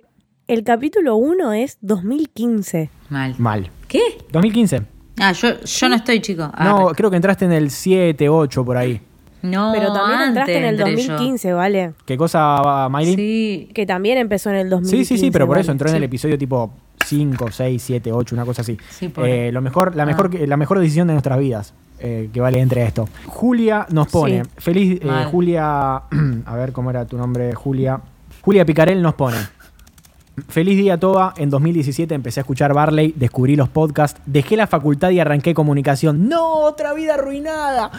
[0.48, 2.90] el capítulo 1 es 2015.
[3.10, 3.36] Mal.
[3.38, 3.70] Mal.
[3.88, 4.02] ¿Qué?
[4.32, 4.82] 2015.
[5.20, 6.50] Ah, yo, yo no estoy, chico.
[6.54, 9.00] Ah, No, creo que entraste en el 7, 8 por ahí.
[9.44, 11.12] no, Pero también entraste en el antes entré yo.
[11.14, 11.94] 2015, ¿vale?
[12.06, 13.16] ¿Qué cosa, Miley?
[13.16, 13.70] Sí.
[13.74, 15.06] Que también empezó en el 2015.
[15.06, 15.62] Sí, sí, sí, pero por ¿vale?
[15.62, 16.72] eso entró en el episodio tipo
[17.06, 18.78] 5, 6, 7, 8, una cosa así.
[18.90, 20.06] Sí, por Eh, lo mejor, la, Ah.
[20.06, 23.08] mejor, la mejor decisión de nuestras vidas eh, que vale entre esto.
[23.28, 24.50] Julia nos pone, Sí.
[24.58, 25.26] feliz, eh.
[25.30, 25.96] Julia,
[26.46, 28.00] a ver cómo era tu nombre, Julia.
[28.42, 29.38] Julia Picarel nos pone.
[30.48, 31.34] Feliz día, Toba.
[31.38, 36.28] En 2017 empecé a escuchar Barley, descubrí los podcasts, dejé la facultad y arranqué comunicación.
[36.30, 36.60] ¡No!
[36.62, 37.92] ¡Otra vida arruinada!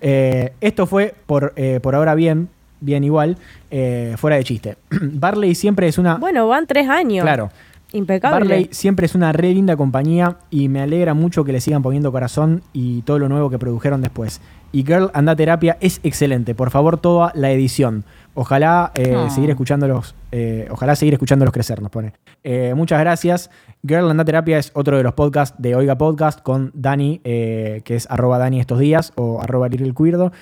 [0.00, 2.48] Eh, esto fue por, eh, por ahora bien,
[2.80, 3.36] bien igual,
[3.70, 4.76] eh, fuera de chiste.
[4.90, 6.16] Barley siempre es una.
[6.16, 7.24] Bueno, van tres años.
[7.24, 7.50] Claro.
[7.92, 8.38] Impecable.
[8.38, 12.10] Barley siempre es una re linda compañía y me alegra mucho que le sigan poniendo
[12.10, 14.40] corazón y todo lo nuevo que produjeron después.
[14.72, 16.54] Y Girl Anda Terapia es excelente.
[16.54, 18.04] Por favor, toda la edición.
[18.34, 19.28] Ojalá eh, Ah.
[19.30, 20.14] seguir escuchándolos.
[20.34, 22.14] eh, ojalá seguir escuchándolos crecer, nos pone.
[22.42, 23.50] Eh, muchas gracias.
[23.86, 28.10] Girl Anda Terapia es otro de los podcasts de Oiga Podcast con Dani, que es
[28.10, 30.32] arroba Dani estos días o arroba Little Cuirdo.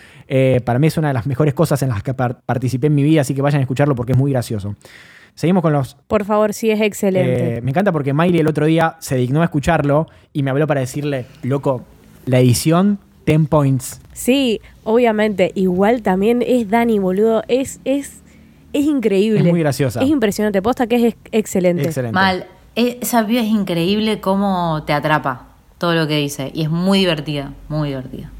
[0.65, 3.03] Para mí es una de las mejores cosas en las que par- participé en mi
[3.03, 4.77] vida, así que vayan a escucharlo porque es muy gracioso.
[5.35, 7.61] Seguimos con los Por favor, sí, es excelente.
[7.63, 10.81] me encanta porque Miley el otro día se dignó a escucharlo y me habló para
[10.81, 11.83] decirle, loco,
[12.27, 12.99] la edición
[13.39, 14.01] 10 points.
[14.13, 15.53] Sí, obviamente.
[15.55, 17.43] Igual también es Dani, boludo.
[17.49, 18.21] Es, es,
[18.73, 19.41] es increíble.
[19.41, 20.03] Es muy graciosa.
[20.03, 20.61] Es impresionante.
[20.63, 21.85] Posta que es ex- excelente.
[21.85, 22.15] Excelente.
[22.15, 22.47] Mal.
[22.77, 25.49] Esa piba es increíble cómo te atrapa
[25.79, 26.51] todo lo que dice.
[26.55, 28.31] Y es muy divertida, muy divertida.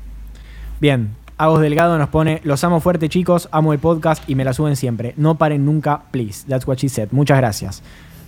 [0.81, 1.17] Bien.
[1.39, 4.77] Agos Delgado nos pone, los amo fuerte chicos, amo el podcast y me la suben
[4.77, 5.15] siempre.
[5.17, 6.45] No paren nunca, please.
[6.47, 7.09] That's what she said.
[7.13, 7.83] Muchas gracias.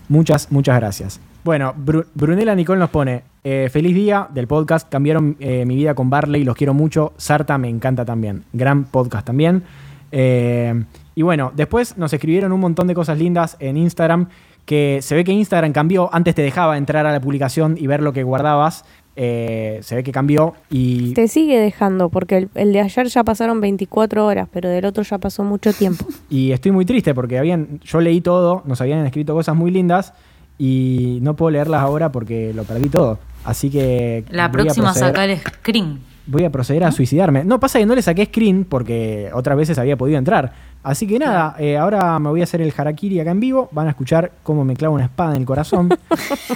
[0.09, 1.21] Muchas, muchas gracias.
[1.45, 5.95] Bueno, Bru- Brunella Nicole nos pone, eh, feliz día del podcast, cambiaron eh, mi vida
[5.95, 7.13] con Barley, los quiero mucho.
[7.17, 8.45] Sarta me encanta también.
[8.53, 9.65] Gran podcast también.
[10.13, 14.29] Eh, y bueno, después nos escribieron un montón de cosas lindas en Instagram,
[14.65, 18.01] que se ve que Instagram cambió, antes te dejaba entrar a la publicación y ver
[18.03, 18.85] lo que guardabas.
[19.15, 23.23] Eh, se ve que cambió y Te sigue dejando, porque el, el de ayer ya
[23.23, 26.07] pasaron 24 horas, pero del otro ya pasó mucho tiempo.
[26.31, 30.15] Y estoy muy triste porque habían, yo leí todo, nos habían escrito cosas muy lindas
[30.59, 33.19] y no puedo leerlas ahora porque lo perdí todo.
[33.45, 36.01] Así que La próxima sacar el screen.
[36.27, 37.45] voy a proceder a suicidarme.
[37.45, 40.53] No, pasa que no le saqué screen porque otras veces había podido entrar.
[40.83, 43.69] Así que nada, eh, ahora me voy a hacer el harakiri acá en vivo.
[43.73, 45.89] Van a escuchar cómo me clavo una espada en el corazón.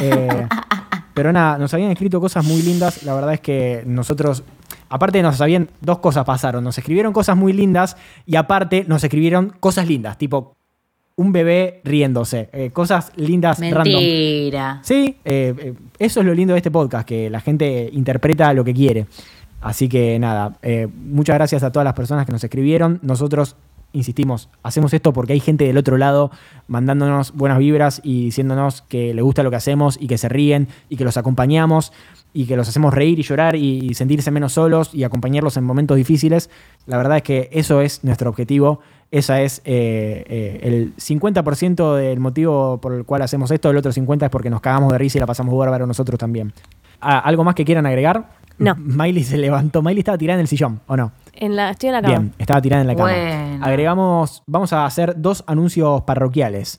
[0.01, 0.47] Eh,
[1.15, 3.03] pero nada, nos habían escrito cosas muy lindas.
[3.03, 4.43] La verdad es que nosotros,
[4.91, 6.63] aparte nos habían, dos cosas pasaron.
[6.63, 7.97] Nos escribieron cosas muy lindas
[8.27, 10.57] y aparte nos escribieron cosas lindas, tipo
[11.17, 12.49] un bebé riéndose.
[12.53, 13.85] eh, cosas lindas random.
[13.85, 14.81] Mentira.
[14.83, 18.65] Sí, eh, eh, eso es lo lindo de este podcast, que la gente interpreta lo
[18.65, 19.07] que quiere.
[19.63, 23.01] Así que nada, eh, muchas gracias a todas las personas que nos escribieron.
[23.03, 23.57] Nosotros,
[23.95, 26.31] insistimos, hacemos esto porque hay gente del otro lado
[26.69, 30.69] mandándonos buenas vibras y diciéndonos que le gusta lo que hacemos y que se ríen
[30.91, 31.93] y que los acompañamos
[32.35, 35.97] y que los hacemos reír y llorar y sentirse menos solos y acompañarlos en momentos
[35.97, 36.51] difíciles.
[36.85, 38.81] La verdad es que eso es nuestro objetivo.
[39.17, 43.91] Esa es eh, eh, el 50% del motivo por el cual hacemos esto, el otro
[43.91, 46.53] 50% es porque nos cagamos de risa y la pasamos bárbaro nosotros también.
[47.01, 48.29] Ah, ¿Algo más que quieran agregar?
[48.59, 48.75] No.
[48.77, 49.81] Miley se levantó.
[49.81, 51.13] Miley estaba tirada en el sillón, ¿o no?
[51.33, 52.15] En la, estoy en la cama.
[52.15, 53.11] Bien, estaba tirada en la cama.
[53.11, 53.65] Bueno.
[53.65, 56.79] Agregamos, vamos a hacer dos anuncios parroquiales.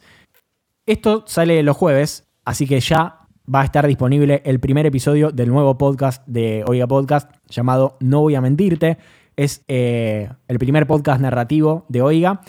[0.86, 5.50] Esto sale los jueves, así que ya va a estar disponible el primer episodio del
[5.50, 9.00] nuevo podcast de Oiga Podcast llamado No Voy a Mentirte.
[9.38, 12.42] Es eh, el primer podcast narrativo de Oiga.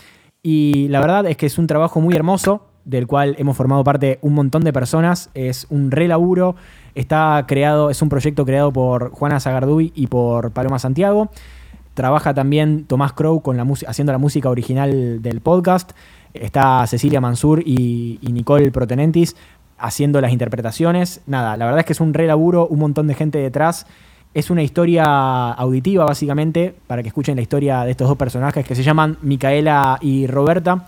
[0.43, 4.19] Y la verdad es que es un trabajo muy hermoso, del cual hemos formado parte
[4.23, 5.29] un montón de personas.
[5.35, 6.57] Es un re laburo.
[6.95, 11.29] Está creado, es un proyecto creado por Juana Zagarduy y por Paloma Santiago.
[11.93, 15.93] Trabaja también Tomás Crow con la haciendo la música original del podcast.
[16.33, 19.37] Está Cecilia Mansur y, y Nicole Protenentis
[19.77, 21.21] haciendo las interpretaciones.
[21.27, 23.87] Nada, la verdad es que es un re laburo, un montón de gente detrás.
[24.35, 28.75] Es una historia auditiva, básicamente, para que escuchen la historia de estos dos personajes que
[28.75, 30.87] se llaman Micaela y Roberta.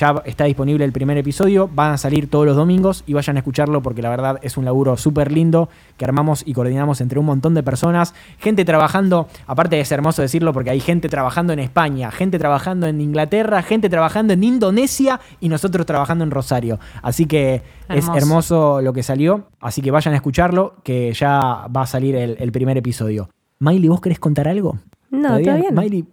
[0.00, 3.40] Ya está disponible el primer episodio, van a salir todos los domingos y vayan a
[3.40, 5.68] escucharlo porque la verdad es un laburo súper lindo
[5.98, 8.14] que armamos y coordinamos entre un montón de personas.
[8.38, 12.98] Gente trabajando, aparte ser hermoso decirlo porque hay gente trabajando en España, gente trabajando en
[12.98, 16.80] Inglaterra, gente trabajando en Indonesia y nosotros trabajando en Rosario.
[17.02, 18.10] Así que Hermoso.
[18.10, 22.16] es hermoso lo que salió, así que vayan a escucharlo que ya va a salir
[22.16, 23.28] el, el primer episodio.
[23.58, 24.78] Miley, ¿vos querés contar algo?
[25.10, 25.82] No, todavía no.
[25.82, 26.06] Miley,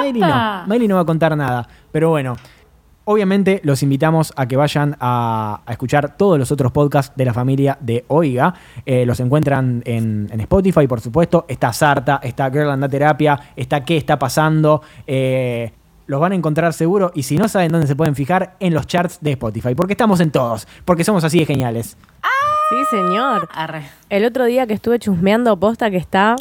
[0.00, 0.88] Miley no.
[0.88, 1.68] No va a contar nada.
[1.92, 2.36] Pero bueno,
[3.10, 7.32] obviamente los invitamos a que vayan a, a escuchar todos los otros podcasts de la
[7.32, 8.52] familia de Oiga.
[8.84, 11.46] Eh, los encuentran en, en Spotify, por supuesto.
[11.48, 14.82] Está Sarta, está Girl Anda Terapia, está ¿Qué está pasando?
[15.06, 15.72] Eh,
[16.06, 18.86] los van a encontrar seguro y si no saben dónde se pueden fijar, en los
[18.86, 19.74] charts de Spotify.
[19.74, 21.96] Porque estamos en todos, porque somos así de geniales.
[22.68, 23.48] Sí, señor.
[23.54, 23.84] Arre.
[24.10, 26.36] El otro día que estuve chusmeando posta que está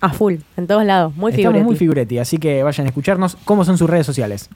[0.00, 1.14] a full, en todos lados.
[1.14, 1.64] Muy Estamos figurati.
[1.64, 3.36] muy figuretti, así que vayan a escucharnos.
[3.44, 4.48] ¿Cómo son sus redes sociales?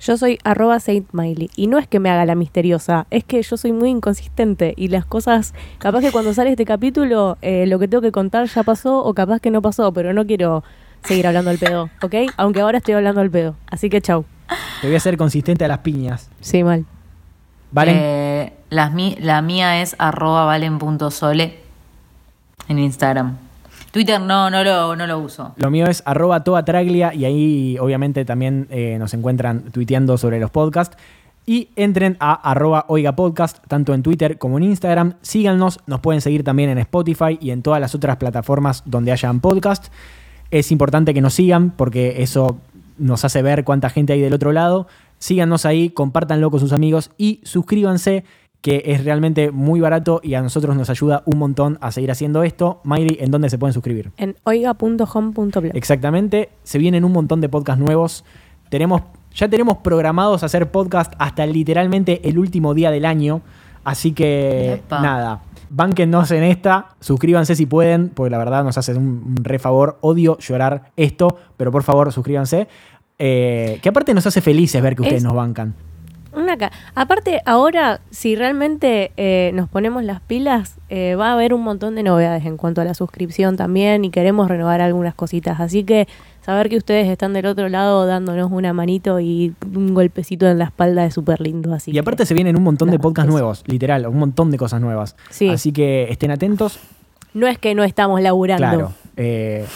[0.00, 1.50] Yo soy arroba Saint Miley.
[1.56, 4.74] Y no es que me haga la misteriosa, es que yo soy muy inconsistente.
[4.76, 8.46] Y las cosas, capaz que cuando sale este capítulo, eh, lo que tengo que contar
[8.48, 10.62] ya pasó o capaz que no pasó, pero no quiero
[11.04, 12.14] seguir hablando al pedo, ¿ok?
[12.36, 13.56] Aunque ahora estoy hablando al pedo.
[13.66, 14.24] Así que chau.
[14.80, 16.28] Te voy a hacer consistente a las piñas.
[16.40, 16.84] Sí, mal.
[17.70, 17.96] Valen.
[17.98, 21.58] Eh, las mi- la mía es arroba valen.sole
[22.68, 23.36] en Instagram.
[23.94, 25.52] Twitter no, no lo, no lo uso.
[25.54, 30.40] Lo mío es arroba toda traglia y ahí obviamente también eh, nos encuentran tuiteando sobre
[30.40, 30.96] los podcasts.
[31.46, 35.14] Y entren a arroba oiga podcast, tanto en Twitter como en Instagram.
[35.22, 39.38] Síganos, nos pueden seguir también en Spotify y en todas las otras plataformas donde hayan
[39.38, 39.92] podcast.
[40.50, 42.58] Es importante que nos sigan porque eso
[42.98, 44.88] nos hace ver cuánta gente hay del otro lado.
[45.18, 48.24] Síganos ahí, compártanlo con sus amigos y suscríbanse,
[48.64, 52.42] que es realmente muy barato y a nosotros nos ayuda un montón a seguir haciendo
[52.44, 52.80] esto.
[52.84, 54.10] Miley, ¿en dónde se pueden suscribir?
[54.16, 55.76] En oiga.home.blog.
[55.76, 56.48] Exactamente.
[56.62, 58.24] Se vienen un montón de podcasts nuevos.
[58.70, 59.02] Tenemos,
[59.34, 63.42] ya tenemos programados hacer podcast hasta literalmente el último día del año.
[63.84, 65.02] Así que Epa.
[65.02, 65.42] nada.
[65.68, 69.98] Bánquennos en esta, suscríbanse si pueden, porque la verdad nos hace un, un re favor.
[70.00, 72.66] Odio llorar esto, pero por favor suscríbanse.
[73.18, 75.74] Eh, que aparte nos hace felices ver que ustedes Es- nos bancan.
[76.36, 81.54] Una ca- Aparte, ahora, si realmente eh, nos ponemos las pilas, eh, va a haber
[81.54, 85.60] un montón de novedades en cuanto a la suscripción también y queremos renovar algunas cositas.
[85.60, 86.08] Así que
[86.44, 90.64] saber que ustedes están del otro lado dándonos una manito y un golpecito en la
[90.66, 91.72] espalda es súper lindo.
[91.72, 93.32] Así Y aparte que- se vienen un montón de podcasts eso.
[93.38, 95.16] nuevos, literal, un montón de cosas nuevas.
[95.30, 95.48] Sí.
[95.50, 96.78] Así que estén atentos.
[97.32, 98.66] no es que no estamos laburando.
[98.66, 98.92] Claro.
[99.16, 99.66] eh,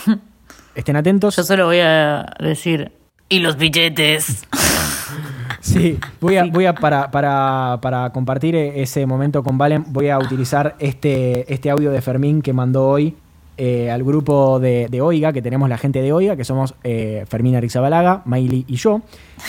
[0.74, 1.36] estén atentos.
[1.36, 2.92] Yo solo voy a decir,
[3.28, 4.44] y los billetes.
[5.72, 10.08] Sí, voy a, voy a para, para, para compartir e- ese momento con Valen, voy
[10.08, 13.14] a utilizar este, este audio de Fermín que mandó hoy
[13.58, 17.24] eh, al grupo de, de Oiga, que tenemos la gente de Oiga, que somos eh,
[17.28, 19.02] Fermín Arizabalaga, Miley y yo.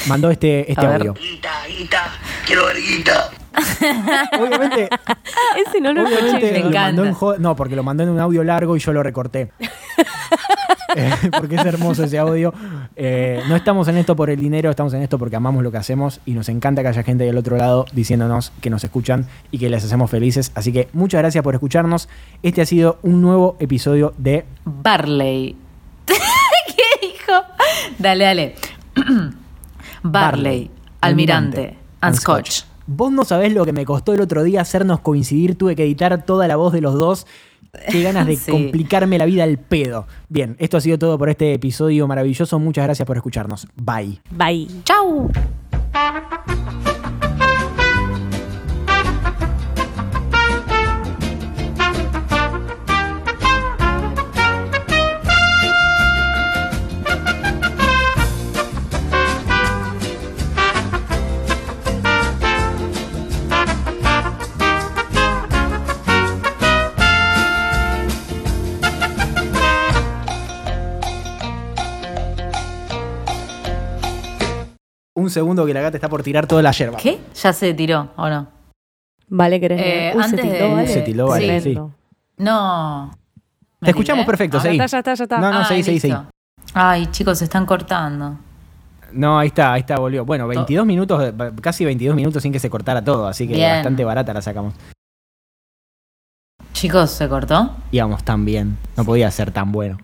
[0.08, 1.02] Mandó este, este A ver.
[1.02, 1.14] audio.
[1.14, 2.04] Guita, guita,
[2.46, 3.30] quiero ver guita.
[4.40, 4.90] Obviamente,
[5.68, 6.52] Ese no lo obviamente escuché.
[6.54, 7.06] Me lo mandó
[7.36, 9.52] en no, porque lo mandó en un audio largo y yo lo recorté.
[10.96, 12.54] Eh, porque es hermoso ese audio.
[12.96, 15.78] Eh, no estamos en esto por el dinero, estamos en esto porque amamos lo que
[15.78, 19.60] hacemos y nos encanta que haya gente del otro lado diciéndonos que nos escuchan y
[19.60, 20.52] que les hacemos felices.
[20.56, 22.10] Así que muchas gracias por escucharnos.
[22.44, 25.56] Este ha sido un nuevo episodio de Barley.
[26.06, 27.34] ¿Qué dijo?
[27.98, 28.56] Dale, dale.
[30.04, 30.72] Barley,
[31.02, 32.64] Almirante, and Scotch.
[32.88, 35.56] Vos no sabés lo que me costó el otro día hacernos coincidir.
[35.56, 37.28] Tuve que editar toda la voz de los dos.
[37.92, 38.52] Qué ganas de Sí.
[38.52, 40.08] complicarme la vida al pedo.
[40.30, 42.60] Bien, esto ha sido todo por este episodio maravilloso.
[42.60, 43.68] Muchas gracias por escucharnos.
[43.76, 44.22] Bye.
[44.32, 44.68] Bye.
[44.84, 45.30] Chau.
[75.20, 76.98] Un segundo que la gata está por tirar toda la yerba.
[76.98, 77.20] ¿Qué?
[77.36, 78.48] Ya se tiró, ¿o no?
[79.28, 79.82] Vale, querés.
[79.84, 80.88] Eh, Uy, se antes tildó, de- vale.
[80.88, 81.92] Se tildó, vale, Tremendo.
[82.38, 83.12] No.
[83.82, 84.26] ¿Me Te escuchamos tiré?
[84.26, 84.78] perfecto, seguí.
[84.78, 85.38] Ya está, ya está, ya está.
[85.40, 86.16] No, no, Ay, seguí, seguí.
[86.74, 88.38] Ay, chicos, se están cortando.
[89.12, 90.24] No, ahí está, ahí está, volvió.
[90.24, 93.72] Bueno, 22 minutos, de- casi 22 minutos sin que se cortara todo, así que Bien.
[93.72, 94.74] bastante barata la sacamos.
[96.74, 97.72] Chicos, ¿se cortó?
[97.92, 99.98] Íbamos tan bien, no podía ser tan bueno.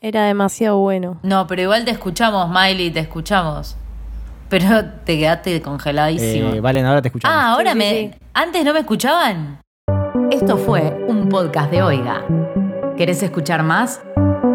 [0.00, 1.18] Era demasiado bueno.
[1.22, 3.76] No, pero igual te escuchamos, Miley, te escuchamos.
[4.56, 6.50] Pero te quedaste congeladísimo.
[6.54, 7.36] Eh, Valen, ahora te escuchamos.
[7.36, 7.90] ah, ahora Sí, sí, me.
[7.90, 8.10] sí.
[8.34, 9.58] Antes no me escuchaban.
[10.30, 12.22] Esto fue un podcast de Oiga.
[12.96, 14.00] ¿Querés escuchar más?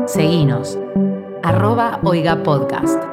[0.07, 0.79] Seguinos.
[1.43, 3.03] Arroba Oiga Podcast.